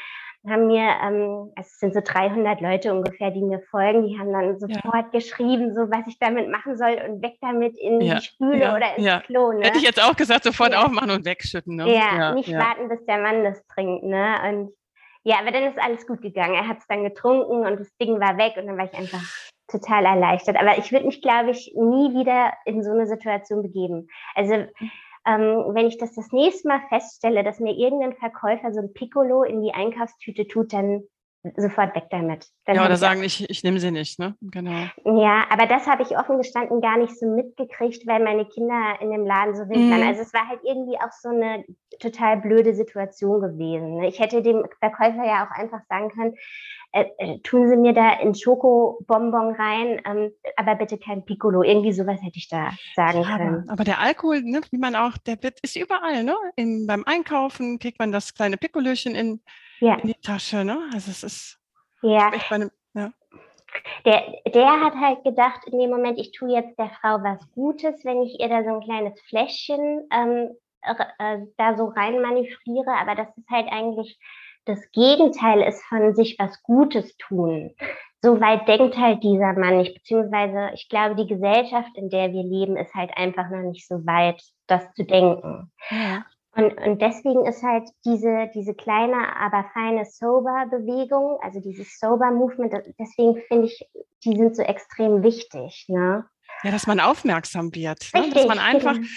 haben 0.48 0.68
mir, 0.68 0.96
ähm, 1.04 1.52
es 1.58 1.80
sind 1.80 1.94
so 1.94 2.02
300 2.02 2.62
Leute 2.62 2.94
ungefähr, 2.94 3.32
die 3.32 3.42
mir 3.42 3.60
folgen, 3.70 4.08
die 4.08 4.18
haben 4.18 4.32
dann 4.32 4.58
sofort 4.58 5.06
ja. 5.06 5.10
geschrieben, 5.12 5.74
so 5.74 5.82
was 5.92 6.08
ich 6.08 6.18
damit 6.18 6.50
machen 6.50 6.78
soll 6.78 6.98
und 7.08 7.22
weg 7.22 7.36
damit 7.42 7.78
in 7.78 8.00
ja. 8.00 8.16
die 8.16 8.22
Spüle 8.22 8.60
ja. 8.60 8.76
oder 8.76 8.96
ins 8.96 9.26
Klo. 9.26 9.52
Ne? 9.52 9.66
Hätte 9.66 9.80
ich 9.80 9.84
jetzt 9.84 10.02
auch 10.02 10.16
gesagt, 10.16 10.46
sofort 10.46 10.74
aufmachen 10.76 11.12
und 11.12 11.26
wegschütten. 11.26 11.76
Ne? 11.76 11.94
Ja, 11.94 12.34
nicht 12.34 12.54
warten, 12.54 12.88
bis 12.88 13.06
der 13.06 13.18
Mann 13.18 13.44
das 13.44 13.66
trinkt. 13.68 14.04
Ne? 14.06 14.36
Und 14.48 14.72
ja, 15.24 15.40
aber 15.40 15.52
dann 15.52 15.64
ist 15.64 15.78
alles 15.78 16.08
gut 16.08 16.22
gegangen. 16.22 16.56
Er 16.56 16.68
hat 16.68 16.78
es 16.80 16.88
dann 16.88 17.04
getrunken 17.04 17.66
und 17.66 17.80
das 17.80 17.94
Ding 17.98 18.20
war 18.22 18.38
weg 18.38 18.54
und 18.56 18.68
dann 18.68 18.78
war 18.78 18.86
ich 18.86 18.98
einfach 18.98 19.22
total 19.70 20.06
erleichtert. 20.06 20.58
Aber 20.58 20.78
ich 20.78 20.92
würde 20.92 21.06
mich, 21.06 21.22
glaube 21.22 21.52
ich, 21.52 21.74
nie 21.76 22.14
wieder 22.14 22.54
in 22.66 22.84
so 22.84 22.92
eine 22.92 23.08
Situation 23.08 23.62
begeben. 23.62 24.08
Also 24.36 24.54
ähm, 25.26 25.66
wenn 25.74 25.88
ich 25.88 25.98
das 25.98 26.16
das 26.16 26.32
nächste 26.32 26.68
Mal 26.68 26.82
feststelle, 26.90 27.44
dass 27.44 27.60
mir 27.60 27.74
irgendein 27.74 28.14
Verkäufer 28.14 28.74
so 28.74 28.80
ein 28.80 28.94
Piccolo 28.94 29.44
in 29.44 29.62
die 29.62 29.74
Einkaufstüte 29.74 30.48
tut, 30.48 30.74
dann 30.74 31.04
sofort 31.56 31.96
weg 31.96 32.08
damit. 32.10 32.48
Dann 32.66 32.76
ja, 32.76 32.86
oder 32.86 32.98
sagen, 32.98 33.24
ich, 33.24 33.50
ich 33.50 33.64
nehme 33.64 33.80
sie 33.80 33.92
nicht, 33.92 34.20
ne? 34.20 34.36
Genau. 34.42 34.88
Ja, 35.06 35.46
aber 35.50 35.68
das 35.68 35.88
habe 35.88 36.04
ich 36.04 36.18
offen 36.18 36.38
gestanden 36.38 36.82
gar 36.82 36.98
nicht 36.98 37.18
so 37.18 37.26
mitgekriegt, 37.28 38.06
weil 38.08 38.22
meine 38.22 38.46
Kinder 38.46 38.96
in 39.00 39.10
dem 39.10 39.26
Laden 39.26 39.56
so 39.56 39.70
wild 39.70 39.90
waren. 39.90 40.02
Mhm. 40.02 40.08
Also 40.08 40.22
es 40.22 40.34
war 40.34 40.48
halt 40.48 40.60
irgendwie 40.64 40.98
auch 40.98 41.12
so 41.12 41.30
eine 41.30 41.64
total 42.00 42.38
blöde 42.38 42.74
Situation 42.74 43.40
gewesen. 43.40 43.98
Ne? 43.98 44.10
Ich 44.10 44.20
hätte 44.20 44.42
dem 44.42 44.66
Verkäufer 44.80 45.26
ja 45.26 45.46
auch 45.46 45.58
einfach 45.58 45.82
sagen 45.88 46.10
können, 46.10 46.36
äh, 46.92 47.06
äh, 47.18 47.40
tun 47.40 47.70
Sie 47.70 47.78
mir 47.78 47.94
da 47.94 48.14
in 48.14 48.34
Schokobonbon 48.34 49.56
rein, 49.56 50.02
ähm, 50.06 50.32
aber 50.56 50.76
bitte 50.76 50.98
kein 50.98 51.24
Piccolo. 51.24 51.62
Irgendwie 51.62 51.94
sowas 51.94 52.20
hätte 52.22 52.38
ich 52.38 52.50
da 52.50 52.72
sagen 52.96 53.22
ja, 53.22 53.38
können. 53.38 53.70
Aber 53.70 53.84
der 53.84 54.00
Alkohol, 54.00 54.42
ne, 54.42 54.62
wie 54.72 54.80
man 54.80 54.96
auch, 54.96 55.18
der 55.18 55.42
wird, 55.44 55.60
ist 55.62 55.76
überall, 55.76 56.24
ne? 56.24 56.36
In, 56.56 56.88
beim 56.88 57.04
Einkaufen 57.06 57.80
kriegt 57.80 58.00
man 58.00 58.12
das 58.12 58.34
kleine 58.34 58.58
Piccolöchen 58.58 59.16
in 59.16 59.42
ja. 59.80 59.96
in 59.96 60.08
die 60.08 60.22
Tasche, 60.22 60.64
ne? 60.64 60.90
Also 60.94 61.12
es 61.12 61.24
ist 61.24 61.60
ja. 62.02 62.32
Einem, 62.50 62.72
ja. 62.94 63.12
Der, 64.06 64.24
der 64.54 64.82
hat 64.82 64.96
halt 64.96 65.24
gedacht, 65.24 65.62
in 65.68 65.80
dem 65.80 65.90
Moment, 65.90 66.18
ich 66.18 66.32
tue 66.32 66.52
jetzt 66.52 66.78
der 66.80 66.90
Frau 67.02 67.22
was 67.24 67.40
Gutes, 67.52 68.04
wenn 68.06 68.22
ich 68.24 68.40
ihr 68.40 68.50
da 68.50 68.64
so 68.64 68.76
ein 68.76 68.82
kleines 68.82 69.20
Fläschchen 69.28 70.08
ähm, 70.12 70.56
äh, 70.82 71.40
da 71.58 71.78
so 71.78 71.86
rein 71.86 72.22
manövriere, 72.22 72.92
aber 73.00 73.16
das 73.16 73.28
ist 73.38 73.50
halt 73.50 73.68
eigentlich 73.72 74.18
das 74.70 74.80
Gegenteil 74.92 75.62
ist 75.62 75.84
von 75.86 76.16
sich 76.16 76.38
was 76.40 76.62
Gutes 76.64 77.18
tun. 77.18 77.76
So 78.22 78.40
weit 78.40 78.68
denkt 78.68 78.98
halt 78.98 79.24
dieser 79.24 79.54
Mann 79.54 79.78
nicht, 79.78 79.96
beziehungsweise 79.96 80.72
ich 80.74 80.90
glaube, 80.90 81.16
die 81.16 81.28
Gesellschaft, 81.28 81.90
in 81.96 82.10
der 82.10 82.32
wir 82.34 82.44
leben, 82.44 82.78
ist 82.78 82.94
halt 82.94 83.12
einfach 83.16 83.50
noch 83.50 83.62
nicht 83.62 83.88
so 83.88 84.06
weit, 84.06 84.42
das 84.68 84.94
zu 84.94 85.06
denken. 85.06 85.72
Ja. 85.90 86.26
Und, 86.52 86.78
und 86.82 87.02
deswegen 87.02 87.46
ist 87.46 87.64
halt 87.64 87.90
diese, 88.06 88.50
diese 88.54 88.74
kleine, 88.74 89.36
aber 89.38 89.66
feine 89.74 90.04
Sober-Bewegung, 90.06 91.40
also 91.42 91.62
dieses 91.62 91.98
Sober-Movement, 92.00 92.74
deswegen 93.00 93.42
finde 93.48 93.68
ich, 93.68 93.88
die 94.26 94.36
sind 94.36 94.56
so 94.56 94.64
extrem 94.64 95.24
wichtig. 95.24 95.86
Ne? 95.88 96.26
Ja, 96.64 96.72
dass 96.72 96.88
man 96.88 97.00
aufmerksam 97.00 97.74
wird. 97.74 98.10
Ne? 98.14 98.30
Dass 98.34 98.48
man 98.48 98.60
einfach, 98.60 98.96
genau. 98.96 99.08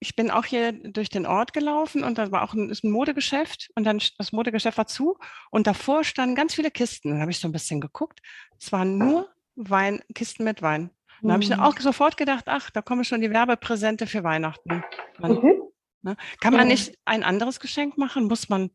Ich 0.00 0.16
bin 0.16 0.30
auch 0.30 0.46
hier 0.46 0.72
durch 0.72 1.10
den 1.10 1.26
Ort 1.26 1.52
gelaufen 1.52 2.02
und 2.02 2.16
da 2.16 2.32
war 2.32 2.42
auch 2.42 2.54
ein, 2.54 2.70
ist 2.70 2.82
ein 2.84 2.90
Modegeschäft 2.90 3.70
und 3.74 3.84
dann 3.84 4.00
das 4.16 4.32
Modegeschäft 4.32 4.78
war 4.78 4.86
zu 4.86 5.18
und 5.50 5.66
davor 5.66 6.04
standen 6.04 6.34
ganz 6.34 6.54
viele 6.54 6.70
Kisten. 6.70 7.10
Dann 7.10 7.20
habe 7.20 7.30
ich 7.30 7.38
so 7.38 7.46
ein 7.46 7.52
bisschen 7.52 7.80
geguckt. 7.80 8.20
Es 8.58 8.72
waren 8.72 8.96
nur 8.96 9.28
Wein, 9.56 10.02
Kisten 10.14 10.44
mit 10.44 10.62
Wein. 10.62 10.90
Dann 11.20 11.32
habe 11.32 11.42
ich 11.42 11.50
dann 11.50 11.60
mhm. 11.60 11.66
auch 11.66 11.78
sofort 11.78 12.16
gedacht, 12.16 12.44
ach, 12.46 12.70
da 12.70 12.80
kommen 12.80 13.04
schon 13.04 13.20
die 13.20 13.30
Werbepräsente 13.30 14.06
für 14.06 14.24
Weihnachten. 14.24 14.82
Mhm. 15.18 15.62
Ne? 16.02 16.16
Kann 16.40 16.54
man 16.54 16.68
nicht 16.68 16.98
ein 17.04 17.22
anderes 17.22 17.60
Geschenk 17.60 17.98
machen? 17.98 18.24
Muss 18.24 18.48
man 18.48 18.70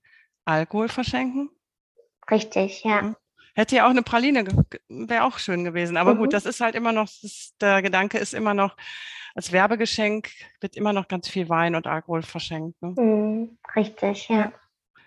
Alkohol 0.46 0.90
verschenken? 0.90 1.50
Richtig, 2.30 2.84
ja. 2.84 3.16
Hätte 3.56 3.78
ja 3.78 3.86
auch 3.86 3.90
eine 3.90 4.04
Praline, 4.04 4.46
wäre 4.90 5.24
auch 5.24 5.40
schön 5.40 5.64
gewesen. 5.64 5.96
Aber 5.98 6.14
mhm. 6.14 6.20
gut, 6.20 6.34
das 6.34 6.46
ist 6.46 6.60
halt 6.60 6.76
immer 6.76 6.92
noch, 6.92 7.08
ist, 7.24 7.56
der 7.62 7.82
Gedanke 7.82 8.18
ist 8.18 8.34
immer 8.34 8.54
noch, 8.54 8.76
als 9.34 9.52
Werbegeschenk 9.52 10.30
wird 10.60 10.76
immer 10.76 10.94
noch 10.94 11.08
ganz 11.08 11.30
viel 11.30 11.50
Wein 11.50 11.76
und 11.76 11.88
Alkohol 11.88 12.22
verschenkt. 12.22 12.82
Ne? 12.82 12.90
Mhm. 12.98 13.58
Richtig, 13.76 14.28
ja. 14.30 14.52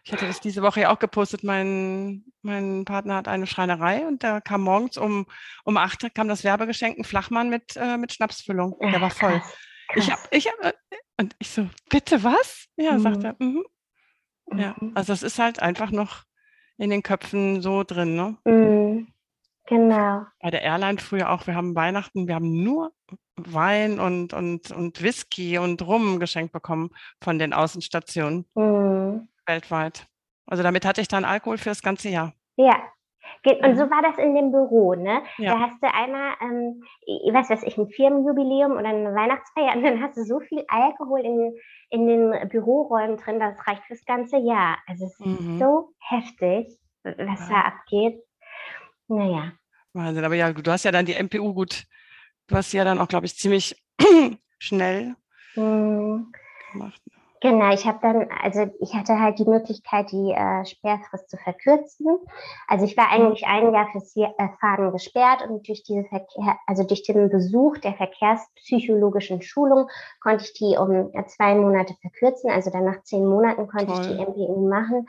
Ich 0.05 0.13
hatte 0.13 0.27
das 0.27 0.41
diese 0.41 0.63
Woche 0.63 0.81
ja 0.81 0.91
auch 0.91 0.99
gepostet. 0.99 1.45
Mein, 1.45 2.25
mein 2.41 2.87
Partner 2.87 3.17
hat 3.17 3.29
eine 3.29 3.47
Schreinerei 3.47 4.07
und 4.07 4.25
da 4.25 4.41
kam 4.41 4.63
morgens 4.63 4.97
um, 4.97 5.27
um 5.65 5.77
acht 5.77 6.15
kam 6.15 6.29
das 6.29 6.45
Werbegeschenk, 6.45 6.99
ein 6.99 7.05
Flachmann 7.05 7.51
mit, 7.51 7.77
äh, 7.77 7.99
mit 7.99 8.15
Schnapsfüllung. 8.15 8.79
Der 8.81 9.03
war 9.03 9.11
voll. 9.11 9.41
Krass, 9.41 9.53
krass. 9.89 10.05
Ich 10.05 10.11
habe, 10.11 10.23
ich 10.31 10.49
hab, 10.49 10.65
äh, 10.65 10.73
und 11.21 11.37
ich 11.39 11.51
so, 11.51 11.69
bitte 11.91 12.25
was? 12.25 12.69
Ja, 12.77 12.93
mhm. 12.93 13.01
sagt 13.01 13.25
er. 13.25 13.37
Mhm. 13.39 13.65
Ja, 14.57 14.75
mhm. 14.81 14.93
also 14.95 15.13
das 15.13 15.23
ist 15.23 15.39
halt 15.39 15.61
einfach 15.61 15.91
noch 15.91 16.23
in 16.79 16.91
den 16.91 17.03
Köpfen 17.03 17.61
so 17.61 17.85
drin, 17.85 18.15
ne? 18.15 18.37
Mhm. 18.45 19.09
Genau. 19.67 20.25
Bei 20.41 20.51
der 20.51 20.63
Airline 20.63 20.99
früher 20.99 21.31
auch, 21.31 21.47
wir 21.47 21.55
haben 21.55 21.75
Weihnachten, 21.75 22.27
wir 22.27 22.37
haben 22.37 22.63
nur 22.63 22.93
Wein 23.37 24.01
und, 24.01 24.33
und, 24.33 24.71
und 24.71 25.03
Whisky 25.03 25.59
und 25.59 25.83
Rum 25.83 26.19
geschenkt 26.19 26.53
bekommen 26.53 26.91
von 27.23 27.39
den 27.39 27.53
Außenstationen 27.53 28.47
mhm. 28.55 29.29
weltweit. 29.47 30.07
Also 30.47 30.63
damit 30.63 30.87
hatte 30.87 31.03
ich 31.03 31.09
dann 31.09 31.27
Alkohol 31.27 31.59
für 31.59 31.69
das 31.69 31.83
ganze 31.83 32.09
Jahr. 32.09 32.33
Ja, 32.57 32.83
und 33.45 33.77
so 33.77 33.91
war 33.91 34.03
das 34.03 34.19
in 34.19 34.35
dem 34.35 34.51
Büro, 34.51 34.95
ne? 34.95 35.23
Ja. 35.39 35.55
Da 35.55 35.61
hast 35.61 35.83
du 35.83 35.93
einmal, 35.93 36.35
ähm, 36.41 36.83
ich 37.07 37.33
weiß 37.33 37.51
was 37.51 37.63
ich, 37.63 37.79
ein 37.79 37.89
Firmenjubiläum 37.89 38.73
oder 38.73 38.89
eine 38.89 39.15
Weihnachtsfeier 39.15 39.77
und 39.77 39.83
dann 39.83 40.03
hast 40.03 40.17
du 40.17 40.25
so 40.25 40.41
viel 40.41 40.65
Alkohol 40.69 41.21
in, 41.21 41.55
in 41.91 42.07
den 42.07 42.49
Büroräumen 42.49 43.17
drin, 43.17 43.41
das 43.41 43.55
reicht 43.67 43.85
fürs 43.85 44.05
ganze 44.05 44.39
Jahr. 44.39 44.79
Also 44.87 45.07
es 45.07 45.19
ist 45.21 45.41
mhm. 45.41 45.59
so 45.59 45.95
heftig, 46.01 46.79
was 47.03 47.49
ja. 47.49 47.49
da 47.49 47.61
abgeht. 47.63 48.23
Naja. 49.09 49.53
Wahnsinn, 49.95 50.25
aber 50.25 50.35
ja, 50.35 50.53
du 50.53 50.71
hast 50.71 50.85
ja 50.85 50.93
dann 50.93 51.07
die 51.07 51.15
MPU 51.15 51.55
gut, 51.55 51.85
du 52.47 52.57
hast 52.57 52.73
ja 52.73 52.85
dann 52.85 52.99
auch, 52.99 53.09
glaube 53.09 53.27
ich, 53.27 53.37
ziemlich 53.37 53.83
schnell 54.59 55.17
mhm. 55.55 56.33
gemacht. 56.73 57.03
Genau, 57.41 57.73
ich 57.73 57.87
habe 57.87 57.99
dann, 58.03 58.29
also 58.43 58.67
ich 58.81 58.95
hatte 58.95 59.21
halt 59.21 59.39
die 59.39 59.45
Möglichkeit, 59.45 60.11
die 60.11 60.33
äh, 60.33 60.65
Sperrfrist 60.65 61.31
zu 61.31 61.37
verkürzen. 61.37 62.07
Also 62.67 62.85
ich 62.85 62.97
war 62.97 63.07
mhm. 63.07 63.27
eigentlich 63.27 63.47
ein 63.47 63.73
Jahr 63.73 63.89
fürs 63.93 64.17
äh, 64.17 64.29
Fahren 64.61 64.91
gesperrt 64.93 65.49
und 65.49 65.67
durch 65.69 65.85
diese 65.85 66.05
Verkehr, 66.05 66.57
also 66.67 66.83
durch 66.85 67.05
den 67.05 67.31
Besuch 67.31 67.79
der 67.79 67.95
verkehrspsychologischen 67.95 69.43
Schulung 69.43 69.89
konnte 70.21 70.45
ich 70.45 70.53
die 70.55 70.77
um 70.77 71.11
äh, 71.13 71.27
zwei 71.27 71.55
Monate 71.55 71.95
verkürzen. 72.01 72.51
Also 72.51 72.71
dann 72.71 72.85
nach 72.85 73.03
zehn 73.05 73.25
Monaten 73.25 73.69
konnte 73.69 73.87
Toll. 73.87 74.01
ich 74.01 74.07
die 74.09 74.23
MPU 74.23 74.69
machen. 74.69 75.07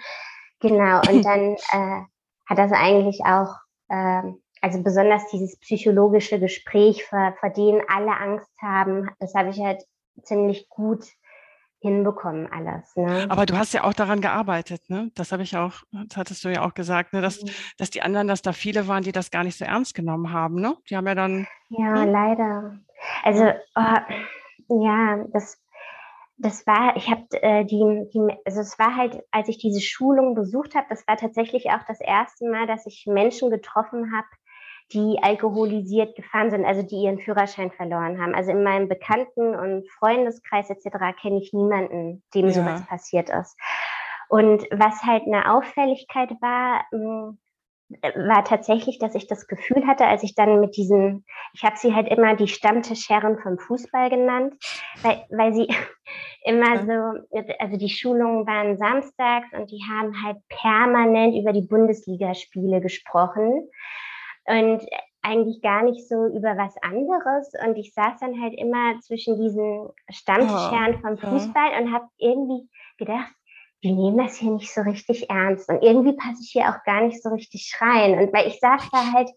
Genau, 0.60 1.00
und 1.10 1.24
dann 1.26 1.56
äh, 1.56 2.04
hat 2.46 2.58
das 2.58 2.72
eigentlich 2.72 3.22
auch 3.26 3.56
ähm, 3.90 4.42
also 4.62 4.84
besonders 4.84 5.28
dieses 5.32 5.58
psychologische 5.60 6.40
Gespräch, 6.40 7.06
vor, 7.06 7.34
vor 7.40 7.50
denen 7.50 7.82
alle 7.88 8.12
Angst 8.12 8.52
haben, 8.62 9.10
das 9.20 9.34
habe 9.34 9.50
ich 9.50 9.60
halt 9.60 9.84
ziemlich 10.24 10.70
gut 10.70 11.06
hinbekommen 11.80 12.48
alles. 12.52 12.96
Ne? 12.96 13.26
Aber 13.30 13.46
du 13.46 13.58
hast 13.58 13.74
ja 13.74 13.84
auch 13.84 13.94
daran 13.94 14.22
gearbeitet, 14.22 14.90
ne? 14.90 15.12
Das 15.16 15.32
habe 15.32 15.44
ich 15.44 15.56
auch, 15.56 15.84
das 15.92 16.18
hattest 16.18 16.44
du 16.44 16.50
ja 16.50 16.66
auch 16.66 16.74
gesagt, 16.74 17.14
ne? 17.14 17.22
dass, 17.22 17.42
mhm. 17.42 17.50
dass 17.78 17.90
die 17.90 18.02
anderen, 18.02 18.28
dass 18.28 18.42
da 18.42 18.52
viele 18.52 18.88
waren, 18.88 19.04
die 19.04 19.12
das 19.12 19.32
gar 19.32 19.44
nicht 19.44 19.58
so 19.58 19.66
ernst 19.66 19.96
genommen 19.96 20.34
haben, 20.34 20.56
ne? 20.56 20.76
Die 20.90 20.98
haben 20.98 21.08
ja 21.08 21.16
dann. 21.16 21.48
Ja, 21.70 22.06
ne? 22.06 22.12
leider. 22.12 22.80
Also 23.24 23.46
oh, 23.76 24.84
ja, 24.84 25.24
das 25.32 25.58
das 26.40 26.66
war, 26.66 26.96
ich 26.96 27.10
habe 27.12 27.26
äh, 27.42 27.66
die, 27.66 28.10
die, 28.14 28.22
also 28.46 28.62
es 28.62 28.80
war 28.80 28.96
halt, 28.96 29.22
als 29.30 29.50
ich 29.50 29.58
diese 29.58 29.82
Schulung 29.82 30.36
besucht 30.36 30.74
habe, 30.74 30.88
das 30.90 31.06
war 31.06 31.18
tatsächlich 31.18 31.70
auch 31.70 31.84
das 31.86 32.00
erste 32.00 32.50
Mal, 32.50 32.66
dass 32.66 32.86
ich 32.86 33.06
Menschen 33.08 33.50
getroffen 33.52 34.14
habe, 34.16 34.28
die 34.92 35.20
alkoholisiert 35.22 36.16
gefahren 36.16 36.50
sind, 36.50 36.66
also 36.66 36.82
die 36.82 37.04
ihren 37.04 37.20
Führerschein 37.20 37.72
verloren 37.72 38.20
haben. 38.22 38.34
Also 38.34 38.52
in 38.52 38.64
meinem 38.64 38.88
Bekannten- 38.88 39.56
und 39.56 39.90
Freundeskreis 39.92 40.70
etc. 40.70 40.98
kenne 41.22 41.40
ich 41.40 41.54
niemanden, 41.54 42.24
dem 42.34 42.48
ja. 42.48 42.52
sowas 42.52 42.86
passiert 42.88 43.30
ist. 43.30 43.56
Und 44.30 44.64
was 44.72 45.04
halt 45.04 45.24
eine 45.26 45.54
Auffälligkeit 45.54 46.32
war, 46.42 46.86
hm, 46.92 47.38
war 47.90 48.44
tatsächlich, 48.44 49.00
dass 49.00 49.16
ich 49.16 49.28
das 49.28 49.48
Gefühl 49.48 49.88
hatte, 49.88 50.06
als 50.06 50.22
ich 50.22 50.36
dann 50.36 50.60
mit 50.60 50.78
diesen, 50.78 51.26
ich 51.54 51.64
habe 51.64 51.76
sie 51.78 51.96
halt 51.96 52.08
immer 52.08 52.36
die 52.36 52.48
Stammtischherren 52.48 53.40
vom 53.40 53.58
Fußball 53.58 54.12
genannt, 54.12 54.54
weil, 55.02 55.26
weil 55.30 55.54
sie 55.54 55.68
immer 56.44 56.86
so, 56.86 57.48
also 57.60 57.78
die 57.78 57.90
Schulungen 57.90 58.46
waren 58.46 58.78
samstags 58.78 59.48
und 59.54 59.72
die 59.72 59.82
haben 59.90 60.24
halt 60.24 60.38
permanent 60.50 61.36
über 61.36 61.52
die 61.52 61.68
Bundesligaspiele 61.68 62.82
gesprochen 62.82 63.68
und 64.50 64.86
eigentlich 65.22 65.62
gar 65.62 65.84
nicht 65.84 66.08
so 66.08 66.28
über 66.28 66.58
was 66.58 66.76
anderes. 66.82 67.52
Und 67.66 67.78
ich 67.78 67.94
saß 67.94 68.20
dann 68.20 68.42
halt 68.42 68.54
immer 68.58 69.00
zwischen 69.02 69.40
diesen 69.40 69.90
Stammtischherren 70.10 70.96
oh, 70.96 71.02
vom 71.02 71.18
Fußball 71.18 71.82
und 71.82 71.94
habe 71.94 72.08
irgendwie 72.18 72.68
gedacht, 72.98 73.32
die 73.84 73.94
nehmen 73.94 74.18
das 74.18 74.38
hier 74.38 74.52
nicht 74.52 74.74
so 74.74 74.82
richtig 74.82 75.30
ernst. 75.30 75.70
Und 75.70 75.82
irgendwie 75.82 76.14
passe 76.14 76.42
ich 76.42 76.52
hier 76.52 76.70
auch 76.70 76.84
gar 76.84 77.02
nicht 77.02 77.22
so 77.22 77.30
richtig 77.30 77.74
rein. 77.80 78.20
Und 78.20 78.34
weil 78.34 78.48
ich 78.48 78.60
saß 78.60 78.90
da 78.92 79.14
halt 79.14 79.30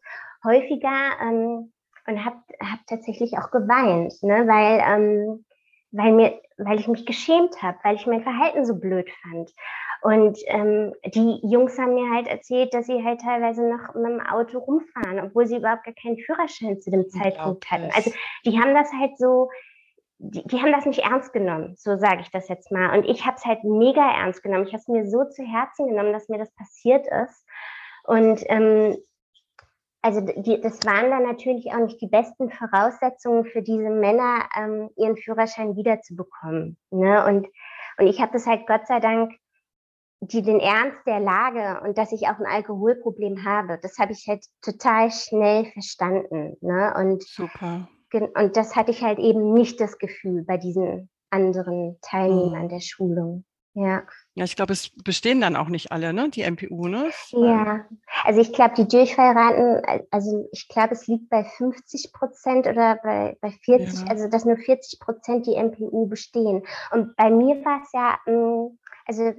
häufiger 0.45 1.21
ähm, 1.21 1.73
und 2.07 2.25
habe 2.25 2.37
hab 2.61 2.87
tatsächlich 2.87 3.39
auch 3.39 3.51
geweint, 3.51 4.15
ne? 4.23 4.47
weil, 4.47 4.83
ähm, 4.85 5.45
weil, 5.93 6.13
mir, 6.13 6.41
weil 6.57 6.81
ich 6.81 6.89
mich 6.89 7.07
geschämt 7.07 7.63
habe, 7.63 7.79
weil 7.85 7.97
ich 7.97 8.07
mein 8.07 8.23
Verhalten 8.23 8.65
so 8.65 8.75
blöd 8.75 9.09
fand. 9.23 9.53
Und 10.03 10.38
ähm, 10.46 10.92
die 11.14 11.38
Jungs 11.44 11.78
haben 11.78 11.94
mir 11.94 12.11
halt 12.12 12.26
erzählt, 12.26 12.74
dass 12.74 12.86
sie 12.86 13.05
halt 13.05 13.20
teilweise 13.20 13.62
noch 13.62 13.94
mit 13.94 14.05
dem 14.05 14.20
Auto 14.20 14.59
rumfahren, 14.59 15.20
obwohl 15.20 15.46
sie 15.46 15.59
überhaupt 15.59 15.84
gar 15.84 15.94
keinen 15.94 16.18
Führerschein 16.18 16.80
zu 16.80 16.90
dem 16.90 17.09
Zeitpunkt 17.09 17.70
hatten. 17.70 17.88
Also 17.94 18.11
die 18.44 18.59
haben 18.59 18.74
das 18.74 18.90
halt 18.92 19.16
so, 19.16 19.48
die, 20.18 20.44
die 20.44 20.61
haben 20.61 20.72
das 20.72 20.86
nicht 20.86 21.05
ernst 21.05 21.32
genommen, 21.32 21.74
so 21.76 21.96
sage 21.96 22.22
ich 22.22 22.30
das 22.32 22.48
jetzt 22.48 22.72
mal. 22.72 22.98
Und 22.98 23.05
ich 23.05 23.24
habe 23.24 23.36
es 23.36 23.44
halt 23.44 23.62
mega 23.62 24.03
ernst 24.03 24.42
genommen. 24.42 24.66
Ich 24.66 24.72
habe 24.72 24.80
es 24.80 24.88
mir 24.88 25.09
so 25.09 25.24
zu 25.24 25.44
Herzen 25.44 25.86
genommen, 25.86 26.12
dass 26.12 26.28
mir 26.28 26.38
das 26.38 26.53
passiert 26.57 27.07
ist. 27.07 27.46
Und 28.03 28.42
ähm, 28.48 28.96
also 30.03 30.20
die, 30.20 30.61
das 30.61 30.84
waren 30.84 31.11
dann 31.11 31.22
natürlich 31.22 31.70
auch 31.70 31.78
nicht 31.78 32.00
die 32.00 32.09
besten 32.09 32.50
Voraussetzungen 32.50 33.44
für 33.44 33.62
diese 33.62 33.88
Männer, 33.88 34.48
ähm, 34.59 34.90
ihren 34.96 35.16
Führerschein 35.16 35.76
wiederzubekommen. 35.76 36.76
Ne? 36.90 37.24
Und, 37.24 37.46
und 37.98 38.09
ich 38.09 38.20
habe 38.20 38.32
das 38.32 38.48
halt 38.48 38.66
Gott 38.66 38.88
sei 38.88 38.98
Dank 38.98 39.32
die 40.23 40.43
den 40.43 40.61
Ernst 40.61 40.99
der 41.05 41.18
Lage 41.18 41.81
und 41.85 41.99
dass 41.99 42.12
ich 42.12 42.29
auch 42.29 42.39
ein 42.39 42.47
Alkoholproblem 42.47 43.45
habe, 43.45 43.79
das 43.83 43.99
habe 43.99 44.12
ich 44.12 44.27
halt 44.29 44.47
total 44.62 45.11
schnell 45.11 45.66
verstanden. 45.66 46.57
Ne? 46.61 46.95
Und, 46.97 47.25
Super. 47.25 47.89
Und 48.12 48.57
das 48.57 48.77
hatte 48.77 48.93
ich 48.93 49.03
halt 49.03 49.18
eben 49.18 49.53
nicht 49.53 49.81
das 49.81 49.99
Gefühl 49.99 50.45
bei 50.45 50.59
diesen 50.59 51.11
anderen 51.31 51.99
Teilnehmern 52.03 52.64
mhm. 52.64 52.68
der 52.68 52.81
Schulung. 52.81 53.45
Ja. 53.75 54.03
Ja, 54.35 54.45
ich 54.45 54.55
glaube, 54.55 54.75
es 54.75 54.91
bestehen 55.03 55.41
dann 55.41 55.57
auch 55.57 55.68
nicht 55.68 55.93
alle, 55.93 56.12
ne? 56.12 56.29
Die 56.29 56.43
MPU, 56.43 56.89
ne? 56.89 57.11
Ja, 57.31 57.87
also 58.23 58.41
ich 58.41 58.53
glaube, 58.53 58.75
die 58.77 58.87
Durchfallraten, 58.87 59.83
also 60.11 60.47
ich 60.53 60.68
glaube, 60.68 60.93
es 60.93 61.07
liegt 61.07 61.31
bei 61.31 61.45
50 61.45 62.12
Prozent 62.12 62.66
oder 62.66 62.99
bei, 63.03 63.37
bei 63.41 63.51
40, 63.51 64.01
ja. 64.01 64.07
also 64.09 64.29
dass 64.29 64.45
nur 64.45 64.57
40 64.57 65.01
Prozent 65.01 65.47
die 65.47 65.57
MPU 65.57 66.07
bestehen. 66.07 66.64
Und 66.93 67.16
bei 67.16 67.31
mir 67.31 67.64
war 67.64 67.81
es 67.83 67.93
ja, 67.93 68.18
mm, 68.27 68.79
also 69.07 69.33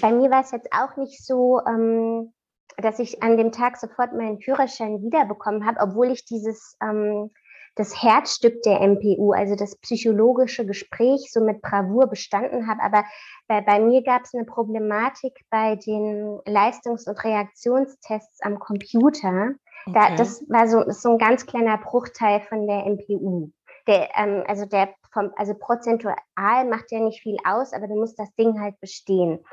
bei 0.00 0.12
mir 0.12 0.30
war 0.30 0.42
es 0.42 0.52
jetzt 0.52 0.68
auch 0.72 0.96
nicht 0.96 1.24
so, 1.24 1.60
ähm, 1.66 2.32
dass 2.76 2.98
ich 2.98 3.22
an 3.22 3.36
dem 3.36 3.52
Tag 3.52 3.76
sofort 3.76 4.12
meinen 4.12 4.40
Führerschein 4.40 5.02
wiederbekommen 5.02 5.66
habe, 5.66 5.80
obwohl 5.80 6.10
ich 6.10 6.24
dieses 6.24 6.76
ähm, 6.82 7.30
das 7.76 8.02
Herzstück 8.02 8.62
der 8.62 8.80
MPU, 8.80 9.32
also 9.32 9.54
das 9.54 9.76
psychologische 9.76 10.66
Gespräch, 10.66 11.30
so 11.32 11.40
mit 11.40 11.62
Bravour 11.62 12.08
bestanden 12.08 12.66
habe. 12.66 12.82
Aber 12.82 13.04
bei, 13.48 13.60
bei 13.60 13.80
mir 13.80 14.02
gab 14.02 14.22
es 14.24 14.34
eine 14.34 14.44
Problematik 14.44 15.44
bei 15.50 15.76
den 15.76 16.40
Leistungs- 16.46 17.06
und 17.06 17.22
Reaktionstests 17.22 18.42
am 18.42 18.58
Computer. 18.58 19.54
Okay. 19.86 19.94
Da, 19.94 20.14
das 20.16 20.44
war 20.48 20.68
so, 20.68 20.84
so 20.88 21.12
ein 21.12 21.18
ganz 21.18 21.46
kleiner 21.46 21.78
Bruchteil 21.78 22.40
von 22.48 22.66
der 22.66 22.86
MPU. 22.86 23.50
Der, 23.86 24.10
ähm, 24.16 24.44
also 24.46 24.66
der 24.66 24.90
vom, 25.12 25.32
also 25.36 25.54
prozentual 25.54 26.16
macht 26.36 26.90
ja 26.90 27.00
nicht 27.00 27.22
viel 27.22 27.36
aus, 27.44 27.72
aber 27.72 27.88
du 27.88 27.94
musst 27.94 28.18
das 28.18 28.32
Ding 28.34 28.60
halt 28.60 28.78
bestehen. 28.80 29.44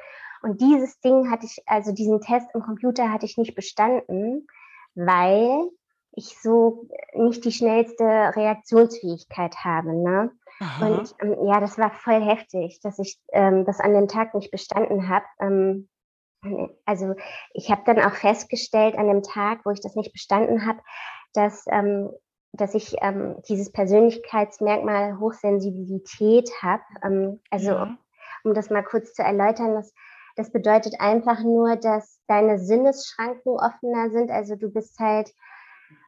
Und 0.41 0.61
dieses 0.61 0.99
Ding 0.99 1.29
hatte 1.29 1.45
ich, 1.45 1.61
also 1.65 1.91
diesen 1.91 2.21
Test 2.21 2.47
im 2.53 2.61
Computer 2.61 3.11
hatte 3.11 3.25
ich 3.25 3.38
nicht 3.38 3.55
bestanden, 3.55 4.47
weil 4.95 5.69
ich 6.11 6.38
so 6.41 6.88
nicht 7.13 7.45
die 7.45 7.51
schnellste 7.51 8.03
Reaktionsfähigkeit 8.03 9.55
habe. 9.63 9.93
Ne? 9.93 10.31
Und 10.81 11.15
ähm, 11.21 11.45
ja, 11.45 11.59
das 11.59 11.77
war 11.77 11.91
voll 11.91 12.21
heftig, 12.21 12.79
dass 12.81 12.97
ich 12.97 13.19
ähm, 13.31 13.65
das 13.65 13.79
an 13.79 13.93
dem 13.93 14.07
Tag 14.07 14.33
nicht 14.33 14.49
bestanden 14.49 15.07
habe. 15.07 15.25
Ähm, 15.39 15.88
also 16.85 17.13
ich 17.53 17.69
habe 17.69 17.83
dann 17.85 17.99
auch 17.99 18.15
festgestellt 18.15 18.97
an 18.97 19.07
dem 19.07 19.21
Tag, 19.21 19.65
wo 19.65 19.69
ich 19.69 19.81
das 19.81 19.95
nicht 19.95 20.11
bestanden 20.11 20.65
habe, 20.65 20.79
dass, 21.33 21.65
ähm, 21.69 22.09
dass 22.53 22.73
ich 22.73 22.95
ähm, 23.01 23.35
dieses 23.47 23.71
Persönlichkeitsmerkmal 23.71 25.19
Hochsensibilität 25.19 26.49
habe. 26.61 26.83
Ähm, 27.03 27.41
also 27.51 27.71
ja. 27.71 27.97
um 28.43 28.55
das 28.55 28.71
mal 28.71 28.83
kurz 28.83 29.13
zu 29.13 29.21
erläutern, 29.21 29.75
das 29.75 29.93
das 30.38 30.51
bedeutet 30.51 31.01
einfach 31.01 31.41
nur, 31.41 31.75
dass 31.75 32.19
deine 32.27 32.59
Sinnesschranken 32.59 33.53
offener 33.53 34.11
sind. 34.11 34.29
Also 34.31 34.55
du 34.55 34.69
bist 34.69 34.99
halt 34.99 35.33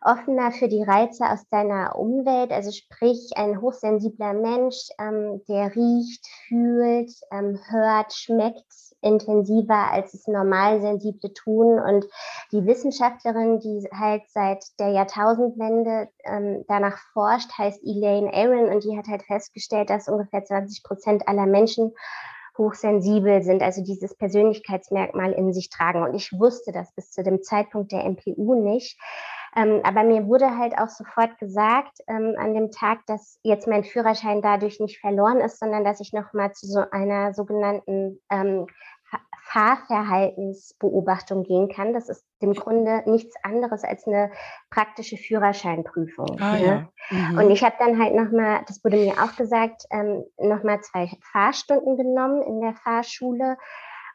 offener 0.02 0.52
für 0.52 0.68
die 0.68 0.84
Reize 0.84 1.26
aus 1.26 1.48
deiner 1.50 1.98
Umwelt. 1.98 2.52
Also 2.52 2.72
sprich, 2.72 3.32
ein 3.36 3.60
hochsensibler 3.60 4.34
Mensch, 4.34 4.90
ähm, 5.00 5.42
der 5.48 5.76
riecht, 5.76 6.26
fühlt, 6.48 7.12
ähm, 7.32 7.60
hört, 7.70 8.14
schmeckt 8.14 8.66
intensiver, 9.02 9.92
als 9.92 10.14
es 10.14 10.28
normal 10.28 10.82
Sensible 10.82 11.34
tun. 11.34 11.80
Und 11.80 12.06
die 12.52 12.66
Wissenschaftlerin, 12.66 13.60
die 13.60 13.88
halt 13.94 14.24
seit 14.28 14.64
der 14.80 14.90
Jahrtausendwende 14.90 16.10
ähm, 16.24 16.66
danach 16.68 16.98
forscht, 17.14 17.52
heißt 17.58 17.82
Elaine 17.84 18.32
Aaron 18.34 18.74
und 18.74 18.84
die 18.84 18.98
hat 18.98 19.08
halt 19.08 19.24
festgestellt, 19.24 19.90
dass 19.90 20.08
ungefähr 20.08 20.44
20 20.44 20.84
Prozent 20.84 21.28
aller 21.28 21.46
Menschen 21.46 21.94
hochsensibel 22.60 23.42
sind, 23.42 23.64
also 23.64 23.84
dieses 23.84 24.16
Persönlichkeitsmerkmal 24.16 25.32
in 25.32 25.54
sich 25.54 25.70
tragen. 25.70 26.04
Und 26.04 26.14
ich 26.14 26.32
wusste 26.34 26.72
das 26.72 26.94
bis 26.94 27.10
zu 27.10 27.24
dem 27.24 27.42
Zeitpunkt 27.42 27.92
der 27.92 28.04
MPU 28.06 28.54
nicht. 28.54 29.00
Ähm, 29.56 29.82
aber 29.84 30.04
mir 30.04 30.28
wurde 30.28 30.58
halt 30.58 30.78
auch 30.78 30.90
sofort 30.90 31.40
gesagt 31.40 31.98
ähm, 32.08 32.36
an 32.38 32.54
dem 32.54 32.70
Tag, 32.70 33.00
dass 33.08 33.40
jetzt 33.42 33.68
mein 33.68 33.84
Führerschein 33.84 34.44
dadurch 34.44 34.80
nicht 34.80 35.00
verloren 35.00 35.40
ist, 35.40 35.60
sondern 35.60 35.84
dass 35.84 36.00
ich 36.02 36.14
nochmal 36.14 36.52
zu 36.52 36.68
so 36.68 36.84
einer 36.92 37.34
sogenannten 37.34 38.22
ähm, 38.30 38.68
Fahrverhaltensbeobachtung 39.52 41.44
gehen 41.44 41.70
kann. 41.70 41.94
Das 41.94 42.08
ist 42.08 42.24
im 42.40 42.54
Grunde 42.54 43.04
nichts 43.10 43.36
anderes 43.44 43.84
als 43.84 44.06
eine 44.06 44.32
praktische 44.70 45.18
Führerscheinprüfung. 45.18 46.40
Ah, 46.40 46.58
ne? 46.58 46.90
ja. 47.10 47.18
mhm. 47.18 47.38
Und 47.38 47.52
ich 47.52 47.64
habe 47.64 47.76
dann 47.80 48.00
halt 48.02 48.14
nochmal, 48.14 48.62
das 48.68 48.84
wurde 48.84 48.98
mir 48.98 49.14
auch 49.14 49.36
gesagt, 49.36 49.86
ähm, 49.90 50.24
nochmal 50.38 50.82
zwei 50.82 51.10
Fahrstunden 51.32 51.98
genommen 51.98 52.44
in 52.44 52.62
der 52.62 52.76
Fahrschule 52.76 53.58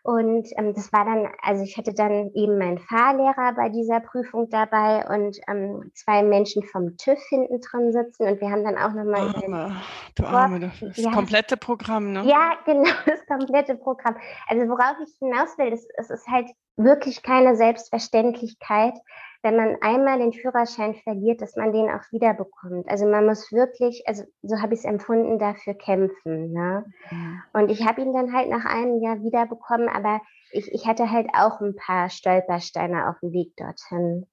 und 0.05 0.51
ähm, 0.59 0.75
das 0.75 0.93
war 0.93 1.07
dann, 1.07 1.31
also 1.41 1.65
ich 1.65 1.79
hatte 1.79 1.95
dann 1.95 2.31
eben 2.35 2.59
meinen 2.59 2.79
Fahrlehrer 2.79 3.55
bei 3.57 3.71
dieser 3.71 4.01
Prüfung 4.01 4.51
dabei 4.51 5.03
und 5.09 5.39
ähm, 5.49 5.91
zwei 5.95 6.23
Menschen 6.23 6.63
vom 6.63 6.99
TÜV 6.99 7.19
hinten 7.31 7.59
drin 7.63 7.91
sitzen. 7.91 8.29
Und 8.29 8.39
wir 8.39 8.51
haben 8.51 8.65
dann 8.65 8.77
auch 8.77 8.93
nochmal. 8.93 9.35
Arme, 9.35 9.77
du 10.15 10.25
Arme, 10.27 10.61
das 10.61 10.99
ja, 10.99 11.11
komplette 11.11 11.57
Programm, 11.57 12.13
ne? 12.13 12.23
Ja, 12.27 12.53
genau, 12.67 12.91
das 13.07 13.25
komplette 13.27 13.77
Programm. 13.77 14.15
Also 14.47 14.69
worauf 14.69 14.97
ich 15.03 15.15
hinaus 15.21 15.57
will, 15.57 15.71
das, 15.71 15.87
es 15.97 16.11
ist 16.11 16.29
halt 16.29 16.51
wirklich 16.77 17.23
keine 17.23 17.57
Selbstverständlichkeit, 17.57 18.99
wenn 19.45 19.57
man 19.57 19.77
einmal 19.83 20.19
den 20.19 20.33
Führerschein 20.33 20.95
verliert, 20.95 21.43
dass 21.43 21.55
man 21.55 21.71
den 21.71 21.91
auch 21.91 22.11
wiederbekommt. 22.11 22.89
Also 22.89 23.07
man 23.07 23.27
muss 23.27 23.53
wirklich, 23.53 24.03
also 24.07 24.25
so 24.43 24.61
habe 24.61 24.73
ich 24.73 24.81
es 24.81 24.87
empfunden, 24.87 25.39
dafür 25.39 25.75
kämpfen. 25.75 26.51
Ne? 26.51 26.87
Mhm. 27.11 27.43
Und 27.53 27.71
ich 27.71 27.85
habe 27.85 28.01
ihn 28.01 28.15
dann 28.15 28.33
halt 28.33 28.49
nach 28.49 28.65
einem 28.65 29.03
Jahr 29.03 29.23
wiederbekommen, 29.23 29.91
aber 29.91 30.23
ich, 30.51 30.73
ich 30.73 30.87
hatte 30.87 31.11
halt 31.11 31.29
auch 31.35 31.61
ein 31.61 31.77
paar 31.77 32.09
Stolpersteine 32.09 33.11
auf 33.11 33.17
dem 33.21 33.33
Weg 33.33 33.55
dorthin. 33.57 34.27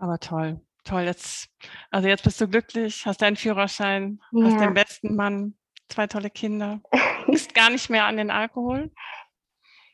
Aber 0.00 0.18
toll, 0.18 0.60
toll. 0.84 1.02
Jetzt, 1.02 1.48
also 1.92 2.08
jetzt 2.08 2.24
bist 2.24 2.40
du 2.40 2.48
glücklich, 2.48 3.06
hast 3.06 3.22
deinen 3.22 3.36
Führerschein, 3.36 4.20
ja. 4.32 4.46
hast 4.46 4.60
den 4.60 4.74
besten 4.74 5.14
Mann, 5.14 5.54
zwei 5.88 6.08
tolle 6.08 6.30
Kinder, 6.30 6.80
ist 7.28 7.54
gar 7.54 7.70
nicht 7.70 7.88
mehr 7.88 8.06
an 8.06 8.16
den 8.16 8.32
Alkohol. 8.32 8.90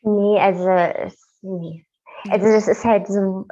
Nee, 0.01 0.39
also 0.39 0.67
nee. 1.43 1.85
Also 2.29 2.47
das 2.47 2.67
ist 2.67 2.85
halt 2.85 3.07
so, 3.07 3.45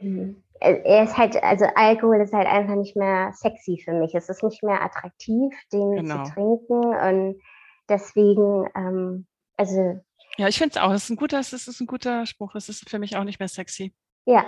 Mhm. 0.00 0.42
Er 0.60 1.04
ist 1.04 1.16
halt, 1.16 1.40
also 1.42 1.66
Alkohol 1.76 2.20
ist 2.20 2.32
halt 2.32 2.48
einfach 2.48 2.74
nicht 2.74 2.96
mehr 2.96 3.32
sexy 3.32 3.80
für 3.84 3.92
mich. 3.92 4.14
Es 4.14 4.28
ist 4.28 4.42
nicht 4.42 4.62
mehr 4.64 4.82
attraktiv, 4.82 5.54
den 5.72 5.92
genau. 5.92 6.24
zu 6.24 6.32
trinken. 6.32 6.84
Und 6.84 7.40
deswegen, 7.88 8.68
ähm, 8.74 9.26
also. 9.56 10.00
Ja, 10.36 10.48
ich 10.48 10.58
finde 10.58 10.72
es 10.76 10.82
auch. 10.82 10.90
Es 10.90 11.04
ist 11.04 11.10
ein 11.10 11.16
guter, 11.16 11.38
es 11.38 11.52
ist 11.52 11.80
ein 11.80 11.86
guter 11.86 12.26
Spruch. 12.26 12.56
Es 12.56 12.68
ist 12.68 12.90
für 12.90 12.98
mich 12.98 13.16
auch 13.16 13.24
nicht 13.24 13.38
mehr 13.38 13.48
sexy. 13.48 13.94
Ja, 14.24 14.44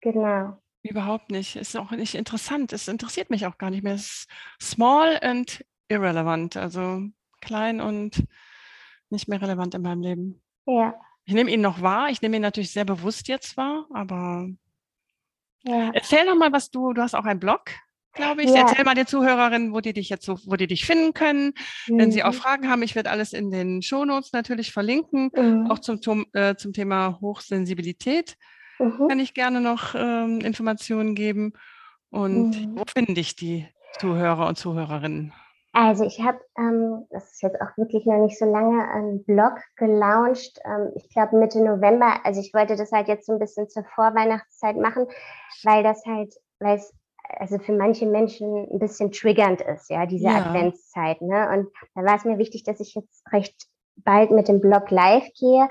genau. 0.00 0.56
Überhaupt 0.82 1.30
nicht. 1.30 1.56
Ist 1.56 1.76
auch 1.76 1.90
nicht 1.90 2.14
interessant. 2.14 2.72
Es 2.72 2.88
interessiert 2.88 3.28
mich 3.28 3.46
auch 3.46 3.58
gar 3.58 3.70
nicht 3.70 3.84
mehr. 3.84 3.94
Es 3.94 4.26
ist 4.58 4.72
small 4.72 5.18
and 5.20 5.64
irrelevant. 5.88 6.56
Also 6.56 7.02
klein 7.42 7.82
und 7.82 8.26
nicht 9.10 9.28
mehr 9.28 9.42
relevant 9.42 9.74
in 9.74 9.82
meinem 9.82 10.00
Leben. 10.00 10.42
Ja. 10.66 10.94
Ich 11.24 11.34
nehme 11.34 11.50
ihn 11.50 11.60
noch 11.60 11.82
wahr. 11.82 12.08
Ich 12.08 12.22
nehme 12.22 12.36
ihn 12.36 12.42
natürlich 12.42 12.72
sehr 12.72 12.84
bewusst 12.84 13.28
jetzt 13.28 13.56
wahr, 13.56 13.86
aber 13.92 14.48
ja. 15.64 15.90
Erzähl 15.92 16.26
doch 16.26 16.36
mal, 16.36 16.52
was 16.52 16.70
du, 16.70 16.92
du 16.92 17.02
hast 17.02 17.14
auch 17.14 17.24
einen 17.24 17.40
Blog, 17.40 17.70
glaube 18.14 18.42
ich. 18.42 18.50
Ja. 18.50 18.60
Erzähl 18.60 18.84
mal 18.84 18.94
den 18.94 19.06
Zuhörerinnen, 19.06 19.72
wo 19.72 19.80
die 19.80 19.92
dich 19.92 20.08
jetzt 20.08 20.24
so, 20.24 20.38
wo 20.44 20.56
die 20.56 20.66
dich 20.66 20.84
finden 20.84 21.14
können. 21.14 21.54
Mhm. 21.86 21.98
Wenn 21.98 22.12
sie 22.12 22.24
auch 22.24 22.32
mhm. 22.32 22.36
Fragen 22.36 22.70
haben, 22.70 22.82
ich 22.82 22.94
werde 22.94 23.10
alles 23.10 23.32
in 23.32 23.50
den 23.50 23.82
Shownotes 23.82 24.32
natürlich 24.32 24.72
verlinken, 24.72 25.30
mhm. 25.34 25.70
auch 25.70 25.78
zum, 25.78 26.02
zum, 26.02 26.26
äh, 26.32 26.56
zum 26.56 26.72
Thema 26.72 27.18
Hochsensibilität. 27.20 28.36
Mhm. 28.78 29.08
Kann 29.08 29.20
ich 29.20 29.34
gerne 29.34 29.60
noch 29.60 29.94
ähm, 29.94 30.40
Informationen 30.40 31.14
geben. 31.14 31.52
Und 32.10 32.60
mhm. 32.60 32.78
wo 32.78 32.84
finde 32.84 33.20
ich 33.20 33.36
die 33.36 33.66
Zuhörer 33.98 34.46
und 34.46 34.58
Zuhörerinnen? 34.58 35.32
Also 35.72 36.04
ich 36.04 36.20
habe, 36.20 36.38
ähm, 36.58 37.06
das 37.10 37.32
ist 37.32 37.42
jetzt 37.42 37.60
auch 37.60 37.76
wirklich 37.76 38.04
noch 38.04 38.18
nicht 38.18 38.38
so 38.38 38.44
lange, 38.44 38.86
einen 38.90 39.24
Blog 39.24 39.54
gelauncht. 39.76 40.60
Ähm, 40.64 40.92
ich 40.94 41.08
glaube 41.08 41.38
Mitte 41.38 41.64
November. 41.64 42.20
Also 42.24 42.40
ich 42.40 42.52
wollte 42.52 42.76
das 42.76 42.92
halt 42.92 43.08
jetzt 43.08 43.26
so 43.26 43.32
ein 43.32 43.38
bisschen 43.38 43.68
zur 43.70 43.84
Vorweihnachtszeit 43.94 44.76
machen, 44.76 45.06
weil 45.64 45.82
das 45.82 46.04
halt, 46.04 46.34
weil 46.60 46.76
es 46.76 46.94
also 47.38 47.58
für 47.58 47.72
manche 47.72 48.06
Menschen 48.06 48.68
ein 48.70 48.78
bisschen 48.78 49.10
triggernd 49.10 49.62
ist, 49.62 49.88
ja, 49.90 50.06
diese 50.06 50.26
ja. 50.26 50.44
Adventszeit. 50.44 51.22
Ne? 51.22 51.48
Und 51.50 51.68
da 51.94 52.02
war 52.04 52.16
es 52.16 52.24
mir 52.24 52.38
wichtig, 52.38 52.64
dass 52.64 52.80
ich 52.80 52.94
jetzt 52.94 53.22
recht 53.32 53.68
bald 53.96 54.30
mit 54.30 54.48
dem 54.48 54.60
Blog 54.60 54.90
live 54.90 55.28
gehe. 55.38 55.68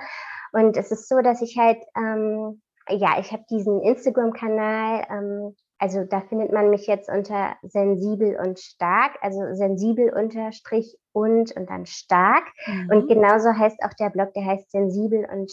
Und 0.54 0.78
es 0.78 0.92
ist 0.92 1.08
so, 1.08 1.22
dass 1.22 1.42
ich 1.42 1.58
halt, 1.58 1.80
ähm, 1.96 2.62
ja, 2.90 3.20
ich 3.20 3.32
habe 3.32 3.44
diesen 3.50 3.82
Instagram-Kanal, 3.82 5.06
ähm, 5.10 5.56
also 5.82 6.04
da 6.04 6.22
findet 6.22 6.52
man 6.54 6.70
mich 6.70 6.86
jetzt 6.86 7.10
unter 7.10 7.56
sensibel 7.64 8.38
und 8.40 8.60
stark, 8.60 9.18
also 9.22 9.40
sensibel 9.56 10.14
unterstrich 10.14 10.96
und 11.12 11.52
und 11.58 11.72
dann 11.72 11.88
stark. 11.88 12.44
Mhm. 12.68 12.90
Und 12.92 13.08
genauso 13.08 13.50
heißt 13.58 13.82
auch 13.84 13.94
der 14.00 14.12
Blog, 14.12 14.32
der 14.36 14.46
heißt 14.46 14.70
sensibel 14.70 15.28
und 15.30 15.52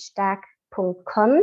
stark.com. 0.69 1.43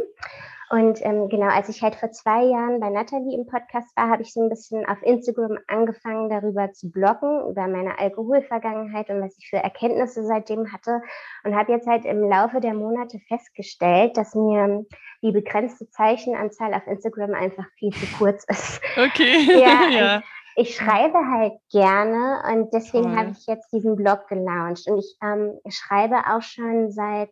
Und 0.71 0.99
ähm, 1.05 1.29
genau, 1.29 1.47
als 1.47 1.69
ich 1.69 1.83
halt 1.83 1.95
vor 1.95 2.11
zwei 2.11 2.43
Jahren 2.43 2.79
bei 2.79 2.89
Nathalie 2.89 3.37
im 3.37 3.45
Podcast 3.45 3.95
war, 3.95 4.09
habe 4.09 4.23
ich 4.23 4.33
so 4.33 4.41
ein 4.41 4.49
bisschen 4.49 4.83
auf 4.87 4.97
Instagram 5.03 5.59
angefangen, 5.67 6.27
darüber 6.27 6.71
zu 6.73 6.89
bloggen, 6.89 7.47
über 7.51 7.67
meine 7.67 7.99
Alkoholvergangenheit 7.99 9.09
und 9.09 9.21
was 9.21 9.37
ich 9.37 9.47
für 9.47 9.57
Erkenntnisse 9.57 10.25
seitdem 10.25 10.73
hatte. 10.73 11.01
Und 11.43 11.55
habe 11.55 11.71
jetzt 11.71 11.87
halt 11.87 12.05
im 12.05 12.27
Laufe 12.27 12.61
der 12.61 12.73
Monate 12.73 13.19
festgestellt, 13.27 14.17
dass 14.17 14.33
mir 14.33 14.85
die 15.21 15.31
begrenzte 15.31 15.87
Zeichenanzahl 15.91 16.73
auf 16.73 16.87
Instagram 16.87 17.35
einfach 17.35 17.65
viel 17.77 17.93
zu 17.93 18.07
kurz 18.17 18.43
ist. 18.49 18.81
Okay. 18.97 19.59
ja, 19.59 19.87
ja. 19.91 20.23
Ich, 20.55 20.69
ich 20.69 20.75
schreibe 20.77 21.19
halt 21.31 21.53
gerne 21.71 22.41
und 22.51 22.73
deswegen 22.73 23.15
habe 23.15 23.31
ich 23.31 23.45
jetzt 23.45 23.71
diesen 23.71 23.95
Blog 23.95 24.27
gelauncht. 24.29 24.87
Und 24.87 24.97
ich 24.97 25.15
ähm, 25.21 25.59
schreibe 25.69 26.15
auch 26.27 26.41
schon 26.41 26.91
seit 26.91 27.29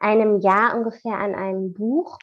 einem 0.00 0.40
Jahr 0.40 0.76
ungefähr 0.76 1.18
an 1.18 1.34
einem 1.34 1.72
Buch 1.72 2.18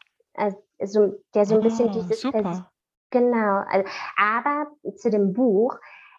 also, 0.79 1.19
der 1.33 1.45
so 1.45 1.55
ein 1.55 1.61
bisschen 1.61 1.89
oh, 1.89 1.93
dieses. 1.93 2.21
Super. 2.21 2.71
Genau. 3.09 3.63
Also, 3.69 3.89
aber 4.17 4.67
zu 4.95 5.09
dem 5.09 5.33
Buch, 5.33 5.75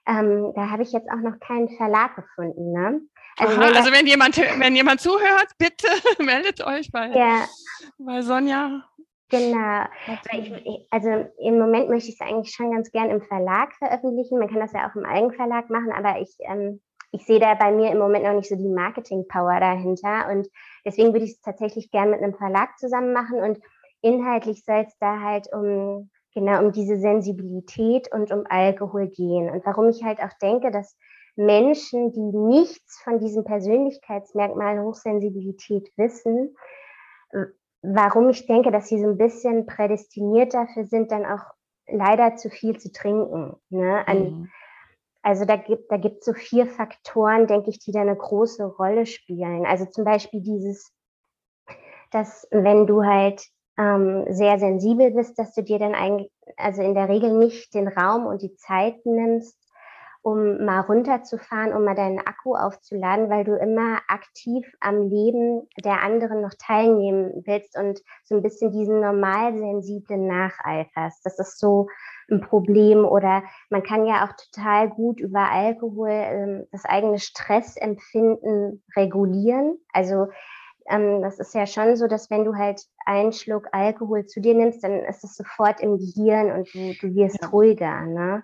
ähm, 0.06 0.52
da 0.54 0.70
habe 0.70 0.82
ich 0.82 0.92
jetzt 0.92 1.08
auch 1.10 1.20
noch 1.20 1.38
keinen 1.40 1.68
Verlag 1.76 2.16
gefunden. 2.16 2.72
Ne? 2.72 3.00
Also, 3.38 3.54
Aha, 3.54 3.68
wenn, 3.68 3.76
also 3.76 3.92
wenn, 3.92 4.06
jemand, 4.06 4.36
wenn 4.36 4.74
jemand 4.74 5.00
zuhört, 5.00 5.52
bitte 5.58 5.88
meldet 6.22 6.64
euch 6.64 6.90
bei, 6.90 7.08
ja. 7.10 7.44
bei 7.98 8.22
Sonja. 8.22 8.84
Genau. 9.30 9.84
Ich, 10.32 10.86
also 10.90 11.26
im 11.38 11.58
Moment 11.58 11.90
möchte 11.90 12.08
ich 12.08 12.18
es 12.18 12.26
eigentlich 12.26 12.54
schon 12.54 12.72
ganz 12.72 12.90
gern 12.90 13.10
im 13.10 13.20
Verlag 13.20 13.74
veröffentlichen. 13.74 14.38
Man 14.38 14.48
kann 14.48 14.60
das 14.60 14.72
ja 14.72 14.88
auch 14.90 14.96
im 14.96 15.04
Eigenverlag 15.04 15.68
machen, 15.68 15.92
aber 15.92 16.18
ich, 16.20 16.34
ähm, 16.48 16.80
ich 17.10 17.24
sehe 17.24 17.40
da 17.40 17.54
bei 17.54 17.72
mir 17.72 17.90
im 17.90 17.98
Moment 17.98 18.24
noch 18.24 18.34
nicht 18.34 18.48
so 18.48 18.56
die 18.56 18.68
Marketing-Power 18.68 19.60
dahinter. 19.60 20.28
Und 20.30 20.48
deswegen 20.84 21.12
würde 21.12 21.24
ich 21.24 21.32
es 21.32 21.40
tatsächlich 21.40 21.90
gern 21.90 22.10
mit 22.10 22.22
einem 22.22 22.34
Verlag 22.34 22.78
zusammen 22.78 23.12
machen. 23.12 23.40
Und 23.40 23.58
inhaltlich 24.02 24.64
soll 24.64 24.84
es 24.86 24.96
da 24.98 25.20
halt 25.20 25.48
um 25.52 26.10
genau 26.34 26.62
um 26.62 26.72
diese 26.72 26.98
Sensibilität 26.98 28.12
und 28.12 28.30
um 28.30 28.44
Alkohol 28.48 29.08
gehen. 29.08 29.50
Und 29.50 29.64
warum 29.64 29.88
ich 29.88 30.04
halt 30.04 30.20
auch 30.20 30.32
denke, 30.40 30.70
dass 30.70 30.96
Menschen, 31.36 32.12
die 32.12 32.20
nichts 32.20 33.00
von 33.02 33.18
diesem 33.18 33.44
Persönlichkeitsmerkmal 33.44 34.82
Hochsensibilität 34.82 35.90
wissen, 35.96 36.54
warum 37.82 38.28
ich 38.30 38.46
denke, 38.46 38.70
dass 38.70 38.88
sie 38.88 39.00
so 39.00 39.08
ein 39.08 39.18
bisschen 39.18 39.66
prädestiniert 39.66 40.52
dafür 40.52 40.84
sind, 40.84 41.12
dann 41.12 41.24
auch 41.24 41.44
leider 41.86 42.36
zu 42.36 42.50
viel 42.50 42.78
zu 42.78 42.92
trinken. 42.92 43.56
Ne? 43.70 44.06
An, 44.06 44.18
mhm. 44.18 44.50
Also 45.28 45.44
da 45.44 45.56
gibt 45.56 45.92
da 45.92 45.98
gibt 45.98 46.24
so 46.24 46.32
vier 46.32 46.66
Faktoren, 46.66 47.46
denke 47.46 47.68
ich, 47.68 47.78
die 47.80 47.92
da 47.92 48.00
eine 48.00 48.16
große 48.16 48.64
Rolle 48.64 49.04
spielen. 49.04 49.66
Also 49.66 49.84
zum 49.84 50.04
Beispiel 50.04 50.40
dieses, 50.40 50.90
dass 52.10 52.48
wenn 52.50 52.86
du 52.86 53.04
halt 53.04 53.44
ähm, 53.76 54.24
sehr 54.30 54.58
sensibel 54.58 55.10
bist, 55.10 55.38
dass 55.38 55.52
du 55.52 55.62
dir 55.62 55.78
dann 55.78 55.94
eigentlich, 55.94 56.30
also 56.56 56.80
in 56.80 56.94
der 56.94 57.10
Regel 57.10 57.36
nicht 57.36 57.74
den 57.74 57.88
Raum 57.88 58.24
und 58.24 58.40
die 58.40 58.56
Zeit 58.56 59.04
nimmst, 59.04 59.57
um 60.28 60.62
mal 60.62 60.80
runterzufahren, 60.80 61.72
um 61.72 61.84
mal 61.84 61.94
deinen 61.94 62.18
Akku 62.18 62.54
aufzuladen, 62.54 63.30
weil 63.30 63.44
du 63.44 63.56
immer 63.56 64.00
aktiv 64.08 64.66
am 64.80 65.08
Leben 65.08 65.66
der 65.82 66.02
anderen 66.02 66.42
noch 66.42 66.52
teilnehmen 66.58 67.42
willst 67.46 67.78
und 67.78 68.02
so 68.24 68.34
ein 68.34 68.42
bisschen 68.42 68.70
diesen 68.70 69.00
normalsensiblen 69.00 70.26
nacheiferst. 70.26 71.24
Das 71.24 71.38
ist 71.38 71.58
so 71.58 71.88
ein 72.30 72.42
Problem 72.42 73.06
oder 73.06 73.42
man 73.70 73.82
kann 73.82 74.04
ja 74.04 74.26
auch 74.26 74.36
total 74.36 74.90
gut 74.90 75.18
über 75.18 75.50
Alkohol 75.50 76.10
ähm, 76.10 76.66
das 76.72 76.84
eigene 76.84 77.18
Stressempfinden 77.18 78.84
regulieren. 78.96 79.78
Also 79.94 80.26
ähm, 80.90 81.22
das 81.22 81.38
ist 81.38 81.54
ja 81.54 81.66
schon 81.66 81.96
so, 81.96 82.06
dass 82.06 82.28
wenn 82.28 82.44
du 82.44 82.54
halt 82.54 82.82
einen 83.06 83.32
Schluck 83.32 83.68
Alkohol 83.72 84.26
zu 84.26 84.42
dir 84.42 84.54
nimmst, 84.54 84.84
dann 84.84 85.04
ist 85.06 85.24
es 85.24 85.36
sofort 85.36 85.80
im 85.80 85.96
Gehirn 85.96 86.52
und 86.52 86.68
du, 86.74 86.92
du 87.00 87.14
wirst 87.14 87.40
ja. 87.40 87.48
ruhiger. 87.48 88.02
Ne? 88.02 88.42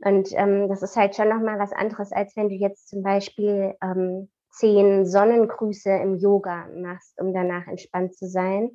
Und 0.00 0.28
ähm, 0.32 0.68
das 0.68 0.82
ist 0.82 0.96
halt 0.96 1.16
schon 1.16 1.28
nochmal 1.28 1.58
was 1.58 1.72
anderes, 1.72 2.12
als 2.12 2.36
wenn 2.36 2.48
du 2.48 2.54
jetzt 2.54 2.88
zum 2.88 3.02
Beispiel 3.02 3.74
ähm, 3.82 4.28
zehn 4.50 5.06
Sonnengrüße 5.06 5.90
im 5.90 6.16
Yoga 6.16 6.68
machst, 6.74 7.18
um 7.20 7.32
danach 7.32 7.66
entspannt 7.66 8.14
zu 8.14 8.26
sein. 8.26 8.70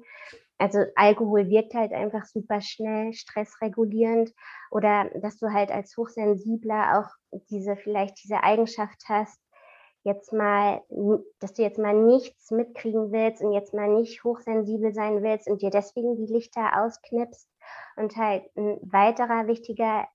Also 0.58 0.80
Alkohol 0.96 1.50
wirkt 1.50 1.74
halt 1.74 1.92
einfach 1.92 2.26
super 2.26 2.62
schnell 2.62 3.14
stressregulierend 3.14 4.32
oder 4.70 5.10
dass 5.16 5.38
du 5.40 5.52
halt 5.52 5.72
als 5.72 5.98
Hochsensibler 5.98 7.00
auch 7.00 7.40
diese 7.50 7.76
vielleicht 7.76 8.24
diese 8.24 8.44
Eigenschaft 8.44 9.02
hast, 9.08 9.40
jetzt 10.04 10.34
mal, 10.34 10.82
dass 11.40 11.54
du 11.54 11.64
jetzt 11.64 11.80
mal 11.80 11.96
nichts 11.96 12.52
mitkriegen 12.52 13.12
willst 13.12 13.42
und 13.42 13.54
jetzt 13.54 13.74
mal 13.74 13.90
nicht 13.90 14.24
hochsensibel 14.24 14.94
sein 14.94 15.24
willst 15.24 15.48
und 15.48 15.62
dir 15.62 15.70
deswegen 15.70 16.16
die 16.16 16.32
Lichter 16.32 16.84
ausknipst. 16.84 17.48
Und 17.96 18.16
halt 18.16 18.44
ein 18.56 18.80
weiterer 18.82 19.48
wichtiger 19.48 20.08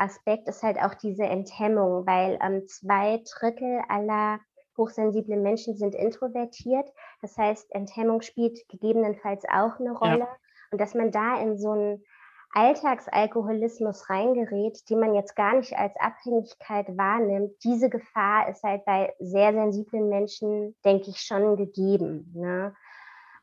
Aspekt 0.00 0.48
ist 0.48 0.62
halt 0.62 0.78
auch 0.78 0.94
diese 0.94 1.24
Enthemmung, 1.24 2.06
weil 2.06 2.38
ähm, 2.42 2.66
zwei 2.66 3.22
Drittel 3.38 3.82
aller 3.88 4.40
hochsensiblen 4.76 5.42
Menschen 5.42 5.76
sind 5.76 5.94
introvertiert. 5.94 6.88
Das 7.20 7.36
heißt, 7.36 7.72
Enthemmung 7.74 8.22
spielt 8.22 8.66
gegebenenfalls 8.68 9.44
auch 9.44 9.78
eine 9.78 9.92
Rolle. 9.92 10.20
Ja. 10.20 10.36
Und 10.72 10.80
dass 10.80 10.94
man 10.94 11.10
da 11.10 11.40
in 11.40 11.58
so 11.58 11.72
einen 11.72 12.04
Alltagsalkoholismus 12.52 14.08
reingerät, 14.10 14.88
den 14.88 15.00
man 15.00 15.14
jetzt 15.14 15.36
gar 15.36 15.54
nicht 15.56 15.76
als 15.76 15.94
Abhängigkeit 16.00 16.86
wahrnimmt, 16.96 17.52
diese 17.62 17.90
Gefahr 17.90 18.48
ist 18.48 18.62
halt 18.64 18.84
bei 18.84 19.14
sehr 19.18 19.52
sensiblen 19.52 20.08
Menschen, 20.08 20.74
denke 20.84 21.10
ich, 21.10 21.20
schon 21.20 21.56
gegeben. 21.56 22.32
Ne? 22.34 22.74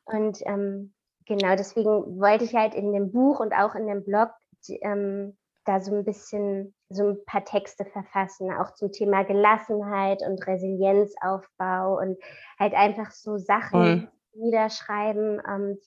Und 0.06 0.40
ähm, 0.46 0.94
genau 1.26 1.56
deswegen 1.56 2.20
wollte 2.20 2.46
ich 2.46 2.56
halt 2.56 2.74
in 2.74 2.92
dem 2.92 3.12
Buch 3.12 3.40
und 3.40 3.54
auch 3.54 3.76
in 3.76 3.88
dem 3.88 4.04
Blog 4.04 4.32
ähm, 4.68 5.38
da 5.68 5.80
so 5.80 5.96
ein 5.96 6.06
bisschen 6.06 6.74
so 6.90 7.10
ein 7.10 7.26
paar 7.26 7.44
Texte 7.44 7.86
verfassen, 7.86 8.52
auch 8.52 8.74
zum 8.74 8.92
Thema 8.92 9.24
Gelassenheit 9.24 10.22
und 10.22 10.46
Resilienzaufbau 10.48 12.00
und 12.00 12.18
halt 12.60 12.74
einfach 12.74 13.12
so 13.12 13.38
Sachen 13.38 13.70
Voll. 13.70 14.12
niederschreiben, 14.34 15.42
ähm, 15.48 15.78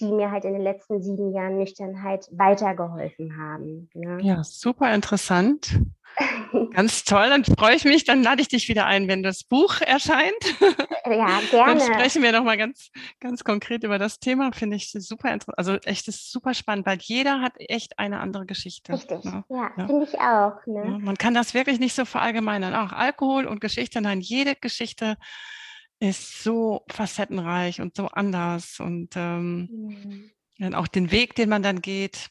die 0.00 0.12
mir 0.12 0.30
halt 0.30 0.44
in 0.44 0.52
den 0.52 0.62
letzten 0.62 1.02
sieben 1.02 1.32
Jahren 1.32 1.58
Nüchternheit 1.58 2.28
weitergeholfen 2.30 3.36
haben. 3.36 3.90
Ne? 3.94 4.18
Ja, 4.22 4.44
super 4.44 4.94
interessant. 4.94 5.80
Ganz 6.74 7.04
toll, 7.04 7.28
dann 7.28 7.44
freue 7.44 7.76
ich 7.76 7.84
mich. 7.84 8.04
Dann 8.04 8.22
lade 8.22 8.40
ich 8.40 8.48
dich 8.48 8.68
wieder 8.68 8.86
ein, 8.86 9.08
wenn 9.08 9.22
das 9.22 9.44
Buch 9.44 9.80
erscheint. 9.80 10.32
Ja, 11.04 11.40
gerne. 11.50 11.78
Dann 11.78 11.80
sprechen 11.80 12.22
wir 12.22 12.32
nochmal 12.32 12.56
ganz, 12.56 12.90
ganz 13.20 13.44
konkret 13.44 13.84
über 13.84 13.98
das 13.98 14.18
Thema. 14.18 14.52
Finde 14.52 14.76
ich 14.76 14.90
super 14.90 15.32
interessant. 15.32 15.58
Also 15.58 15.74
echt, 15.88 16.08
ist 16.08 16.32
super 16.32 16.54
spannend, 16.54 16.86
weil 16.86 16.98
jeder 17.00 17.40
hat 17.40 17.52
echt 17.58 17.98
eine 17.98 18.20
andere 18.20 18.46
Geschichte. 18.46 18.94
Richtig, 18.94 19.24
ne? 19.24 19.44
ja, 19.48 19.70
ja. 19.76 19.86
finde 19.86 20.04
ich 20.04 20.18
auch. 20.18 20.66
Ne? 20.66 20.82
Ja, 20.84 20.98
man 20.98 21.16
kann 21.16 21.34
das 21.34 21.54
wirklich 21.54 21.78
nicht 21.78 21.94
so 21.94 22.04
verallgemeinern. 22.04 22.74
Auch 22.74 22.92
Alkohol 22.92 23.46
und 23.46 23.60
Geschichte, 23.60 24.00
nein, 24.00 24.20
jede 24.20 24.56
Geschichte 24.56 25.16
ist 26.00 26.42
so 26.42 26.84
facettenreich 26.90 27.80
und 27.80 27.96
so 27.96 28.06
anders. 28.06 28.80
Und 28.80 29.10
ähm, 29.16 29.68
mhm. 29.70 30.30
dann 30.58 30.74
auch 30.74 30.88
den 30.88 31.10
Weg, 31.10 31.34
den 31.34 31.48
man 31.48 31.62
dann 31.62 31.80
geht, 31.82 32.30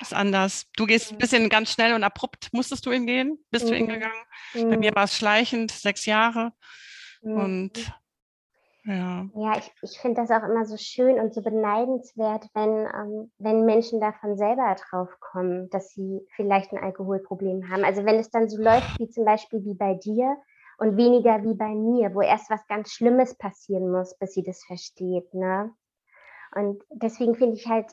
ist 0.00 0.14
anders. 0.14 0.66
Du 0.76 0.86
gehst 0.86 1.12
ein 1.12 1.18
bisschen 1.18 1.48
ganz 1.48 1.70
schnell 1.70 1.94
und 1.94 2.04
abrupt, 2.04 2.48
musstest 2.52 2.86
du 2.86 2.92
ihn 2.92 3.06
gehen? 3.06 3.38
Bist 3.50 3.66
mhm. 3.66 3.68
du 3.68 3.76
ihn 3.76 3.88
gegangen? 3.88 4.24
Mhm. 4.54 4.70
Bei 4.70 4.76
mir 4.76 4.90
mhm. 4.90 4.96
war 4.96 5.04
es 5.04 5.16
schleichend, 5.16 5.70
sechs 5.70 6.06
Jahre. 6.06 6.52
Mhm. 7.22 7.36
Und 7.36 7.94
ja. 8.86 9.26
Ja, 9.34 9.56
ich, 9.56 9.72
ich 9.82 9.98
finde 9.98 10.20
das 10.20 10.30
auch 10.30 10.46
immer 10.46 10.66
so 10.66 10.76
schön 10.76 11.18
und 11.18 11.32
so 11.32 11.40
beneidenswert, 11.40 12.46
wenn, 12.52 12.86
ähm, 12.94 13.32
wenn 13.38 13.64
Menschen 13.64 13.98
davon 13.98 14.36
selber 14.36 14.76
drauf 14.90 15.08
kommen, 15.20 15.70
dass 15.70 15.94
sie 15.94 16.20
vielleicht 16.36 16.70
ein 16.72 16.82
Alkoholproblem 16.82 17.70
haben. 17.70 17.82
Also 17.82 18.04
wenn 18.04 18.16
es 18.16 18.30
dann 18.30 18.50
so 18.50 18.60
läuft, 18.60 18.98
wie 18.98 19.08
zum 19.08 19.24
Beispiel 19.24 19.64
wie 19.64 19.74
bei 19.74 19.94
dir 19.94 20.36
und 20.78 20.96
weniger 20.96 21.42
wie 21.44 21.54
bei 21.54 21.74
mir, 21.74 22.14
wo 22.14 22.20
erst 22.20 22.50
was 22.50 22.66
ganz 22.66 22.90
Schlimmes 22.92 23.36
passieren 23.36 23.90
muss, 23.90 24.16
bis 24.18 24.34
sie 24.34 24.42
das 24.42 24.64
versteht. 24.64 25.32
Ne? 25.34 25.72
Und 26.54 26.82
deswegen 26.90 27.34
finde 27.34 27.56
ich 27.56 27.66
halt 27.68 27.92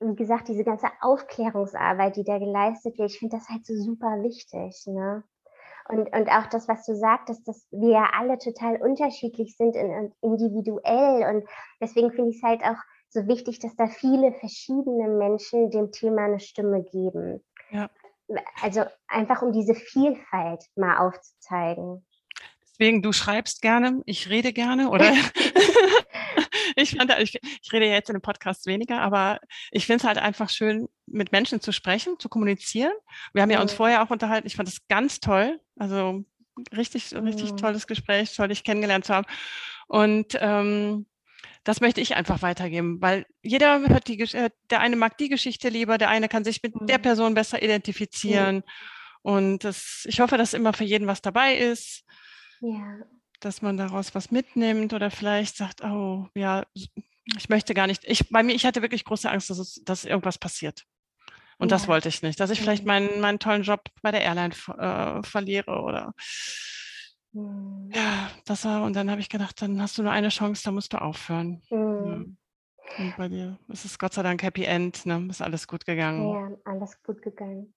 wie 0.00 0.16
gesagt, 0.16 0.48
diese 0.48 0.64
ganze 0.64 0.88
Aufklärungsarbeit, 1.00 2.16
die 2.16 2.24
da 2.24 2.38
geleistet 2.38 2.98
wird, 2.98 3.10
ich 3.10 3.18
finde 3.18 3.36
das 3.36 3.48
halt 3.48 3.66
so 3.66 3.74
super 3.74 4.22
wichtig. 4.22 4.82
Ne? 4.86 5.24
Und, 5.88 6.12
und 6.12 6.28
auch 6.28 6.46
das, 6.46 6.68
was 6.68 6.84
du 6.84 6.94
sagtest, 6.94 7.46
dass 7.48 7.66
wir 7.70 7.90
ja 7.90 8.10
alle 8.18 8.38
total 8.38 8.80
unterschiedlich 8.80 9.56
sind 9.56 9.76
und 9.76 10.12
individuell. 10.20 11.34
Und 11.34 11.48
deswegen 11.80 12.10
finde 12.10 12.30
ich 12.30 12.36
es 12.36 12.42
halt 12.42 12.62
auch 12.62 12.80
so 13.08 13.26
wichtig, 13.26 13.58
dass 13.58 13.74
da 13.76 13.86
viele 13.86 14.32
verschiedene 14.32 15.08
Menschen 15.08 15.70
dem 15.70 15.92
Thema 15.92 16.24
eine 16.24 16.40
Stimme 16.40 16.82
geben. 16.82 17.42
Ja. 17.70 17.88
Also 18.62 18.84
einfach 19.06 19.40
um 19.40 19.52
diese 19.52 19.74
Vielfalt 19.74 20.62
mal 20.76 20.98
aufzuzeigen. 20.98 22.04
Deswegen, 22.78 23.02
du 23.02 23.12
schreibst 23.12 23.60
gerne, 23.60 24.02
ich 24.06 24.28
rede 24.28 24.52
gerne, 24.52 24.90
oder? 24.90 25.12
ich, 26.76 26.92
fand, 26.96 27.12
ich, 27.18 27.38
ich 27.62 27.72
rede 27.72 27.86
jetzt 27.86 28.08
in 28.08 28.14
dem 28.14 28.22
Podcast 28.22 28.66
weniger, 28.66 29.00
aber 29.00 29.40
ich 29.72 29.86
finde 29.86 30.02
es 30.02 30.06
halt 30.06 30.18
einfach 30.18 30.48
schön, 30.48 30.88
mit 31.06 31.32
Menschen 31.32 31.60
zu 31.60 31.72
sprechen, 31.72 32.18
zu 32.20 32.28
kommunizieren. 32.28 32.92
Wir 33.32 33.42
haben 33.42 33.50
ja 33.50 33.60
uns 33.60 33.72
vorher 33.72 34.02
auch 34.02 34.10
unterhalten. 34.10 34.46
Ich 34.46 34.54
fand 34.54 34.68
es 34.68 34.86
ganz 34.86 35.18
toll. 35.18 35.60
Also 35.76 36.24
richtig, 36.76 37.12
richtig 37.14 37.56
tolles 37.56 37.88
Gespräch, 37.88 38.34
toll, 38.34 38.48
dich 38.48 38.62
kennengelernt 38.62 39.04
zu 39.04 39.14
haben. 39.14 39.26
Und 39.88 40.38
ähm, 40.40 41.06
das 41.64 41.80
möchte 41.80 42.00
ich 42.00 42.14
einfach 42.14 42.42
weitergeben, 42.42 43.00
weil 43.02 43.26
jeder 43.42 43.88
hört 43.88 44.06
die, 44.06 44.24
der 44.70 44.80
eine 44.80 44.96
mag 44.96 45.18
die 45.18 45.28
Geschichte 45.28 45.68
lieber, 45.68 45.98
der 45.98 46.10
eine 46.10 46.28
kann 46.28 46.44
sich 46.44 46.62
mit 46.62 46.74
der 46.80 46.98
Person 46.98 47.34
besser 47.34 47.60
identifizieren. 47.60 48.62
Und 49.22 49.64
das, 49.64 50.06
ich 50.08 50.20
hoffe, 50.20 50.38
dass 50.38 50.54
immer 50.54 50.72
für 50.72 50.84
jeden 50.84 51.08
was 51.08 51.20
dabei 51.20 51.56
ist. 51.56 52.04
Ja 52.60 52.98
dass 53.40 53.62
man 53.62 53.76
daraus 53.76 54.14
was 54.14 54.30
mitnimmt 54.30 54.92
oder 54.92 55.10
vielleicht 55.10 55.56
sagt, 55.56 55.82
oh 55.84 56.26
ja, 56.34 56.64
ich 56.74 57.48
möchte 57.48 57.74
gar 57.74 57.86
nicht. 57.86 58.04
Ich, 58.04 58.28
bei 58.30 58.42
mir, 58.42 58.54
ich 58.54 58.66
hatte 58.66 58.82
wirklich 58.82 59.04
große 59.04 59.30
Angst, 59.30 59.50
dass, 59.50 59.58
es, 59.58 59.82
dass 59.84 60.04
irgendwas 60.04 60.38
passiert. 60.38 60.84
Und 61.58 61.70
ja. 61.70 61.76
das 61.76 61.88
wollte 61.88 62.08
ich 62.08 62.22
nicht, 62.22 62.38
dass 62.38 62.50
ich 62.50 62.60
vielleicht 62.60 62.86
meinen, 62.86 63.20
meinen 63.20 63.38
tollen 63.38 63.62
Job 63.62 63.84
bei 64.02 64.10
der 64.10 64.22
Airline 64.22 64.54
äh, 64.78 65.22
verliere 65.24 65.82
oder 65.82 66.14
mhm. 67.32 67.90
ja, 67.92 68.30
das 68.46 68.64
war, 68.64 68.82
und 68.84 68.94
dann 68.94 69.10
habe 69.10 69.20
ich 69.20 69.28
gedacht, 69.28 69.60
dann 69.60 69.82
hast 69.82 69.98
du 69.98 70.02
nur 70.02 70.12
eine 70.12 70.28
Chance, 70.28 70.62
da 70.64 70.70
musst 70.70 70.92
du 70.92 71.00
aufhören. 71.00 71.62
Mhm. 71.70 72.38
Ja. 72.96 73.04
Und 73.04 73.16
bei 73.18 73.28
dir 73.28 73.58
ist 73.68 73.84
es 73.84 73.98
Gott 73.98 74.14
sei 74.14 74.22
Dank 74.22 74.42
Happy 74.42 74.64
End, 74.64 75.04
ne? 75.04 75.26
Ist 75.28 75.42
alles 75.42 75.68
gut 75.68 75.84
gegangen. 75.84 76.26
Ja, 76.30 76.72
alles 76.72 77.02
gut 77.02 77.20
gegangen. 77.20 77.74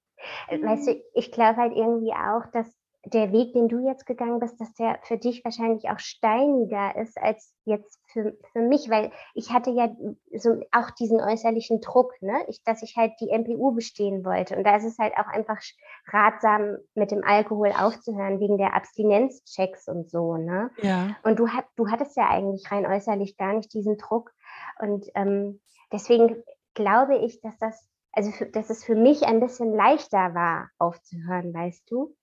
Weißt 0.47 0.87
du, 0.87 1.03
ich 1.15 1.31
glaube 1.31 1.57
halt 1.57 1.75
irgendwie 1.75 2.13
auch, 2.13 2.49
dass 2.53 2.80
der 3.05 3.31
Weg, 3.31 3.53
den 3.53 3.67
du 3.67 3.79
jetzt 3.87 4.05
gegangen 4.05 4.39
bist, 4.39 4.61
dass 4.61 4.73
der 4.75 4.99
für 5.03 5.17
dich 5.17 5.43
wahrscheinlich 5.43 5.89
auch 5.89 5.97
steiniger 5.97 6.95
ist 6.95 7.17
als 7.17 7.55
jetzt 7.65 7.99
für, 8.11 8.37
für 8.53 8.61
mich, 8.61 8.89
weil 8.89 9.11
ich 9.33 9.51
hatte 9.51 9.71
ja 9.71 9.89
so 10.37 10.61
auch 10.71 10.91
diesen 10.91 11.19
äußerlichen 11.19 11.81
Druck, 11.81 12.13
ne? 12.21 12.45
ich, 12.47 12.63
dass 12.63 12.83
ich 12.83 12.97
halt 12.97 13.13
die 13.19 13.31
MPU 13.35 13.71
bestehen 13.71 14.23
wollte. 14.23 14.55
Und 14.55 14.65
da 14.65 14.75
ist 14.75 14.85
es 14.85 14.99
halt 14.99 15.13
auch 15.17 15.27
einfach 15.27 15.59
ratsam, 16.07 16.77
mit 16.93 17.09
dem 17.09 17.23
Alkohol 17.23 17.71
aufzuhören, 17.71 18.39
wegen 18.39 18.59
der 18.59 18.75
Abstinenzchecks 18.75 19.87
und 19.87 20.09
so. 20.11 20.37
Ne? 20.37 20.69
Ja. 20.81 21.15
Und 21.23 21.39
du, 21.39 21.47
du 21.75 21.89
hattest 21.89 22.15
ja 22.17 22.29
eigentlich 22.29 22.71
rein 22.71 22.85
äußerlich 22.85 23.35
gar 23.35 23.53
nicht 23.53 23.73
diesen 23.73 23.97
Druck. 23.97 24.31
Und 24.79 25.07
ähm, 25.15 25.59
deswegen 25.91 26.43
glaube 26.75 27.17
ich, 27.17 27.41
dass 27.41 27.57
das, 27.57 27.87
also 28.11 28.29
für, 28.31 28.45
dass 28.45 28.69
es 28.69 28.83
für 28.83 28.95
mich 28.95 29.23
ein 29.23 29.39
bisschen 29.39 29.73
leichter 29.73 30.35
war, 30.35 30.69
aufzuhören, 30.77 31.51
weißt 31.51 31.89
du? 31.89 32.15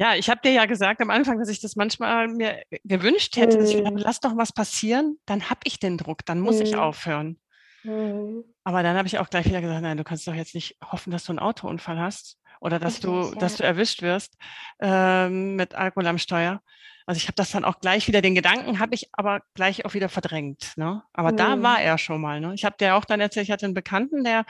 Ja, 0.00 0.14
ich 0.14 0.30
habe 0.30 0.40
dir 0.42 0.52
ja 0.52 0.64
gesagt 0.64 1.02
am 1.02 1.10
Anfang, 1.10 1.38
dass 1.38 1.50
ich 1.50 1.60
das 1.60 1.76
manchmal 1.76 2.26
mir 2.26 2.62
gewünscht 2.84 3.36
hätte, 3.36 3.58
mhm. 3.58 3.60
dass 3.60 3.70
ich, 3.70 3.82
lass 4.02 4.20
doch 4.20 4.34
was 4.34 4.50
passieren, 4.50 5.18
dann 5.26 5.50
habe 5.50 5.60
ich 5.64 5.78
den 5.78 5.98
Druck, 5.98 6.24
dann 6.24 6.40
muss 6.40 6.56
mhm. 6.56 6.62
ich 6.62 6.76
aufhören. 6.76 7.38
Mhm. 7.82 8.44
Aber 8.64 8.82
dann 8.82 8.96
habe 8.96 9.08
ich 9.08 9.18
auch 9.18 9.28
gleich 9.28 9.44
wieder 9.44 9.60
gesagt, 9.60 9.82
nein, 9.82 9.98
du 9.98 10.04
kannst 10.04 10.26
doch 10.26 10.34
jetzt 10.34 10.54
nicht 10.54 10.78
hoffen, 10.82 11.10
dass 11.10 11.24
du 11.24 11.32
einen 11.32 11.38
Autounfall 11.38 11.98
hast 11.98 12.38
oder 12.62 12.78
dass 12.78 12.94
Richtig, 12.94 13.10
du, 13.10 13.24
ja. 13.24 13.34
dass 13.40 13.56
du 13.56 13.62
erwischt 13.62 14.00
wirst 14.00 14.38
ähm, 14.80 15.56
mit 15.56 15.74
Alkohol 15.74 16.06
am 16.06 16.16
Steuer. 16.16 16.62
Also 17.06 17.18
ich 17.18 17.26
habe 17.26 17.34
das 17.36 17.50
dann 17.50 17.64
auch 17.64 17.80
gleich 17.80 18.06
wieder, 18.08 18.22
den 18.22 18.34
Gedanken 18.34 18.78
habe 18.78 18.94
ich 18.94 19.08
aber 19.12 19.42
gleich 19.54 19.84
auch 19.84 19.94
wieder 19.94 20.08
verdrängt. 20.08 20.72
Ne? 20.76 21.02
Aber 21.12 21.32
mhm. 21.32 21.36
da 21.36 21.62
war 21.62 21.80
er 21.80 21.98
schon 21.98 22.20
mal. 22.20 22.40
Ne? 22.40 22.54
Ich 22.54 22.64
habe 22.64 22.76
dir 22.78 22.94
auch 22.96 23.04
dann 23.04 23.20
erzählt, 23.20 23.44
ich 23.44 23.50
hatte 23.50 23.66
einen 23.66 23.74
Bekannten, 23.74 24.24
der 24.24 24.44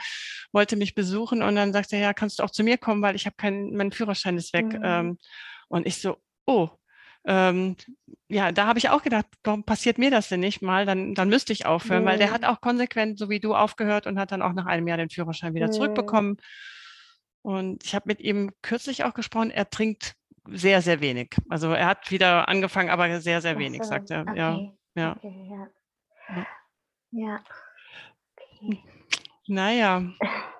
wollte 0.51 0.75
mich 0.75 0.95
besuchen 0.95 1.41
und 1.41 1.55
dann 1.55 1.73
sagte 1.73 1.95
er, 1.95 2.01
ja, 2.01 2.13
kannst 2.13 2.39
du 2.39 2.43
auch 2.43 2.51
zu 2.51 2.63
mir 2.63 2.77
kommen, 2.77 3.01
weil 3.01 3.15
ich 3.15 3.25
habe 3.25 3.35
keinen, 3.35 3.75
mein 3.75 3.91
Führerschein 3.91 4.37
ist 4.37 4.53
weg. 4.53 4.65
Mhm. 4.65 4.81
Ähm, 4.83 5.17
und 5.69 5.87
ich 5.87 6.01
so, 6.01 6.17
oh, 6.45 6.69
ähm, 7.25 7.75
ja, 8.29 8.51
da 8.51 8.65
habe 8.65 8.79
ich 8.79 8.89
auch 8.89 9.03
gedacht, 9.03 9.27
warum 9.43 9.63
passiert 9.63 9.97
mir 9.97 10.09
das 10.09 10.29
denn 10.29 10.39
nicht 10.39 10.61
mal? 10.61 10.85
Dann, 10.85 11.13
dann 11.13 11.29
müsste 11.29 11.53
ich 11.53 11.65
aufhören, 11.65 12.03
mhm. 12.03 12.07
weil 12.07 12.17
der 12.17 12.31
hat 12.31 12.45
auch 12.45 12.61
konsequent, 12.61 13.19
so 13.19 13.29
wie 13.29 13.39
du, 13.39 13.55
aufgehört 13.55 14.07
und 14.07 14.17
hat 14.19 14.31
dann 14.31 14.41
auch 14.41 14.53
nach 14.53 14.65
einem 14.65 14.87
Jahr 14.87 14.97
den 14.97 15.09
Führerschein 15.09 15.53
wieder 15.53 15.67
mhm. 15.67 15.73
zurückbekommen. 15.73 16.37
Und 17.43 17.83
ich 17.83 17.95
habe 17.95 18.05
mit 18.07 18.19
ihm 18.21 18.51
kürzlich 18.61 19.03
auch 19.03 19.13
gesprochen, 19.13 19.51
er 19.51 19.69
trinkt 19.69 20.15
sehr, 20.51 20.81
sehr 20.81 21.01
wenig. 21.01 21.35
Also 21.49 21.71
er 21.71 21.87
hat 21.87 22.11
wieder 22.11 22.47
angefangen, 22.47 22.89
aber 22.89 23.19
sehr, 23.21 23.41
sehr 23.41 23.57
wenig, 23.57 23.83
so, 23.83 23.89
sagt 23.89 24.11
er. 24.11 24.21
Okay. 24.21 24.37
Ja, 24.37 24.71
ja. 24.95 25.15
Okay, 25.17 25.49
ja. 25.49 26.45
ja. 27.11 27.39
Okay. 28.61 28.83
Naja. 29.47 30.03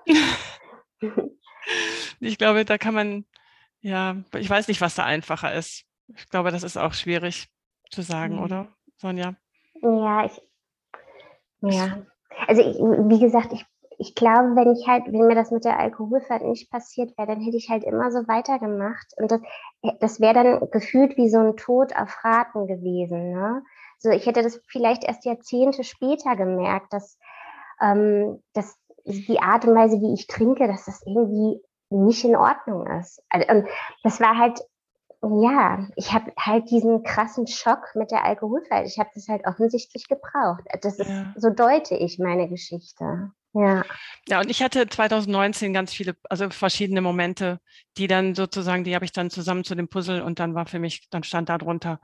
ich 2.19 2.37
glaube, 2.37 2.65
da 2.65 2.77
kann 2.77 2.93
man, 2.93 3.25
ja, 3.81 4.17
ich 4.35 4.49
weiß 4.49 4.67
nicht, 4.67 4.81
was 4.81 4.95
da 4.95 5.05
einfacher 5.05 5.53
ist. 5.53 5.85
Ich 6.07 6.29
glaube, 6.29 6.51
das 6.51 6.63
ist 6.63 6.77
auch 6.77 6.93
schwierig 6.93 7.47
zu 7.89 8.01
sagen, 8.01 8.35
mhm. 8.35 8.43
oder, 8.43 8.67
Sonja? 8.97 9.35
Ja, 9.81 10.25
ich, 10.25 10.41
ja. 11.61 12.05
Also 12.47 12.61
ich, 12.61 12.77
wie 12.77 13.19
gesagt, 13.19 13.53
ich 13.53 13.65
ich 14.01 14.15
glaube, 14.15 14.55
wenn 14.55 14.71
ich 14.71 14.87
halt, 14.87 15.05
wenn 15.05 15.27
mir 15.27 15.35
das 15.35 15.51
mit 15.51 15.63
der 15.63 15.79
Alkoholfahrt 15.79 16.41
nicht 16.41 16.71
passiert 16.71 17.15
wäre, 17.19 17.27
dann 17.27 17.39
hätte 17.39 17.57
ich 17.57 17.69
halt 17.69 17.83
immer 17.83 18.11
so 18.11 18.27
weitergemacht. 18.27 19.13
Und 19.17 19.29
das, 19.29 19.41
das 19.99 20.19
wäre 20.19 20.33
dann 20.33 20.71
gefühlt 20.71 21.17
wie 21.17 21.29
so 21.29 21.37
ein 21.37 21.55
Tod 21.55 21.95
auf 21.95 22.23
Raten 22.23 22.65
gewesen. 22.65 23.31
Ne? 23.31 23.61
So, 23.99 24.09
ich 24.09 24.25
hätte 24.25 24.41
das 24.41 24.59
vielleicht 24.67 25.03
erst 25.03 25.23
Jahrzehnte 25.25 25.83
später 25.83 26.35
gemerkt, 26.35 26.91
dass, 26.91 27.19
ähm, 27.79 28.41
dass 28.53 28.75
die 29.05 29.39
Art 29.39 29.65
und 29.65 29.75
Weise, 29.75 30.01
wie 30.01 30.15
ich 30.15 30.25
trinke, 30.25 30.67
dass 30.67 30.85
das 30.85 31.03
irgendwie 31.05 31.61
nicht 31.91 32.25
in 32.25 32.35
Ordnung 32.35 32.87
ist. 32.87 33.21
Also, 33.29 33.47
und 33.49 33.67
das 34.01 34.19
war 34.19 34.35
halt, 34.35 34.61
ja, 35.21 35.87
ich 35.95 36.11
habe 36.11 36.31
halt 36.39 36.71
diesen 36.71 37.03
krassen 37.03 37.45
Schock 37.45 37.93
mit 37.93 38.09
der 38.09 38.25
Alkoholfahrt. 38.25 38.87
Ich 38.87 38.97
habe 38.97 39.11
das 39.13 39.27
halt 39.27 39.45
offensichtlich 39.45 40.07
gebraucht. 40.07 40.63
Das 40.81 40.97
ist, 40.97 41.07
ja. 41.07 41.35
so 41.37 41.51
deute 41.51 41.93
ich 41.93 42.17
meine 42.17 42.49
Geschichte. 42.49 43.31
Ja. 43.53 43.83
Ja, 44.27 44.39
und 44.39 44.49
ich 44.49 44.63
hatte 44.63 44.87
2019 44.87 45.73
ganz 45.73 45.93
viele, 45.93 46.15
also 46.29 46.49
verschiedene 46.49 47.01
Momente, 47.01 47.59
die 47.97 48.07
dann 48.07 48.35
sozusagen, 48.35 48.83
die 48.83 48.95
habe 48.95 49.05
ich 49.05 49.11
dann 49.11 49.29
zusammen 49.29 49.63
zu 49.63 49.75
dem 49.75 49.87
Puzzle 49.87 50.21
und 50.21 50.39
dann 50.39 50.55
war 50.55 50.65
für 50.65 50.79
mich, 50.79 51.09
dann 51.09 51.23
stand 51.23 51.49
da 51.49 51.57
drunter, 51.57 51.99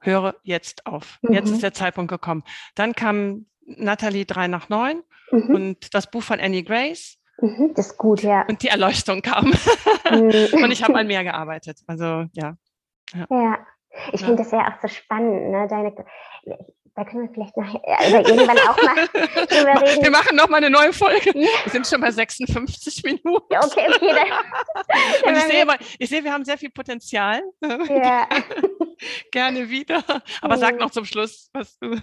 höre 0.00 0.36
jetzt 0.42 0.86
auf. 0.86 1.18
Mhm. 1.22 1.32
Jetzt 1.32 1.50
ist 1.50 1.62
der 1.62 1.74
Zeitpunkt 1.74 2.10
gekommen. 2.10 2.44
Dann 2.74 2.94
kam 2.94 3.46
Natalie 3.66 4.26
3 4.26 4.48
nach 4.48 4.68
9 4.68 5.02
mhm. 5.32 5.54
und 5.54 5.94
das 5.94 6.10
Buch 6.10 6.22
von 6.22 6.38
Annie 6.38 6.62
Grace. 6.62 7.18
Mhm, 7.38 7.72
das 7.74 7.88
ist 7.88 7.98
gut, 7.98 8.22
ja. 8.22 8.42
Und 8.46 8.62
die 8.62 8.68
Erleuchtung 8.68 9.22
kam. 9.22 9.46
Mhm. 10.10 10.62
und 10.62 10.70
ich 10.70 10.84
habe 10.84 10.96
an 10.96 11.06
mehr 11.08 11.24
gearbeitet. 11.24 11.80
Also 11.86 12.26
ja. 12.32 12.56
Ja. 13.12 13.26
ja. 13.30 13.66
Ich 14.12 14.20
ja. 14.20 14.26
finde 14.26 14.42
das 14.42 14.50
ja 14.50 14.68
auch 14.68 14.80
so 14.82 14.88
spannend, 14.88 15.50
ne? 15.50 15.66
Deine, 15.68 15.94
da 16.96 17.04
können 17.04 17.26
wir 17.26 17.34
vielleicht 17.34 17.56
nachher 17.56 17.80
also 17.98 18.16
irgendwann 18.18 18.58
auch 18.58 18.80
mal 18.80 18.94
drüber 19.46 19.82
reden. 19.82 20.04
Wir 20.04 20.10
machen 20.12 20.36
noch 20.36 20.48
mal 20.48 20.58
eine 20.58 20.70
neue 20.70 20.92
Folge. 20.92 21.34
Wir 21.34 21.70
sind 21.70 21.86
schon 21.86 22.00
bei 22.00 22.12
56 22.12 23.02
Minuten. 23.02 23.56
Okay, 23.56 23.86
okay. 23.88 24.30
Dann, 25.24 25.24
Und 25.34 25.36
ich 25.36 25.42
sehe, 25.44 25.62
aber, 25.62 25.76
ich 25.98 26.08
sehe, 26.08 26.22
wir 26.22 26.32
haben 26.32 26.44
sehr 26.44 26.56
viel 26.56 26.70
Potenzial. 26.70 27.42
Ja. 27.88 28.28
Gerne 29.32 29.68
wieder. 29.68 30.04
Aber 30.40 30.56
sag 30.56 30.78
noch 30.78 30.92
zum 30.92 31.04
Schluss, 31.04 31.50
was 31.52 31.76
du, 31.78 32.00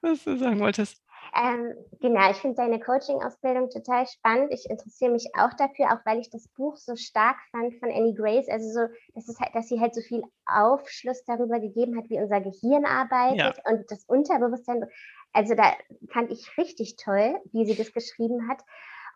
was 0.00 0.22
du 0.22 0.36
sagen 0.36 0.60
wolltest. 0.60 1.03
Ähm, 1.36 1.74
genau, 2.00 2.30
ich 2.30 2.36
finde 2.36 2.56
deine 2.56 2.78
Coaching-Ausbildung 2.78 3.68
total 3.68 4.06
spannend. 4.06 4.52
Ich 4.52 4.70
interessiere 4.70 5.10
mich 5.10 5.26
auch 5.36 5.52
dafür, 5.54 5.92
auch 5.92 6.06
weil 6.06 6.20
ich 6.20 6.30
das 6.30 6.46
Buch 6.48 6.76
so 6.76 6.94
stark 6.94 7.36
fand 7.50 7.74
von 7.80 7.90
Annie 7.90 8.14
Grace. 8.14 8.48
Also 8.48 8.70
so, 8.70 8.94
dass, 9.14 9.28
es 9.28 9.40
halt, 9.40 9.54
dass 9.54 9.68
sie 9.68 9.80
halt 9.80 9.94
so 9.94 10.00
viel 10.00 10.22
Aufschluss 10.46 11.24
darüber 11.24 11.58
gegeben 11.58 11.96
hat, 11.96 12.08
wie 12.08 12.20
unser 12.20 12.40
Gehirn 12.40 12.84
arbeitet 12.84 13.56
ja. 13.56 13.70
und 13.72 13.90
das 13.90 14.04
Unterbewusstsein. 14.04 14.84
Also 15.32 15.54
da 15.54 15.72
fand 16.12 16.30
ich 16.30 16.56
richtig 16.56 16.96
toll, 16.96 17.40
wie 17.52 17.66
sie 17.66 17.74
das 17.74 17.92
geschrieben 17.92 18.48
hat. 18.48 18.62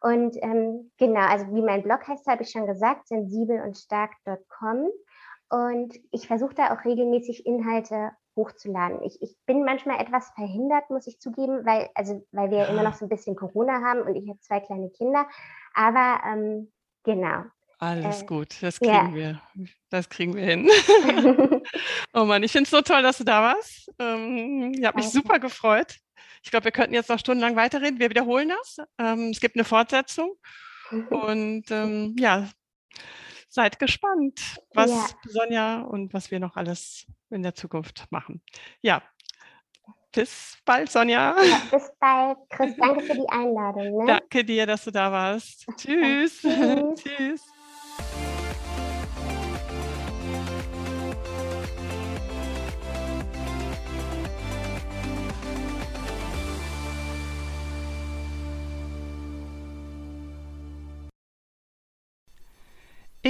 Und 0.00 0.36
ähm, 0.42 0.90
genau, 0.98 1.20
also 1.20 1.46
wie 1.54 1.62
mein 1.62 1.82
Blog 1.82 2.06
heißt, 2.06 2.26
habe 2.26 2.42
ich 2.42 2.50
schon 2.50 2.66
gesagt, 2.66 3.08
sensibel 3.08 3.60
und 3.62 3.76
stark.com. 3.76 4.88
Und 5.50 5.94
ich 6.10 6.26
versuche 6.26 6.54
da 6.54 6.74
auch 6.74 6.84
regelmäßig 6.84 7.46
Inhalte 7.46 8.10
hochzuladen. 8.38 9.02
Ich, 9.02 9.20
ich 9.20 9.36
bin 9.44 9.64
manchmal 9.64 10.00
etwas 10.00 10.30
verhindert, 10.30 10.88
muss 10.88 11.06
ich 11.06 11.20
zugeben, 11.20 11.66
weil, 11.66 11.90
also, 11.94 12.26
weil 12.32 12.50
wir 12.50 12.58
ja. 12.58 12.66
immer 12.66 12.82
noch 12.82 12.94
so 12.94 13.04
ein 13.04 13.10
bisschen 13.10 13.36
Corona 13.36 13.82
haben 13.82 14.00
und 14.00 14.16
ich 14.16 14.28
habe 14.28 14.40
zwei 14.40 14.60
kleine 14.60 14.88
Kinder. 14.90 15.26
Aber 15.74 16.20
ähm, 16.26 16.72
genau. 17.04 17.44
Alles 17.80 18.22
äh, 18.22 18.26
gut, 18.26 18.62
das 18.62 18.80
kriegen 18.80 18.92
ja. 18.92 19.14
wir. 19.14 19.42
Das 19.90 20.08
kriegen 20.08 20.34
wir 20.34 20.44
hin. 20.44 20.68
oh 22.14 22.24
Mann, 22.24 22.42
ich 22.42 22.52
finde 22.52 22.64
es 22.64 22.70
so 22.70 22.80
toll, 22.80 23.02
dass 23.02 23.18
du 23.18 23.24
da 23.24 23.42
warst. 23.42 23.92
Ähm, 23.98 24.72
ich 24.74 24.84
habe 24.84 24.96
mich 24.96 25.10
super 25.10 25.38
gefreut. 25.38 25.96
Ich 26.42 26.50
glaube, 26.50 26.64
wir 26.64 26.72
könnten 26.72 26.94
jetzt 26.94 27.10
noch 27.10 27.18
stundenlang 27.18 27.56
weiterreden. 27.56 28.00
Wir 28.00 28.10
wiederholen 28.10 28.48
das. 28.48 28.78
Ähm, 28.98 29.30
es 29.30 29.40
gibt 29.40 29.56
eine 29.56 29.64
Fortsetzung. 29.64 30.34
Und 31.10 31.70
ähm, 31.70 32.16
ja, 32.18 32.48
seid 33.58 33.80
gespannt, 33.80 34.40
was 34.72 34.88
ja. 34.88 35.06
Sonja 35.26 35.80
und 35.80 36.14
was 36.14 36.30
wir 36.30 36.38
noch 36.38 36.54
alles 36.54 37.06
in 37.28 37.42
der 37.42 37.56
Zukunft 37.56 38.06
machen. 38.10 38.40
Ja, 38.82 39.02
bis 40.12 40.56
bald, 40.64 40.92
Sonja. 40.92 41.34
Ja, 41.42 41.60
bis 41.68 41.90
bald, 41.98 42.38
Chris. 42.50 42.76
Danke 42.76 43.02
für 43.02 43.14
die 43.14 43.28
Einladung. 43.28 44.04
Ne? 44.04 44.06
Danke 44.06 44.44
dir, 44.44 44.64
dass 44.64 44.84
du 44.84 44.92
da 44.92 45.10
warst. 45.10 45.66
Tschüss. 45.76 46.40
Tschüss. 46.40 47.02
Tschüss. 47.02 48.37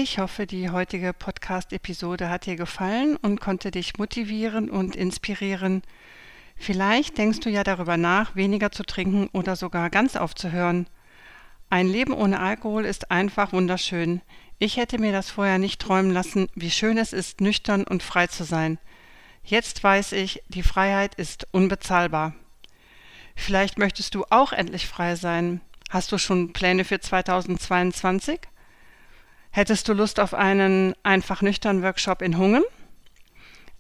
Ich 0.01 0.21
hoffe, 0.21 0.47
die 0.47 0.71
heutige 0.71 1.13
Podcast-Episode 1.13 2.31
hat 2.31 2.47
dir 2.47 2.55
gefallen 2.55 3.17
und 3.17 3.41
konnte 3.41 3.73
dich 3.73 3.99
motivieren 3.99 4.71
und 4.71 4.95
inspirieren. 4.95 5.83
Vielleicht 6.57 7.19
denkst 7.19 7.41
du 7.41 7.51
ja 7.51 7.65
darüber 7.65 7.97
nach, 7.97 8.37
weniger 8.37 8.71
zu 8.71 8.85
trinken 8.85 9.29
oder 9.33 9.57
sogar 9.57 9.91
ganz 9.91 10.15
aufzuhören. 10.15 10.87
Ein 11.69 11.89
Leben 11.89 12.13
ohne 12.13 12.39
Alkohol 12.39 12.85
ist 12.85 13.11
einfach 13.11 13.53
wunderschön. 13.53 14.23
Ich 14.61 14.77
hätte 14.77 15.01
mir 15.01 15.11
das 15.11 15.33
vorher 15.33 15.59
nicht 15.59 15.81
träumen 15.81 16.13
lassen, 16.13 16.47
wie 16.55 16.71
schön 16.71 16.97
es 16.97 17.13
ist, 17.13 17.41
nüchtern 17.41 17.83
und 17.83 18.05
frei 18.05 18.29
zu 18.29 18.45
sein. 18.45 18.79
Jetzt 19.43 19.83
weiß 19.83 20.13
ich, 20.13 20.45
die 20.47 20.63
Freiheit 20.63 21.17
ist 21.17 21.49
unbezahlbar. 21.51 22.37
Vielleicht 23.35 23.79
möchtest 23.79 24.15
du 24.15 24.25
auch 24.31 24.53
endlich 24.53 24.87
frei 24.87 25.17
sein. 25.17 25.61
Hast 25.91 26.13
du 26.13 26.19
schon 26.19 26.53
Pläne 26.53 26.85
für 26.85 27.01
2022? 27.01 28.43
Hättest 29.59 29.89
du 29.89 29.93
Lust 29.93 30.21
auf 30.21 30.35
einen 30.35 30.95
einfach 31.03 31.43
nüchtern 31.43 31.83
Workshop 31.83 32.23
in 32.23 32.39
Hungen? 32.39 32.63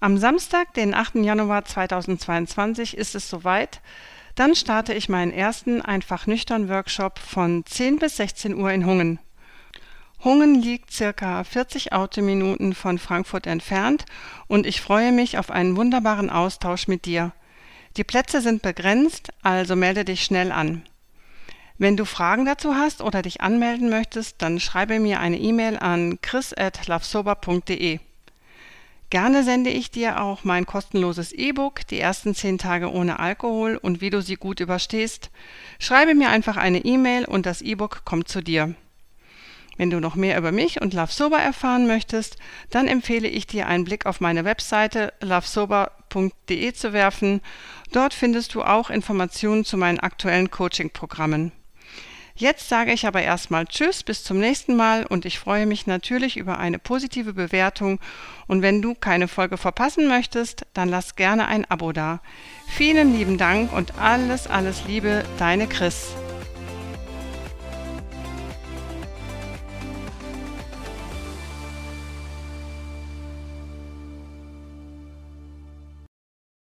Am 0.00 0.18
Samstag, 0.18 0.74
den 0.74 0.92
8. 0.92 1.14
Januar 1.22 1.64
2022 1.64 2.96
ist 2.96 3.14
es 3.14 3.30
soweit. 3.30 3.80
Dann 4.34 4.56
starte 4.56 4.92
ich 4.92 5.08
meinen 5.08 5.30
ersten 5.30 5.80
einfach 5.80 6.26
nüchtern 6.26 6.68
Workshop 6.68 7.20
von 7.20 7.64
10 7.64 8.00
bis 8.00 8.16
16 8.16 8.56
Uhr 8.56 8.72
in 8.72 8.86
Hungen. 8.86 9.20
Hungen 10.24 10.60
liegt 10.60 10.92
circa 10.92 11.44
40 11.44 11.92
Autominuten 11.92 12.74
von 12.74 12.98
Frankfurt 12.98 13.46
entfernt 13.46 14.04
und 14.48 14.66
ich 14.66 14.80
freue 14.80 15.12
mich 15.12 15.38
auf 15.38 15.48
einen 15.48 15.76
wunderbaren 15.76 16.28
Austausch 16.28 16.88
mit 16.88 17.04
dir. 17.04 17.30
Die 17.96 18.02
Plätze 18.02 18.40
sind 18.40 18.62
begrenzt, 18.62 19.28
also 19.44 19.76
melde 19.76 20.04
dich 20.04 20.24
schnell 20.24 20.50
an. 20.50 20.82
Wenn 21.80 21.96
du 21.96 22.04
Fragen 22.04 22.44
dazu 22.44 22.74
hast 22.74 23.00
oder 23.02 23.22
dich 23.22 23.40
anmelden 23.40 23.88
möchtest, 23.88 24.42
dann 24.42 24.58
schreibe 24.58 24.98
mir 24.98 25.20
eine 25.20 25.38
E-Mail 25.38 25.78
an 25.78 26.18
chris.lovesober.de. 26.20 28.00
Gerne 29.10 29.44
sende 29.44 29.70
ich 29.70 29.92
dir 29.92 30.20
auch 30.20 30.42
mein 30.42 30.66
kostenloses 30.66 31.30
E-Book, 31.32 31.86
die 31.86 32.00
ersten 32.00 32.34
zehn 32.34 32.58
Tage 32.58 32.90
ohne 32.90 33.20
Alkohol 33.20 33.78
und 33.80 34.00
wie 34.00 34.10
du 34.10 34.20
sie 34.20 34.34
gut 34.34 34.58
überstehst. 34.58 35.30
Schreibe 35.78 36.16
mir 36.16 36.30
einfach 36.30 36.56
eine 36.56 36.84
E-Mail 36.84 37.24
und 37.24 37.46
das 37.46 37.62
E-Book 37.62 38.04
kommt 38.04 38.26
zu 38.26 38.42
dir. 38.42 38.74
Wenn 39.76 39.90
du 39.90 40.00
noch 40.00 40.16
mehr 40.16 40.36
über 40.36 40.50
mich 40.50 40.82
und 40.82 40.92
Love 40.92 41.12
Sober 41.12 41.38
erfahren 41.38 41.86
möchtest, 41.86 42.38
dann 42.70 42.88
empfehle 42.88 43.28
ich 43.28 43.46
dir 43.46 43.68
einen 43.68 43.84
Blick 43.84 44.04
auf 44.04 44.20
meine 44.20 44.44
Webseite 44.44 45.12
lovesober.de 45.20 46.72
zu 46.72 46.92
werfen. 46.92 47.40
Dort 47.92 48.14
findest 48.14 48.56
du 48.56 48.64
auch 48.64 48.90
Informationen 48.90 49.64
zu 49.64 49.76
meinen 49.76 50.00
aktuellen 50.00 50.50
Coaching-Programmen. 50.50 51.52
Jetzt 52.38 52.68
sage 52.68 52.92
ich 52.92 53.04
aber 53.04 53.20
erstmal 53.20 53.66
Tschüss, 53.66 54.04
bis 54.04 54.22
zum 54.22 54.38
nächsten 54.38 54.76
Mal 54.76 55.04
und 55.04 55.24
ich 55.24 55.40
freue 55.40 55.66
mich 55.66 55.88
natürlich 55.88 56.36
über 56.36 56.60
eine 56.60 56.78
positive 56.78 57.32
Bewertung 57.32 57.98
und 58.46 58.62
wenn 58.62 58.80
du 58.80 58.94
keine 58.94 59.26
Folge 59.26 59.56
verpassen 59.56 60.06
möchtest, 60.06 60.64
dann 60.72 60.88
lass 60.88 61.16
gerne 61.16 61.48
ein 61.48 61.68
Abo 61.68 61.90
da. 61.90 62.20
Vielen 62.68 63.12
lieben 63.12 63.38
Dank 63.38 63.72
und 63.72 63.98
alles, 63.98 64.46
alles 64.46 64.84
Liebe, 64.86 65.24
deine 65.40 65.66
Chris. 65.66 66.14